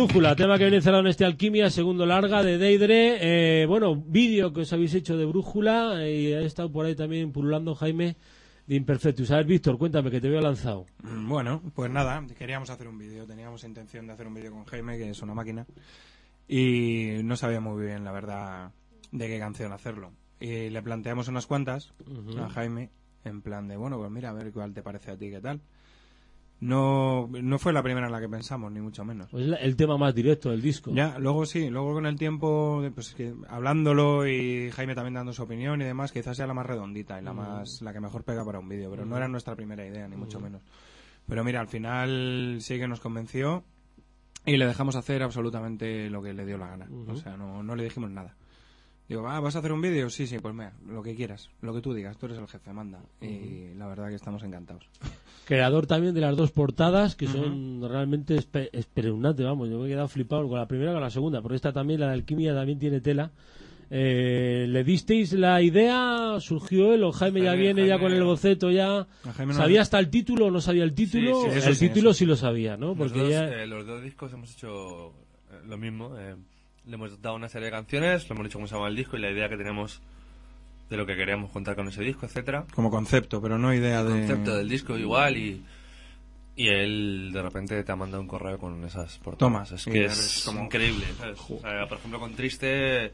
[0.08, 3.18] Brújula, tema que viene cerrado en este Alquimia, segundo larga de Deidre.
[3.62, 7.30] Eh, bueno, vídeo que os habéis hecho de Brújula y ha estado por ahí también
[7.30, 8.16] pululando Jaime
[8.66, 9.30] de Imperfectus.
[9.30, 10.86] A ver, Víctor, cuéntame que te veo lanzado.
[11.02, 14.64] Mm, Bueno, pues nada, queríamos hacer un vídeo, teníamos intención de hacer un vídeo con
[14.64, 15.66] Jaime, que es una máquina,
[16.48, 18.70] y no sabía muy bien, la verdad,
[19.12, 20.12] de qué canción hacerlo.
[20.40, 21.92] Y le planteamos unas cuantas
[22.40, 22.88] a Jaime,
[23.24, 25.60] en plan de, bueno, pues mira, a ver cuál te parece a ti, qué tal.
[26.60, 29.28] No, no fue la primera en la que pensamos, ni mucho menos.
[29.30, 30.90] Pues la- el tema más directo del disco.
[30.92, 35.42] Ya, luego sí, luego con el tiempo, pues que hablándolo y Jaime también dando su
[35.42, 38.44] opinión y demás, quizás sea la más redondita y la más, la que mejor pega
[38.44, 40.62] para un vídeo, pero no era nuestra primera idea, ni mucho menos.
[41.26, 43.62] Pero mira, al final sí que nos convenció
[44.44, 46.88] y le dejamos hacer absolutamente lo que le dio la gana.
[47.12, 48.34] O sea, no, no le dijimos nada.
[49.08, 50.10] Digo, ah, ¿vas a hacer un vídeo?
[50.10, 52.72] Sí, sí, pues mira, lo que quieras, lo que tú digas, tú eres el jefe,
[52.72, 53.00] manda.
[53.20, 54.88] Y la verdad que estamos encantados.
[55.48, 59.70] Creador también de las dos portadas, que son realmente espe- espeluznantes, vamos.
[59.70, 62.00] Yo me he quedado flipado con la primera y con la segunda, pero esta también,
[62.00, 63.30] la de Alquimia, también tiene tela.
[63.90, 66.36] Eh, ¿Le disteis la idea?
[66.40, 69.06] ¿Surgió él o Jaime, ya Jaime- viene ya Jaime- con el boceto ya?
[69.24, 71.40] No ¿Sabía le- hasta el título o no sabía el título?
[71.40, 72.94] sí, eso el sí, título eso sí lo sabía, ¿no?
[72.94, 73.62] Porque Nosotros, ya...
[73.62, 75.08] eh, los dos discos hemos hecho
[75.50, 76.14] eh, lo mismo.
[76.18, 76.36] eh,
[76.86, 79.16] le hemos dado una serie de canciones, le hemos dicho cómo se llama el disco
[79.16, 80.02] y la idea que tenemos
[80.88, 82.64] de lo que queríamos contar con ese disco, etcétera.
[82.74, 84.10] Como concepto, pero no idea de...
[84.10, 85.62] concepto del disco igual y
[86.58, 89.70] y él de repente te ha mandado un correo con esas portadas.
[89.70, 91.04] Es que es es como- increíble.
[91.16, 91.38] ¿sabes?
[91.48, 93.12] O sea, por ejemplo, con Triste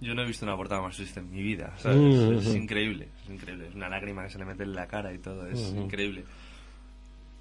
[0.00, 1.72] yo no he visto una portada más triste en mi vida.
[1.78, 1.98] ¿sabes?
[1.98, 3.68] Mm, es, increíble, es increíble.
[3.68, 6.24] Es una lágrima que se le mete en la cara y todo, es increíble.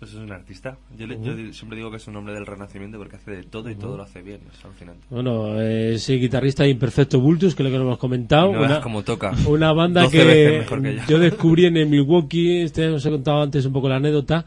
[0.03, 0.77] Pues es un artista.
[0.97, 3.43] Yo, le- yo di- siempre digo que es un hombre del renacimiento porque hace de
[3.43, 4.41] todo y todo lo hace bien.
[4.53, 4.99] Es alucinante.
[5.09, 8.51] Bueno, eh, ese guitarrista Imperfecto Bultus, que es lo que nos hemos comentado.
[8.51, 9.31] No una, cómo toca.
[9.47, 11.19] una banda 12 veces que, yo.
[11.19, 14.45] descubrí en el Milwaukee, este os he contado antes un poco la anécdota,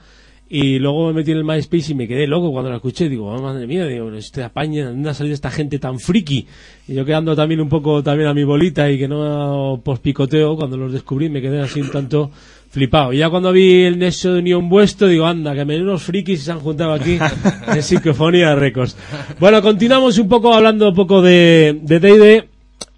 [0.48, 3.08] y luego me metí en el MySpace y me quedé loco cuando la escuché.
[3.08, 6.46] Digo, oh, madre mía, digo, este apaña, ¿dónde ha salido esta gente tan friki?
[6.86, 10.76] Y yo quedando también un poco también a mi bolita y que no pospicoteo, cuando
[10.76, 12.30] los descubrí me quedé así un tanto
[12.70, 13.12] flipado.
[13.12, 16.52] Y ya cuando vi el nexo de unión vuestro, digo, anda, que menudos frikis se
[16.52, 17.18] han juntado aquí
[17.68, 18.96] en Psicofonía Records.
[19.38, 22.48] Bueno, continuamos un poco hablando un poco de de D&D.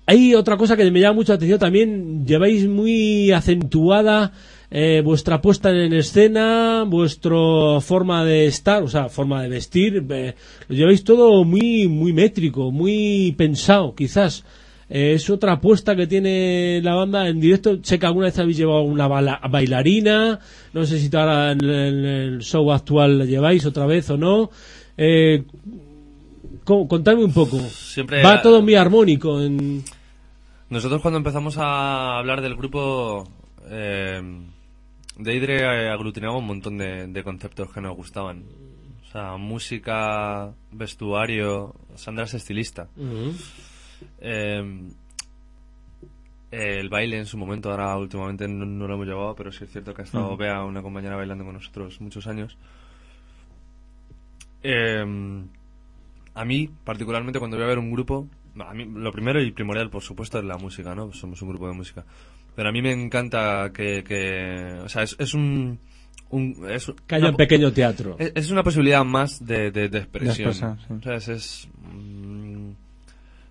[0.06, 4.32] Hay otra cosa que me llama mucho la atención también, lleváis muy acentuada
[4.70, 10.34] eh, vuestra puesta en escena, vuestra forma de estar, o sea, forma de vestir, eh,
[10.68, 14.44] lo lleváis todo muy, muy métrico, muy pensado, quizás.
[14.90, 17.78] Eh, es otra apuesta que tiene la banda en directo.
[17.82, 20.38] Sé que alguna vez habéis llevado una bala- bailarina,
[20.72, 24.50] no sé si ahora en, el show actual la lleváis otra vez o no.
[24.96, 25.44] Eh,
[26.64, 27.58] contadme un poco.
[27.60, 29.82] Siempre Va todo muy armónico en...
[30.70, 33.24] Nosotros cuando empezamos a hablar del grupo,
[33.70, 34.20] eh,
[35.18, 38.44] Deidre eh, aglutinaba un montón de, de conceptos que nos gustaban.
[39.08, 42.88] O sea, música, vestuario, Sandra es estilista.
[44.20, 44.88] Eh,
[46.50, 49.70] el baile en su momento, ahora últimamente no, no lo hemos llevado, pero sí es
[49.70, 52.56] cierto que ha estado Bea, una compañera bailando con nosotros muchos años.
[54.62, 55.04] Eh,
[56.34, 58.26] a mí, particularmente, cuando voy a ver un grupo,
[58.60, 61.12] a mí lo primero y primordial, por supuesto, es la música, ¿no?
[61.12, 62.04] Somos un grupo de música.
[62.54, 65.78] Pero a mí me encanta que, que o sea, es, es un,
[66.30, 68.16] un es Que haya una un pequeño teatro.
[68.18, 70.48] es, es una posibilidad más de, de, de expresión.
[70.48, 70.94] expresar, sí.
[71.04, 71.28] ¿Sabes?
[71.28, 72.57] Es, mm,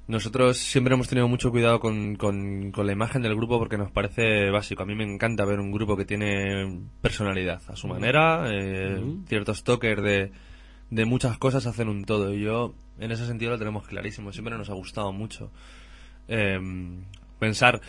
[0.07, 3.91] nosotros siempre hemos tenido mucho cuidado con, con, con la imagen del grupo porque nos
[3.91, 4.83] parece básico.
[4.83, 9.63] A mí me encanta ver un grupo que tiene personalidad a su manera, eh, ciertos
[9.63, 10.31] toques de,
[10.89, 12.33] de muchas cosas hacen un todo.
[12.33, 14.31] Y yo, en ese sentido, lo tenemos clarísimo.
[14.31, 15.51] Siempre nos ha gustado mucho
[16.29, 16.57] eh,
[17.39, 17.81] pensar.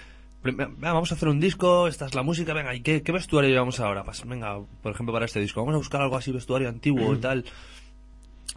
[0.78, 3.78] vamos a hacer un disco, esta es la música, venga, ¿y qué, qué vestuario llevamos
[3.80, 4.02] ahora?
[4.02, 7.18] Pues venga, por ejemplo, para este disco, vamos a buscar algo así, vestuario antiguo y
[7.18, 7.44] tal.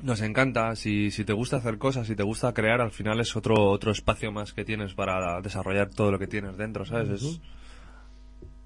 [0.03, 3.35] Nos encanta, si, si te gusta hacer cosas, si te gusta crear, al final es
[3.35, 7.21] otro, otro espacio más que tienes para desarrollar todo lo que tienes dentro, ¿sabes?
[7.21, 7.39] Es,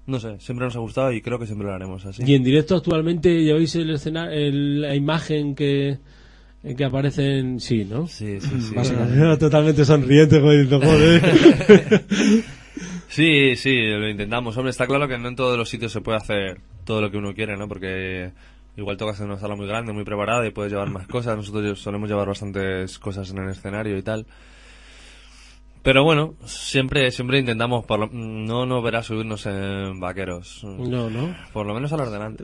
[0.06, 2.22] no sé, siempre nos ha gustado y creo que siempre lo haremos así.
[2.24, 5.98] Y en directo actualmente lleváis el escena, el- la imagen que,
[6.76, 7.60] que aparece en...
[7.60, 8.06] Sí, ¿no?
[8.06, 8.74] Sí, sí, sí.
[9.38, 12.04] Totalmente sonriente, joder, joder.
[13.08, 14.56] Sí, sí, lo intentamos.
[14.56, 17.16] Hombre, está claro que no en todos los sitios se puede hacer todo lo que
[17.16, 17.66] uno quiere, ¿no?
[17.68, 18.32] Porque
[18.76, 21.36] igual tocas en una sala muy grande, muy preparada y puedes llevar más cosas.
[21.36, 24.26] Nosotros solemos llevar bastantes cosas en el escenario y tal.
[25.86, 30.64] Pero bueno, siempre siempre intentamos, por lo- no nos verás subirnos en vaqueros.
[30.64, 31.32] No, no.
[31.52, 32.42] Por lo menos a los delante.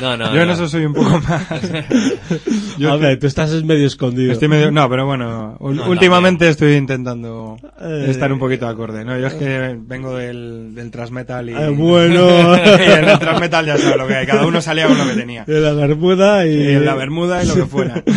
[0.00, 0.54] No, no, Yo en no.
[0.54, 1.48] eso soy un poco más.
[2.78, 4.30] Yo a ver, tú estás medio escondido.
[4.32, 8.06] Estoy medio- no, pero bueno, No, últimamente estoy intentando Eh.
[8.08, 9.18] estar un poquito acorde, ¿no?
[9.18, 12.54] Yo es que vengo del, del transmetal y, Ah, bueno.
[12.56, 15.14] y en el transmetal ya sabes lo que hay, cada uno salía con lo que
[15.14, 15.44] tenía.
[15.44, 16.50] De la bermuda y...
[16.54, 18.02] Y en la bermuda y lo que fuera.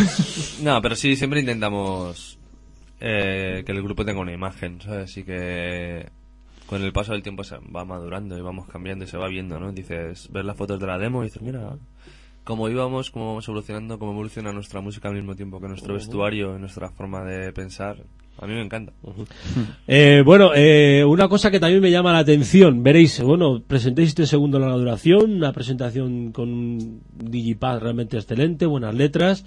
[0.62, 2.31] No, pero sí, siempre intentamos
[3.04, 5.16] eh, que el grupo tenga una imagen, ¿sabes?
[5.16, 6.08] Y que
[6.66, 9.58] con el paso del tiempo se va madurando y vamos cambiando y se va viendo,
[9.58, 9.72] ¿no?
[9.72, 11.76] Dices, ves las fotos de la demo y dices, mira,
[12.44, 16.56] cómo íbamos, cómo vamos evolucionando, cómo evoluciona nuestra música al mismo tiempo que nuestro vestuario,
[16.60, 17.96] nuestra forma de pensar.
[18.38, 18.92] A mí me encanta.
[19.88, 24.26] Eh, bueno, eh, una cosa que también me llama la atención, veréis, bueno, presentéis este
[24.26, 29.44] segundo larga duración, una presentación con un digipad realmente excelente, buenas letras,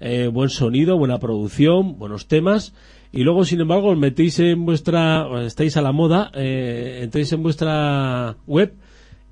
[0.00, 2.74] eh, buen sonido, buena producción, buenos temas,
[3.10, 7.42] y luego, sin embargo, os metéis en vuestra, estáis a la moda, eh, entréis en
[7.42, 8.74] vuestra web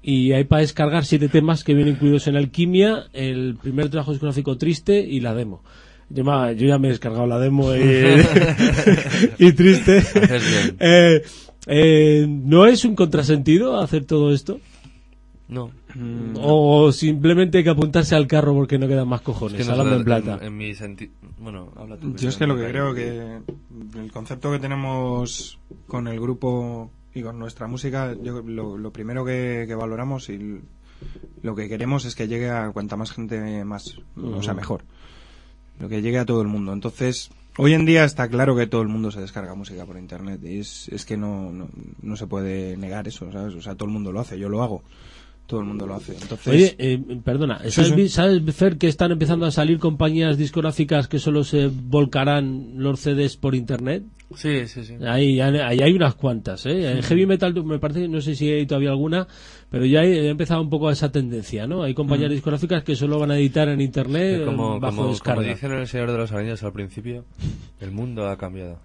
[0.02, 4.56] y hay para descargar siete temas que vienen incluidos en Alquimia, el primer trabajo discográfico
[4.56, 5.62] triste y la demo.
[6.08, 6.22] Yo,
[6.52, 7.80] yo ya me he descargado la demo y,
[9.38, 10.02] y triste.
[10.78, 11.22] Eh,
[11.66, 14.60] eh, ¿No es un contrasentido hacer todo esto?
[15.48, 15.72] No.
[16.36, 19.60] ¿O simplemente hay que apuntarse al carro porque no quedan más cojones?
[19.60, 20.38] Es que hablando en plata.
[20.40, 21.12] En, en mi sentido.
[21.38, 22.14] Bueno, habla tú.
[22.16, 23.40] Yo es que lo que creo que
[23.98, 29.24] el concepto que tenemos con el grupo y con nuestra música, yo lo, lo primero
[29.24, 30.60] que, que valoramos y
[31.42, 34.82] lo que queremos es que llegue a cuanta más gente más, o sea, mejor.
[35.78, 36.72] Lo que llegue a todo el mundo.
[36.72, 40.40] Entonces, hoy en día está claro que todo el mundo se descarga música por internet
[40.42, 41.68] y es, es que no, no,
[42.02, 43.54] no se puede negar eso, ¿sabes?
[43.54, 44.82] O sea, todo el mundo lo hace, yo lo hago.
[45.46, 46.12] Todo el mundo lo hace.
[46.20, 51.20] Entonces, Oye, eh, perdona, ¿sabes, ¿sabes, Fer, que están empezando a salir compañías discográficas que
[51.20, 54.02] solo se volcarán los CDs por internet?
[54.34, 54.94] Sí, sí, sí.
[55.06, 56.90] Ahí, ahí hay unas cuantas, ¿eh?
[56.90, 59.28] En heavy metal me parece, no sé si hay todavía alguna,
[59.70, 61.84] pero ya he empezado un poco esa tendencia, ¿no?
[61.84, 65.42] Hay compañías discográficas que solo van a editar en internet como, bajo como, descarga.
[65.42, 67.24] como dicen en El Señor de los Anillos al principio,
[67.80, 68.80] el mundo ha cambiado.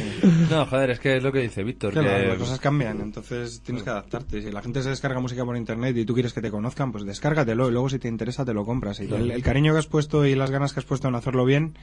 [0.50, 1.92] no, joder, es que es lo que dice Víctor.
[1.92, 4.40] Que que- la- las cosas cambian, entonces tienes que adaptarte.
[4.40, 7.04] Si la gente se descarga música por internet y tú quieres que te conozcan, pues
[7.04, 8.98] descárgatelo y luego si te interesa te lo compras.
[9.00, 11.44] Y el, el cariño que has puesto y las ganas que has puesto en hacerlo
[11.44, 11.74] bien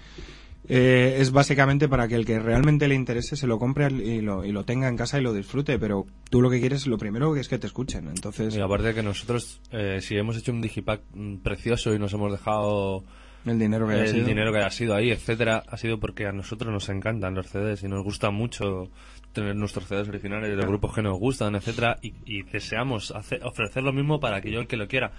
[0.67, 4.45] eh, es básicamente para que el que realmente le interese se lo compre y lo,
[4.45, 5.77] y lo tenga en casa y lo disfrute.
[5.79, 8.07] Pero tú lo que quieres, lo primero es que te escuchen.
[8.07, 11.99] Entonces, Y aparte de que nosotros, eh, si hemos hecho un digipack mm, precioso y
[11.99, 13.03] nos hemos dejado
[13.45, 14.25] el dinero que haya el sido.
[14.25, 17.83] dinero que haya sido ahí, etcétera, ha sido porque a nosotros nos encantan los CDs
[17.83, 18.89] y nos gusta mucho
[19.33, 23.43] tener nuestros CDs originales de los grupos que nos gustan, etcétera, y, y deseamos hacer-
[23.43, 25.11] ofrecer lo mismo para que yo el que lo quiera.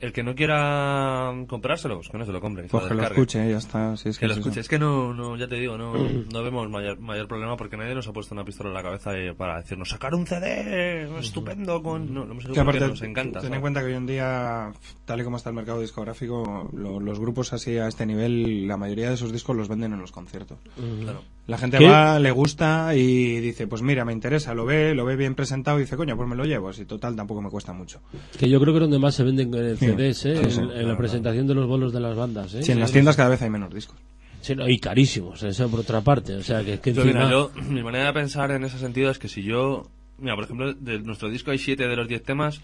[0.00, 2.68] El que no quiera comprárselo, pues que no se lo compre.
[2.70, 3.96] Pues que lo escuche, ya está.
[3.96, 4.48] Si es que Que lo es eso.
[4.48, 4.60] escuche.
[4.60, 5.92] Es que no, no, ya te digo, no,
[6.32, 9.10] no vemos mayor, mayor problema porque nadie nos ha puesto una pistola en la cabeza
[9.36, 12.14] para decirnos sacar un CD estupendo con.
[12.14, 13.40] No, lo hemos hecho Que aparte, nos encanta.
[13.40, 14.72] ten en cuenta que hoy en día,
[15.04, 18.76] tal y como está el mercado discográfico, lo- los grupos así a este nivel, la
[18.76, 20.58] mayoría de esos discos los venden en los conciertos.
[21.02, 21.22] Claro.
[21.48, 21.88] La gente ¿Qué?
[21.88, 25.78] va, le gusta y dice, pues mira, me interesa, lo ve, lo ve bien presentado
[25.78, 26.72] y dice, coño, pues me lo llevo.
[26.74, 28.00] Si total tampoco me cuesta mucho.
[28.38, 30.36] Que yo creo que es donde más se venden eh, CDs, ¿eh?
[30.44, 32.62] Sí, sí, en, en la presentación de los bolos de las bandas, ¿eh?
[32.62, 33.96] Si en las tiendas cada vez hay menos discos.
[34.42, 36.34] Sí, no, y carísimos, eso por otra parte.
[36.36, 38.78] O sea, que, es que Yo, encima- mira, yo, mi manera de pensar en ese
[38.78, 39.88] sentido es que si yo.
[40.18, 42.60] Mira, por ejemplo, de nuestro disco hay 7 de los 10 temas.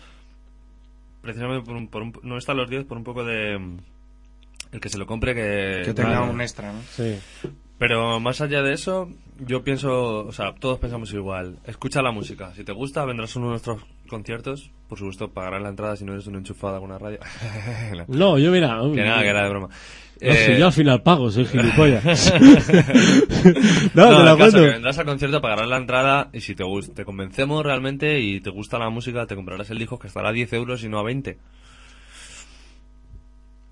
[1.23, 3.59] Precisamente por un, por un- no están los 10 por un poco de.
[3.59, 3.77] mm,
[4.73, 5.83] El que se lo compre que.
[5.87, 6.33] Que tenga Vale.
[6.33, 6.81] un extra, ¿no?
[6.95, 7.15] Sí.
[7.87, 9.11] Pero más allá de eso,
[9.47, 11.59] yo pienso, o sea, todos pensamos igual.
[11.67, 12.51] Escucha la música.
[12.55, 14.71] Si te gusta, vendrás a uno de nuestros conciertos.
[14.89, 17.19] Por supuesto, pagarás la entrada si no eres un enchufado de alguna radio.
[17.95, 18.05] No.
[18.25, 18.81] No, yo mira...
[18.95, 19.69] que nada, que era de broma.
[19.69, 19.75] No
[20.19, 22.03] Eh, yo al final pago, soy gilipollas.
[23.93, 24.59] No, no, te la caso cuento.
[24.61, 28.41] que vendrás al concierto, pagarás la entrada y si te gusta, te convencemos realmente y
[28.41, 30.99] te gusta la música, te comprarás el disco que estará a 10 euros y no
[30.99, 31.37] a 20.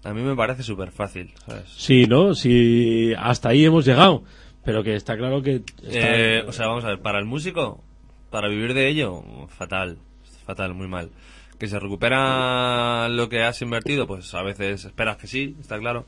[0.04, 1.64] A mí me parece súper fácil, ¿sabes?
[1.76, 2.34] Sí, ¿no?
[2.34, 4.24] Sí, hasta ahí hemos llegado.
[4.64, 5.56] Pero que está claro que...
[5.82, 7.82] está- Eh, o sea, vamos a ver, para el músico,
[8.30, 9.98] para vivir de ello, fatal,
[10.46, 11.10] fatal, muy mal.
[11.58, 16.06] Que se recupera lo que has invertido, pues a veces esperas que sí, está claro.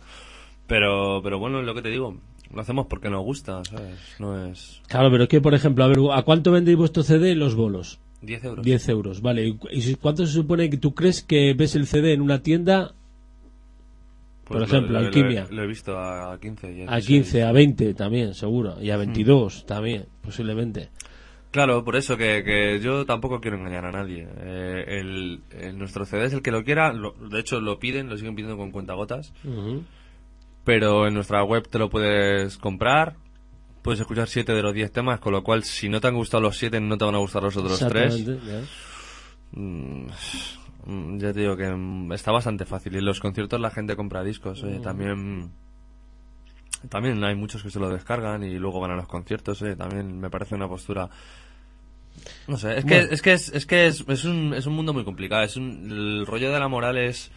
[0.67, 2.17] Pero, pero bueno, es lo que te digo,
[2.53, 3.99] lo hacemos porque nos gusta, ¿sabes?
[4.19, 7.33] No es Claro, pero es que, por ejemplo, a ver, ¿a cuánto vendéis vuestro CD
[7.33, 7.99] en los bolos?
[8.23, 8.65] 10 euros.
[8.65, 9.47] 10 euros, vale.
[9.49, 12.23] ¿Y cu- ¿Y si- cuánto se supone que tú crees que ves el CD en
[12.23, 12.95] una tienda
[14.45, 15.47] Pues por lo- ejemplo, lo- lo- Alquimia.
[15.51, 17.07] Lo, he visto a 15 y a 16.
[17.07, 18.77] 15, a 20 también, seguro?
[18.81, 19.67] Y a 22 Hmm.
[19.67, 20.91] también, posiblemente.
[21.51, 24.27] Claro, por eso que, que yo tampoco quiero engañar a nadie.
[24.39, 28.09] Eh, el, el- nuestro CD es el que lo quiera, lo- de hecho lo piden,
[28.09, 29.85] lo siguen pidiendo con cuentagotas, Ujú.
[30.65, 33.15] pero en nuestra web te lo puedes comprar,
[33.83, 36.43] puedes escuchar 7 de los 10 temas, con lo cual si no te han gustado
[36.43, 38.15] los 7 no te van a gustar los otros 3.
[38.15, 39.59] Exactamente, ya.
[39.61, 40.09] Mm,
[40.87, 44.23] ya te digo que mm, está bastante fácil y en los conciertos la gente compra
[44.23, 45.53] discos, oye, también...
[46.89, 50.21] También hay muchos que se lo descargan y luego van a los conciertos, eh, también
[50.21, 51.09] me parece una postura
[52.47, 54.93] No sé, es que, es, que es, es que es, es un, es un mundo
[54.93, 55.43] muy complicado.
[55.43, 57.31] Es un, el rollo de la moral es,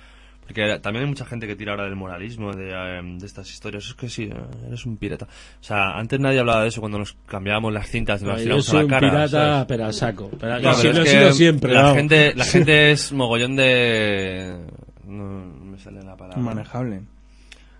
[0.48, 3.85] Porque también hay mucha gente que tira ahora del moralismo, de, eh, de estas historias.
[3.85, 4.34] Es que sí, eh,
[4.67, 5.26] eres un pirata.
[5.26, 8.66] O sea, antes nadie hablaba de eso cuando nos cambiábamos las cintas y nos tiramos
[8.66, 9.09] soy a la un cara.
[9.09, 9.66] pirata, ¿sabes?
[9.67, 10.32] pero a saco.
[10.40, 11.74] Pero, sí, pero lo he es sido que siempre.
[11.74, 14.58] la gente, la gente es mogollón de...
[15.06, 16.42] No, no me sale la palabra.
[16.42, 17.01] Manejable.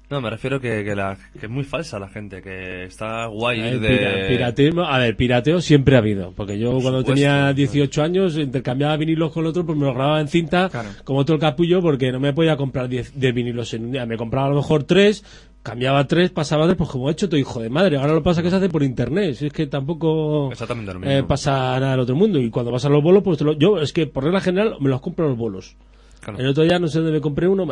[0.10, 3.60] No, me refiero que, que, la, que es muy falsa la gente, que está guay
[3.60, 3.90] Eh, de...
[3.90, 6.32] pira- piratismo, a ver, pirateo siempre ha habido.
[6.32, 7.14] Porque yo cuando supuesto.
[7.14, 10.90] tenía 18 años intercambiaba vinilos con el otro, pues me los grababa en cinta, Claro.
[11.04, 14.06] como todo el capullo, porque no me podía comprar 10 10 vinilos en un día.
[14.06, 15.26] Me compraba a lo mejor 3,
[15.62, 17.98] cambiaba 3, pasaba 3, pues como he hecho todo hijo de madre.
[17.98, 19.34] Ahora lo pasa que se hace por internet.
[19.36, 21.14] Si es que tampoco Exactamente lo mismo.
[21.14, 22.40] eh, pasa nada del otro mundo.
[22.40, 24.88] Y cuando pasan los bolos, pues te lo- yo es que por regla general me
[24.90, 25.76] los compro los bolos.
[26.20, 26.40] Claro.
[26.40, 27.68] El otro día no sé dónde me compré uno,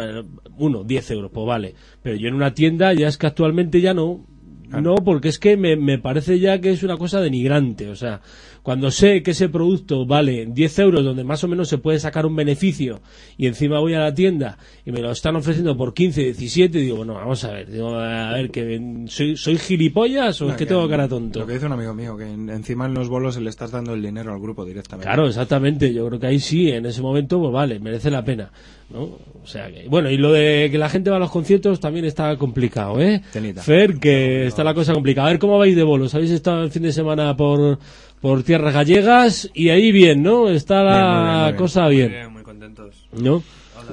[0.57, 1.75] uno, 10 euros, pues vale.
[2.01, 4.25] Pero yo en una tienda ya es que actualmente ya no.
[4.67, 7.88] No, porque es que me, me parece ya que es una cosa denigrante.
[7.90, 8.22] O sea,
[8.65, 12.25] cuando sé que ese producto vale 10 euros, donde más o menos se puede sacar
[12.25, 12.99] un beneficio,
[13.37, 16.95] y encima voy a la tienda y me lo están ofreciendo por 15, 17, digo,
[16.97, 20.89] bueno, vamos a ver, digo, a ver, que soy, soy gilipollas o es que tengo
[20.89, 21.41] cara tonto.
[21.41, 23.93] Lo que dice un amigo mío, que en- encima en los bolos le estás dando
[23.93, 25.05] el dinero al grupo directamente.
[25.05, 25.93] Claro, exactamente.
[25.93, 28.51] Yo creo que ahí sí, en ese momento, pues vale, merece la pena.
[28.89, 29.01] ¿no?
[29.43, 32.05] O sea que, bueno, y lo de que la gente va a los conciertos también
[32.05, 33.21] está complicado, ¿eh?
[33.31, 33.61] Telita.
[33.63, 35.27] Fer, que está la cosa complicada.
[35.27, 36.13] A ver cómo vais de bolos.
[36.15, 37.79] Habéis estado el fin de semana por,
[38.25, 40.49] por tierras gallegas y ahí bien, ¿no?
[40.49, 41.55] Está la Bien, muy bien, muy bien.
[41.57, 43.07] cosa Muy bien, bien, muy contentos.
[43.11, 43.43] ¿no?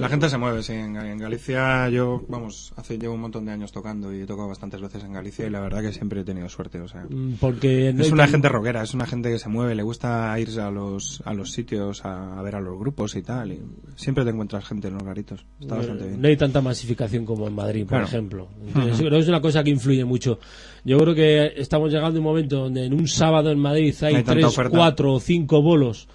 [0.00, 0.72] La gente se mueve, sí.
[0.72, 4.48] En, en Galicia yo, vamos, hace llevo un montón de años tocando y he tocado
[4.48, 7.04] bastantes veces en Galicia y la verdad que siempre he tenido suerte, o sea...
[7.08, 10.38] Mm, Porque no Es una gente rockera, es una gente que se mueve, le gusta
[10.38, 13.52] ir a los, a los sitios a, a ver a los grupos y tal.
[13.52, 13.60] Y
[13.96, 15.44] siempre te encuentras gente en los garitos.
[15.60, 16.20] Está bastante bien.
[16.20, 18.04] No hay tanta masificación como en Madrid, por Claro.
[18.06, 18.48] ejemplo.
[18.66, 20.38] Entonces, creo que es una cosa que influye mucho.
[20.84, 24.16] Yo creo que estamos llegando a un momento donde en un sábado en Madrid hay,
[24.16, 26.08] Hay tres, cuatro o cinco bolos.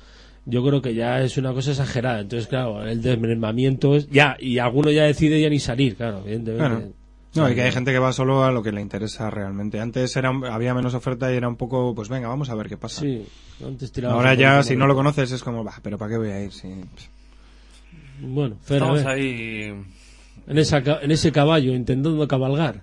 [0.49, 2.21] Yo creo que ya es una cosa exagerada.
[2.21, 6.63] Entonces, claro, el desmermamiento es ya y alguno ya decide ya ni salir, claro, evidentemente.
[6.67, 6.93] Claro.
[7.35, 9.79] No, y que hay gente que va solo a lo que le interesa realmente.
[9.81, 12.77] Antes era, había menos oferta y era un poco, pues venga, vamos a ver qué
[12.77, 13.01] pasa.
[13.01, 13.25] Sí,
[13.63, 16.41] antes Ahora ya, si no lo conoces, es como, bah, pero ¿para qué voy a
[16.43, 16.51] ir?
[16.53, 16.69] Sí.
[18.21, 19.73] Bueno, Fer, a Estamos ver, ahí...
[20.47, 22.81] en, esa, ca- en ese caballo intentando cabalgar.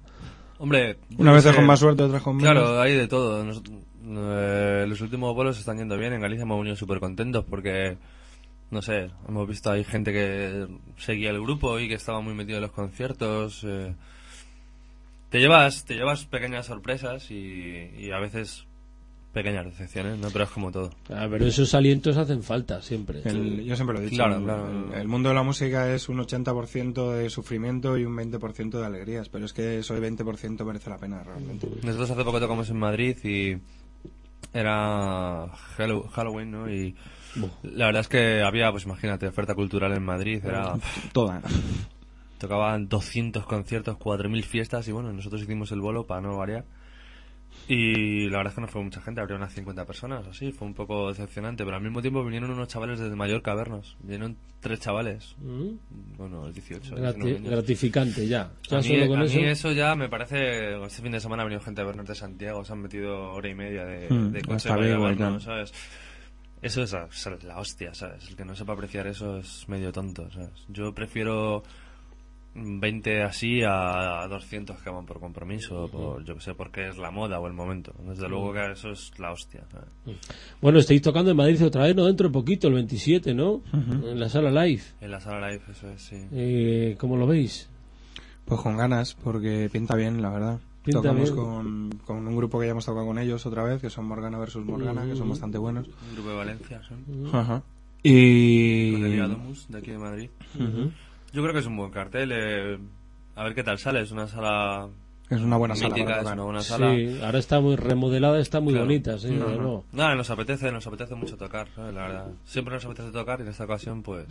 [0.58, 0.98] Hombre...
[1.18, 2.52] Una vez sé, con más suerte, otras con menos.
[2.52, 3.42] Claro, hay de todo.
[3.44, 3.62] Nos-
[4.06, 6.12] eh, los últimos bolos están yendo bien.
[6.12, 7.96] En Galicia hemos venido súper contentos porque,
[8.70, 10.66] no sé, hemos visto ahí gente que
[10.96, 13.62] seguía el grupo y que estaba muy metido en los conciertos.
[13.66, 13.94] eh.
[15.30, 18.66] Te llevas te llevas pequeñas sorpresas y, y a veces
[19.32, 20.28] pequeñas decepciones, ¿no?
[20.30, 20.90] Pero es como todo.
[21.10, 23.20] Ah, pero esos alientos hacen falta siempre.
[23.24, 24.14] El- yo siempre lo he dicho.
[24.22, 24.68] Claro, el, claro.
[24.94, 28.86] el- el mundo de la música es un 80% de sufrimiento y un 20% de
[28.86, 31.66] alegrías, pero es que eso de 20% merece la pena realmente.
[31.82, 33.56] Nosotros hace poco tocamos en Madrid y
[34.54, 36.70] era Hallow- Halloween, ¿no?
[36.70, 36.94] Y
[37.64, 40.74] la verdad es que había, pues imagínate, oferta cultural en Madrid, era...
[41.12, 41.42] Toda.
[42.38, 46.64] Tocaban 200 conciertos, 4.000 fiestas y bueno, nosotros hicimos el bolo para no variar.
[47.66, 50.68] Y la verdad es que no fue mucha gente, habría unas 50 personas, así, fue
[50.68, 54.36] un poco decepcionante, pero al mismo tiempo vinieron unos chavales desde Mallorca a vernos, vinieron
[54.60, 55.70] tres chavales, Mm,
[56.18, 57.50] bueno, 18, grati- 19 años.
[57.50, 58.50] gratificante ya.
[58.68, 59.36] Ya A mí, solo con a eso.
[59.38, 60.74] mí eso ya me parece.
[60.84, 63.48] Este fin de semana ha venido gente a vernos de Santiago, se han metido hora
[63.48, 65.42] y media de, Hmm, de coche para vernos.
[65.44, 65.72] ¿sabes?
[66.60, 68.28] Eso es la, es la hostia, ¿sabes?
[68.28, 70.50] El que no sepa apreciar eso es medio tonto, ¿sabes?
[70.68, 71.62] Yo prefiero
[72.54, 76.96] 20 así a, a 200 que van por compromiso, por, yo que sé, porque es
[76.96, 77.92] la moda o el momento.
[78.06, 79.64] Desde luego que eso es la hostia.
[80.60, 82.04] Bueno, estáis tocando en Madrid otra vez, ¿no?
[82.04, 83.62] Dentro de poquito, el 27, ¿no?
[83.72, 84.82] En la sala live.
[85.00, 86.16] En la sala live, eso es, sí.
[86.32, 87.68] Eh, ¿Cómo lo veis?
[88.44, 90.60] Pues con ganas, porque pinta bien, la verdad.
[90.84, 91.44] Pinta Tocamos bien.
[91.44, 94.38] Con, con un grupo que ya hemos tocado con ellos otra vez, que son Morgana
[94.38, 95.88] versus Morgana, que son bastante buenos.
[95.88, 96.94] Un grupo de Valencia, ¿sí?
[97.32, 97.62] Ajá.
[98.02, 98.92] Y...
[98.92, 100.30] Con el Iadomus, de aquí de Madrid.
[101.34, 102.30] Yo creo que es un buen cartel.
[102.32, 102.78] eh,
[103.36, 104.00] a ver qué tal sale.
[104.00, 104.88] Es una sala
[105.28, 106.94] Es una buena sala mítica, para es una buena sala.
[106.94, 108.86] Sí, ahora está muy remodelada, está muy Claro.
[108.86, 109.84] bonita, sí, luego.
[109.90, 111.94] Nada, nos apetece, nos apetece mucho tocar, ¿sabes?
[111.94, 112.26] la verdad.
[112.44, 114.26] Siempre nos apetece tocar y en esta ocasión, pues,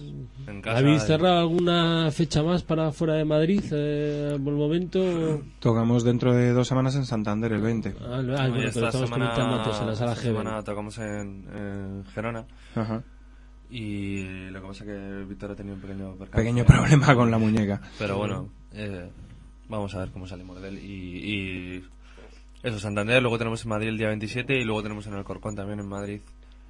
[0.47, 0.77] en casa.
[0.77, 5.41] ¿Habéis cerrado alguna fecha más para fuera de Madrid eh, por el momento?
[5.59, 7.95] Tocamos dentro de dos semanas en Santander, el 20.
[7.99, 12.45] Ah, ah, y bueno, esta estamos semana, en la sala semana tocamos en, en Gerona
[12.75, 13.03] Ajá.
[13.69, 16.37] Y lo que pasa es que Víctor ha tenido un pequeño percance.
[16.37, 17.81] Pequeño problema con la muñeca.
[17.97, 19.09] Pero bueno, eh,
[19.67, 20.79] vamos a ver cómo salimos de él.
[20.79, 21.83] Y, y
[22.61, 25.79] eso, Santander, luego tenemos en Madrid el día 27 y luego tenemos en Alcorcón también
[25.79, 26.21] en Madrid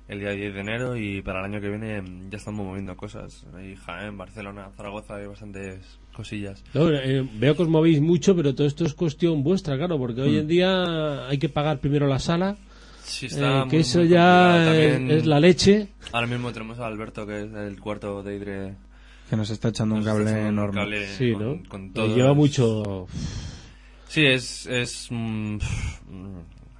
[0.07, 2.95] el día 10 de enero y para el año que viene mm, ya estamos moviendo
[2.95, 3.45] cosas.
[3.55, 6.63] Hay Jaén, Barcelona, Zaragoza, hay bastantes cosillas.
[6.73, 10.21] No, eh, veo que os movéis mucho, pero todo esto es cuestión vuestra, claro, porque
[10.21, 12.57] hoy en día hay que pagar primero la sala,
[13.03, 15.87] Sí, eh, está que muy, eso muy ya es, También es la leche.
[16.11, 18.75] Ahora mismo tenemos a Alberto, que es el cuarto de Idre
[19.29, 20.75] Que nos está echando un Nos cable echando un enorme.
[20.81, 21.69] cable Sí, con- ¿no?
[21.69, 22.15] con Y todo.
[22.15, 23.07] lleva mucho...
[24.07, 25.57] Sí, es es, mm,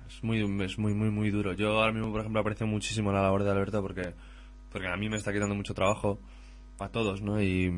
[0.07, 1.53] es muy es muy muy muy duro.
[1.53, 4.13] Yo ahora mismo, por ejemplo, aprecio muchísimo la labor de Alberto porque
[4.71, 6.19] porque a mí me está quitando mucho trabajo
[6.79, 7.41] a todos, ¿no?
[7.41, 7.71] Y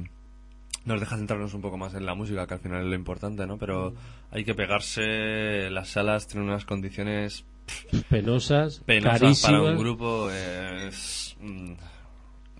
[0.86, 3.48] nos deja centrarnos un poco más en la música, que al final es lo importante,
[3.48, 3.58] ¿no?
[3.58, 3.94] Pero
[4.32, 7.46] hay que pegarse, las salas tienen unas condiciones
[8.10, 9.62] penosas, penosas carísimas.
[9.62, 11.74] para un grupo, es, mm,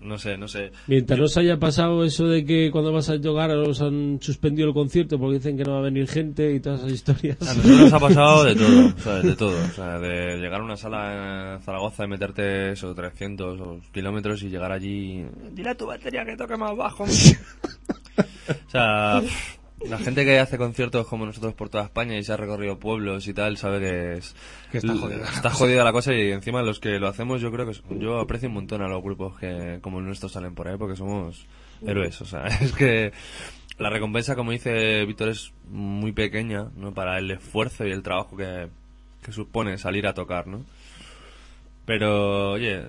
[0.02, 0.72] no sé, no sé.
[0.86, 4.68] Mientras no se haya pasado eso de que cuando vas a tocar os han suspendido
[4.68, 7.40] el concierto porque dicen que no va a venir gente y todas esas historias.
[7.40, 9.22] A nosotros nos ha pasado de todo, ¿sabes?
[9.24, 9.64] De todo.
[9.64, 14.42] O sea, de llegar a una sala en Zaragoza y meterte eso, 300 o kilómetros
[14.42, 15.24] y llegar allí.
[15.52, 17.04] Dile a tu batería que toque más bajo.
[17.04, 19.22] o sea,
[19.84, 23.28] la gente que hace conciertos como nosotros por toda España y se ha recorrido pueblos
[23.28, 24.34] y tal, sabe que es.
[24.72, 25.24] Que está jodida.
[25.24, 27.76] Está jodida la cosa y encima los que lo hacemos, yo creo que.
[27.98, 30.96] Yo aprecio un montón a los grupos que como el nuestro salen por ahí porque
[30.96, 31.46] somos
[31.86, 32.20] héroes.
[32.20, 33.12] O sea, es que.
[33.78, 36.94] La recompensa, como dice Víctor, es muy pequeña, ¿no?
[36.94, 38.68] Para el esfuerzo y el trabajo que,
[39.22, 40.64] que supone salir a tocar, ¿no?
[41.86, 42.82] Pero, oye,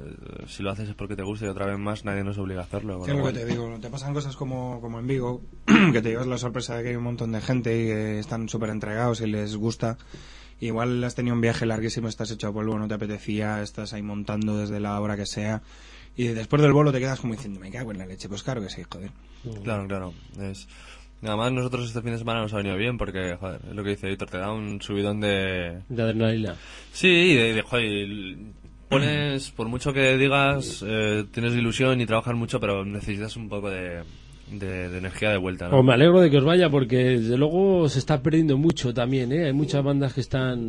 [0.48, 2.64] si lo haces es porque te gusta y otra vez más nadie nos obliga a
[2.64, 2.98] hacerlo.
[2.98, 3.78] con ¿Qué es lo que te digo?
[3.80, 5.44] Te pasan cosas como, como en Vigo,
[5.94, 8.50] que te llevas la sorpresa de que hay un montón de gente y que están
[8.50, 9.98] súper entregados y les gusta.
[10.60, 14.02] Igual has tenido un viaje larguísimo, estás hecho a polvo, no te apetecía, estás ahí
[14.02, 15.62] montando desde la hora que sea.
[16.16, 18.28] Y después del bolo te quedas como diciendo, me cago en la leche.
[18.28, 19.12] Pues claro que sí, joder.
[19.64, 20.14] Claro, claro.
[20.42, 20.68] Es...
[21.22, 23.84] Nada más nosotros este fin de semana nos ha venido bien porque, joder, es lo
[23.84, 25.82] que dice Víctor, te da un subidón de...
[25.90, 26.56] De adrenalina.
[26.94, 28.38] Sí, de, de, joder,
[28.90, 33.70] pones, por mucho que digas, eh, tienes ilusión y trabajas mucho, pero necesitas un poco
[33.70, 34.04] de,
[34.52, 35.80] de, de energía de vuelta, ¿no?
[35.80, 39.32] O me alegro de que os vaya porque desde luego se está perdiendo mucho también,
[39.32, 39.46] ¿eh?
[39.46, 40.68] Hay muchas bandas que están...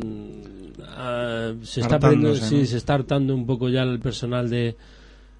[0.87, 4.75] ah, se está perdiendo, sí, se está hartando un poco ya el personal de,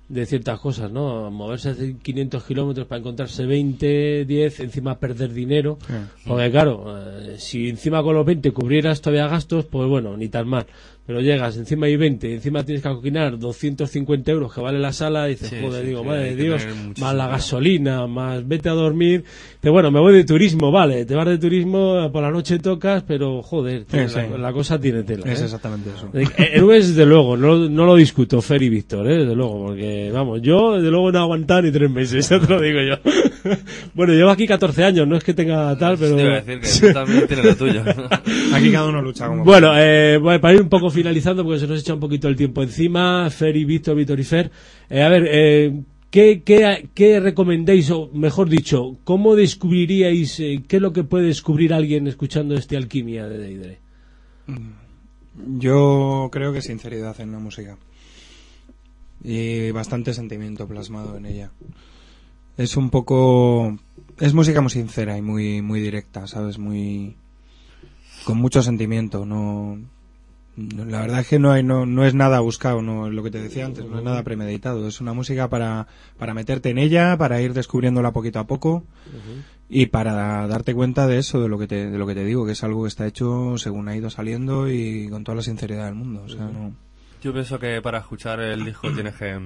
[0.07, 1.29] de ciertas cosas, ¿no?
[1.29, 5.77] Moverse hace 500 kilómetros para encontrarse 20, 10, encima perder dinero.
[6.25, 10.47] Porque claro, eh, si encima con los 20 cubrieras todavía gastos, pues bueno, ni tan
[10.47, 10.65] mal.
[11.09, 15.27] Pero llegas, encima hay 20, encima tienes que alquilar 250 euros que vale la sala,
[15.27, 16.67] y dices, Sí, joder, sí, digo, sí, madre de Dios,
[16.99, 19.23] más la gasolina, más vete a dormir.
[19.59, 23.01] Pero bueno, me voy de turismo, vale, te vas de turismo, por la noche tocas,
[23.07, 23.97] pero joder, sí.
[24.15, 25.23] La, la cosa tiene tela.
[25.25, 25.45] Es ¿eh?
[25.45, 26.11] exactamente eso.
[26.13, 29.17] Eh, Héroes, desde luego, no, no lo discuto, Fer y Víctor, ¿eh?
[29.17, 32.45] desde luego, porque, vamos, yo, desde luego, no he aguantado ni tres meses, ya te
[32.45, 32.97] lo digo yo.
[33.95, 36.15] bueno, llevo aquí 14 años, no es que tenga tal, pero...
[36.15, 37.81] Te iba a decir que tú también tienes lo tuyo.
[38.53, 41.79] Aquí cada uno lucha como Bueno, eh, para ir un poco finalizando, porque se nos
[41.79, 44.51] echa un poquito el tiempo encima, Fer y Víctor, Víctor y Fer,
[44.89, 50.75] eh, a ver, eh, ¿qué, qué, qué recomendáis, o mejor dicho, cómo descubriríais, eh, qué
[50.75, 53.79] es lo que puede descubrir alguien escuchando este Alquimia de Deidre?
[55.57, 57.77] Yo creo que sinceridad en la música.
[59.23, 61.51] Y bastante sentimiento plasmado en ella.
[62.57, 63.77] Es un poco...
[64.19, 66.57] Es música muy sincera y muy, muy directa, ¿sabes?
[66.57, 67.15] Muy...
[68.25, 69.79] Con mucho sentimiento, no...
[70.87, 73.41] La verdad es que no, hay, no, no es nada buscado, no, lo que te
[73.41, 74.87] decía antes, no es nada premeditado.
[74.87, 78.83] Es una música para, para meterte en ella, para ir descubriéndola poquito a poco
[79.69, 82.45] y para darte cuenta de eso, de lo que te, de lo que te digo,
[82.45, 85.85] que es algo que está hecho según ha ido saliendo y con toda la sinceridad
[85.85, 86.23] del mundo.
[86.25, 86.73] O sea, no...
[87.21, 89.37] Yo pienso que para escuchar el disco tienes que,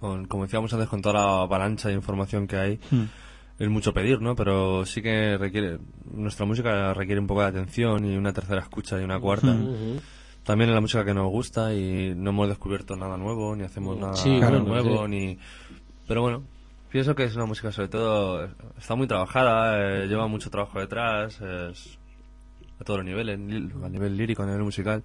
[0.00, 2.80] con- como decíamos antes, con toda la avalancha de información que hay,
[3.58, 4.34] es mucho pedir, ¿no?
[4.34, 5.78] Pero sí que requiere,
[6.12, 9.56] nuestra música requiere un poco de atención y una tercera escucha y una cuarta.
[10.42, 13.96] También en la música que nos gusta y no hemos descubierto nada nuevo, ni hacemos
[13.96, 15.10] nada Sí, claro, nuevo, sí.
[15.10, 15.38] ni...
[16.06, 16.42] Pero bueno,
[16.90, 21.40] pienso que es una música sobre todo, está muy trabajada, eh, lleva mucho trabajo detrás,
[21.40, 21.98] es
[22.78, 23.36] a todos los niveles,
[23.82, 25.02] a nivel lírico, a nivel musical.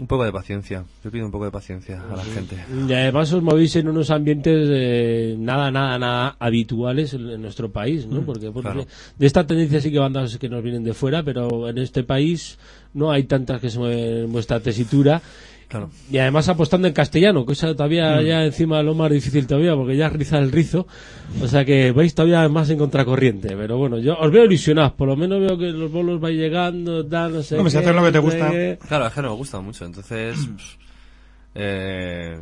[0.00, 2.56] Un poco de paciencia, yo pido un poco de paciencia a la gente.
[2.88, 8.06] Y además os movéis en unos ambientes eh, nada, nada, nada habituales en, nuestro país,
[8.06, 8.22] ¿no?
[8.22, 8.86] Porque, porque claro.
[9.18, 12.58] de esta tendencia sí que bandas que nos vienen de fuera, pero en este país
[12.94, 15.20] no hay tantas que se mueven en vuestra tesitura.
[15.68, 15.90] Claro.
[16.10, 19.96] Y además apostando en castellano, que eso todavía ya encima lo más difícil todavía, porque
[19.98, 20.86] ya riza el rizo.
[21.42, 23.54] O sea que vais todavía más en contracorriente.
[23.54, 27.04] Pero bueno, yo os veo ilusionados, por lo menos veo que los bolos vais llegando,
[27.06, 27.56] tal, no sé.
[27.58, 28.50] Hombre, si haces lo que te no gusta.
[28.50, 28.78] qué.
[28.88, 30.38] Claro, es que no me gusta mucho, entonces...
[31.54, 32.40] eh,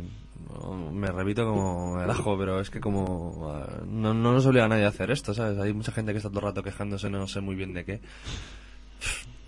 [0.93, 3.53] me repito como el ajo, pero es que como...
[3.59, 5.59] eh, No, no nos obliga a nadie a hacer esto, ¿sabes?
[5.59, 7.99] Hay mucha gente que está todo el rato quejándose, no sé muy bien de qué.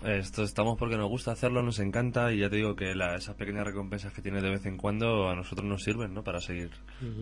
[0.04, 3.34] Esto estamos porque nos gusta hacerlo, nos encanta y ya te digo que la- esas
[3.36, 6.24] pequeñas recompensas que tiene de vez en cuando a nosotros nos sirven, ¿no?
[6.24, 6.70] Para seguir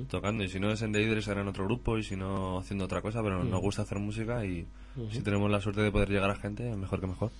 [0.08, 0.44] tocando.
[0.44, 3.02] Y si no es en Deidre será en otro grupo y si no haciendo otra
[3.02, 4.66] cosa, pero nos gusta hacer música y
[5.10, 7.30] si tenemos la suerte de poder llegar a gente, mejor que mejor.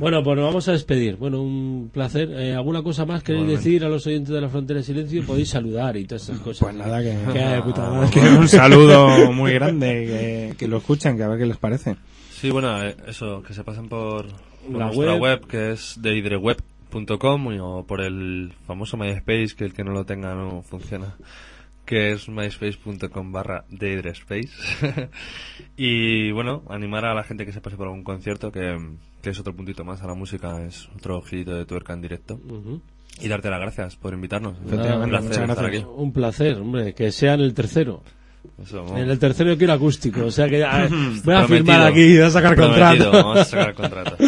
[0.00, 1.16] Bueno, pues nos vamos a despedir.
[1.16, 2.30] Bueno, un placer.
[2.30, 3.68] Eh, ¿Alguna cosa más queréis Igualmente.
[3.70, 5.24] decir a los oyentes de la Frontera de Silencio?
[5.24, 6.60] Podéis saludar y todas esas cosas.
[6.60, 7.16] Pues nada, que,
[8.12, 11.96] que un saludo muy grande, que, que lo escuchen, que a ver qué les parece.
[12.30, 14.26] Sí, bueno, eh, eso, que se pasen por,
[14.70, 15.20] por La nuestra web.
[15.40, 15.46] web.
[15.46, 20.34] que es deidreweb.com y- o por el famoso MySpace, que el que no lo tenga
[20.34, 21.16] no funciona,
[21.84, 24.48] que es myspace.com barra deidrespace.
[25.76, 28.78] y bueno, animar a la gente que se pase por algún concierto, que,
[29.22, 32.34] que es otro puntito más a la música, es otro girito de tuerca en directo.
[32.34, 32.80] Ujú.
[33.20, 34.58] Y darte las gracias por invitarnos.
[34.58, 35.66] Un placer muchas estar gracias.
[35.66, 35.84] aquí.
[35.96, 38.02] Un placer, hombre, que sea en el tercero.
[38.62, 40.88] Eso, En el tercero yo quiero acústico, o sea que ya, eh,
[41.24, 41.46] voy a Prometido.
[41.48, 43.10] firmar aquí voy a sacar Prometido, contrato.
[43.12, 44.16] Vamos a sacar contrato.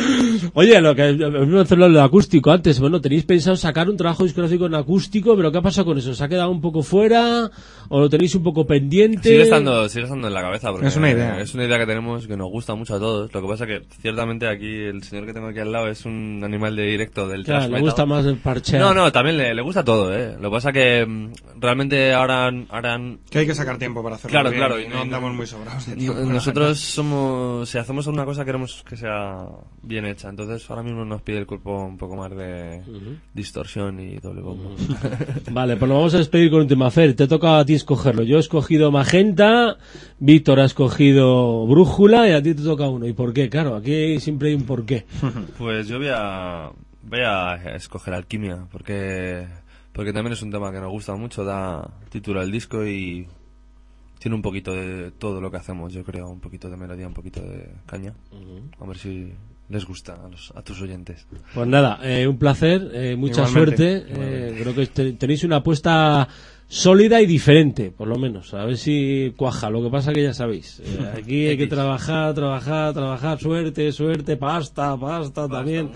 [0.59, 2.81] Oye, lo que vamos a hacerlo lo acústico antes.
[2.81, 6.15] Bueno, tenéis pensado sacar un trabajo discográfico en acústico, pero ¿qué ha pasado con eso?
[6.15, 7.51] ¿Se ha quedado un poco fuera
[7.91, 9.28] o lo tenéis un poco pendiente?
[9.28, 11.39] Sigue estando, sigue estando en la cabeza porque Es una idea.
[11.43, 13.35] es una idea que tenemos que nos gusta mucho a todos.
[13.35, 16.41] Lo que pasa que ciertamente aquí el señor que tengo aquí al lado es un
[16.43, 17.83] animal de directo del Claro, le metal.
[17.83, 18.78] gusta más el parche.
[18.78, 20.36] No, no, también le, le gusta todo, eh.
[20.41, 22.99] Lo que pasa que mm, realmente ahora, ahora
[23.31, 25.47] Que hay que sacar tiempo para hacerlo Claro, bien, claro, y no no- andamos muy
[25.47, 26.18] sobrados de tiempo.
[26.18, 29.44] no- nosotros somos, si hacemos una cosa queremos que sea
[29.83, 30.31] bien hecha.
[30.31, 32.83] Entonces ahora mismo nos pide el cuerpo un poco más de
[33.34, 34.75] distorsión y doble bombo.
[35.50, 36.91] Vale, pues nos vamos a despedir con un tema.
[36.91, 38.23] Fer, te toca a ti escogerlo.
[38.23, 39.76] Yo he escogido Magenta,
[40.18, 43.07] Víctor ha escogido Brújula y a ti te toca uno.
[43.07, 43.49] ¿Y por qué?
[43.49, 45.05] Claro, aquí siempre hay un porqué.
[45.58, 46.70] Pues yo voy a,
[47.02, 49.47] voy a escoger Alquimia, porque,
[49.92, 53.26] porque también es un tema que nos gusta mucho, da título al disco y
[54.18, 57.15] tiene un poquito de todo lo que hacemos, yo creo, un poquito de melodía, un
[57.15, 58.15] poquito de caña.
[58.81, 59.33] A ver si
[59.69, 61.27] les gusta a, los, a tus oyentes.
[61.55, 64.07] Pues nada, eh, un placer, eh, mucha Igualmente, suerte.
[64.09, 66.28] Eh, creo que te- tenéis una apuesta
[66.69, 68.53] sólida y diferente, por lo menos.
[68.55, 69.70] A ver si cuaja.
[69.70, 74.36] Lo que pasa que ya sabéis, eh, aquí hay que trabajar, trabajar, trabajar, suerte, suerte,
[74.36, 75.91] pasta, pasta también.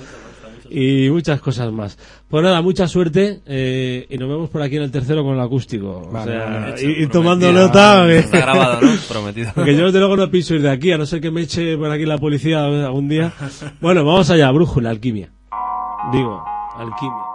[0.70, 1.98] Y muchas cosas más.
[2.28, 5.40] Pues nada, mucha suerte eh, y nos vemos por aquí en el tercero con el
[5.40, 6.08] acústico.
[6.08, 6.74] O sea, vale.
[6.82, 8.04] y, y tomando nota.
[8.06, 8.92] que- Está grabado, ¿no?
[9.08, 9.50] Prometido.
[9.54, 11.76] porque yo desde luego no pienso ir de aquí, a no ser que me eche
[11.76, 13.32] por aquí la policía algún día.
[13.80, 15.30] Bueno, vamos allá, brújula, alquimia.
[16.12, 16.42] Digo,
[16.76, 17.29] alquimia.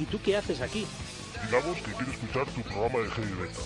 [0.00, 0.86] ¿Y tú qué haces aquí?
[1.44, 3.62] Digamos que quiero escuchar tu programa de heavy metal.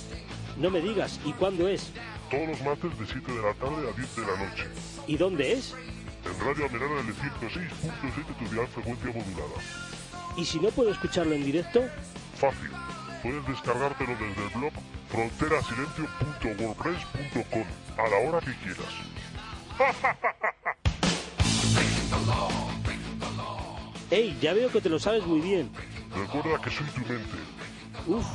[0.59, 1.93] No me digas, ¿y cuándo es?
[2.29, 4.65] Todos los martes de 7 de la tarde a 10 de la noche.
[5.07, 5.77] ¿Y dónde es?
[6.25, 9.61] En Radio Almenara del 106.7 de tu dial frecuencia modulada.
[10.37, 11.85] ¿Y si no puedo escucarlo en directo?
[12.37, 12.71] Fácil.
[13.23, 14.73] Puedes descargártelo desde el blog
[15.11, 17.65] fronterasilencio.wordpress.com
[17.97, 18.93] a la hora que quieras.
[24.11, 24.37] ¡Ey!
[24.41, 25.71] Ya veo que te lo sabes muy bien.
[26.17, 27.37] Recuerda que soy tu mente.
[28.07, 28.27] Uf,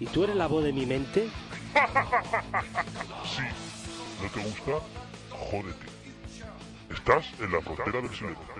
[0.00, 1.28] ¿y tú eres la voz de mi mente?
[3.24, 3.42] Sí.
[4.22, 4.86] ¿No te gusta?
[5.30, 5.86] Jódete.
[6.90, 8.53] Estás en la frontera del silencio.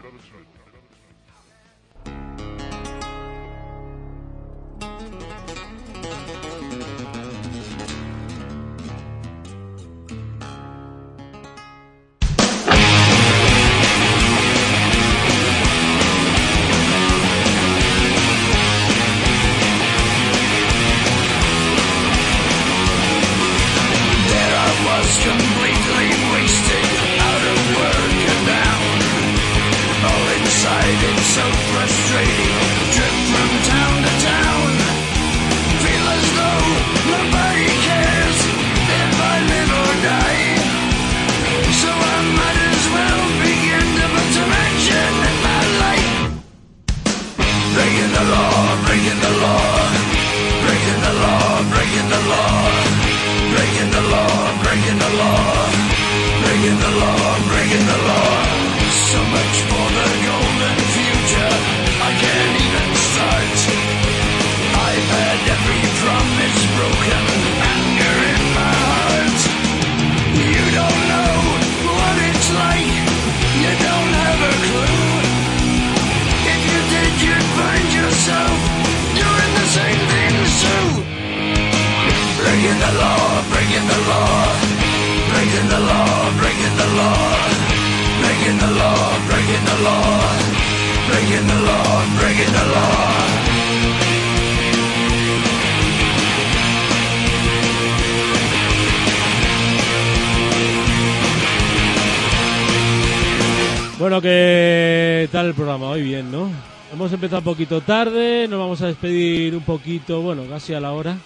[107.67, 111.17] Poquito tarde, nos vamos a despedir un poquito, bueno, casi a la hora.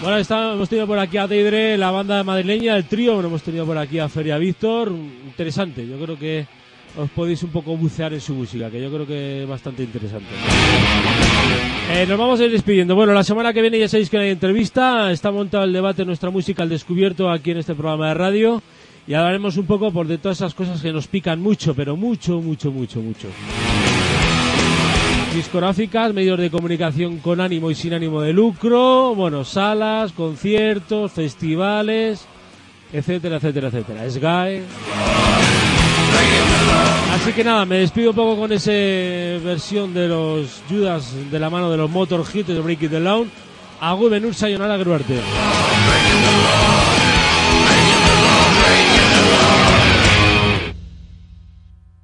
[0.00, 3.42] Bueno, está- hemos tenido por aquí a Teidre, la banda madrileña, el trío, bueno, hemos
[3.42, 4.90] tenido por aquí a Feria Víctor,
[5.26, 6.46] interesante, yo creo que
[6.96, 10.28] os podéis un poco bucear en su música, que yo creo que es bastante interesante.
[11.92, 12.94] Eh, nos vamos a ir despidiendo.
[12.94, 16.30] Bueno, la semana que viene ya sabéis que hay entrevista, está montado el debate Nuestra
[16.30, 18.62] Música al Descubierto aquí en este programa de radio
[19.06, 22.40] y hablaremos un poco por de todas esas cosas que nos pican mucho, pero mucho,
[22.40, 23.28] mucho, mucho, mucho.
[25.34, 32.26] Discográficas, medios de comunicación con ánimo y sin ánimo de lucro, bueno, salas, conciertos, festivales,
[32.92, 34.10] etcétera, etcétera, etcétera.
[34.10, 34.62] SGAE.
[37.12, 41.50] Así que nada, me despido un poco con esa versión de los Judas de la
[41.50, 43.30] mano de los Motorhead de Break It Down.
[43.80, 44.98] Agu benur sayonara law,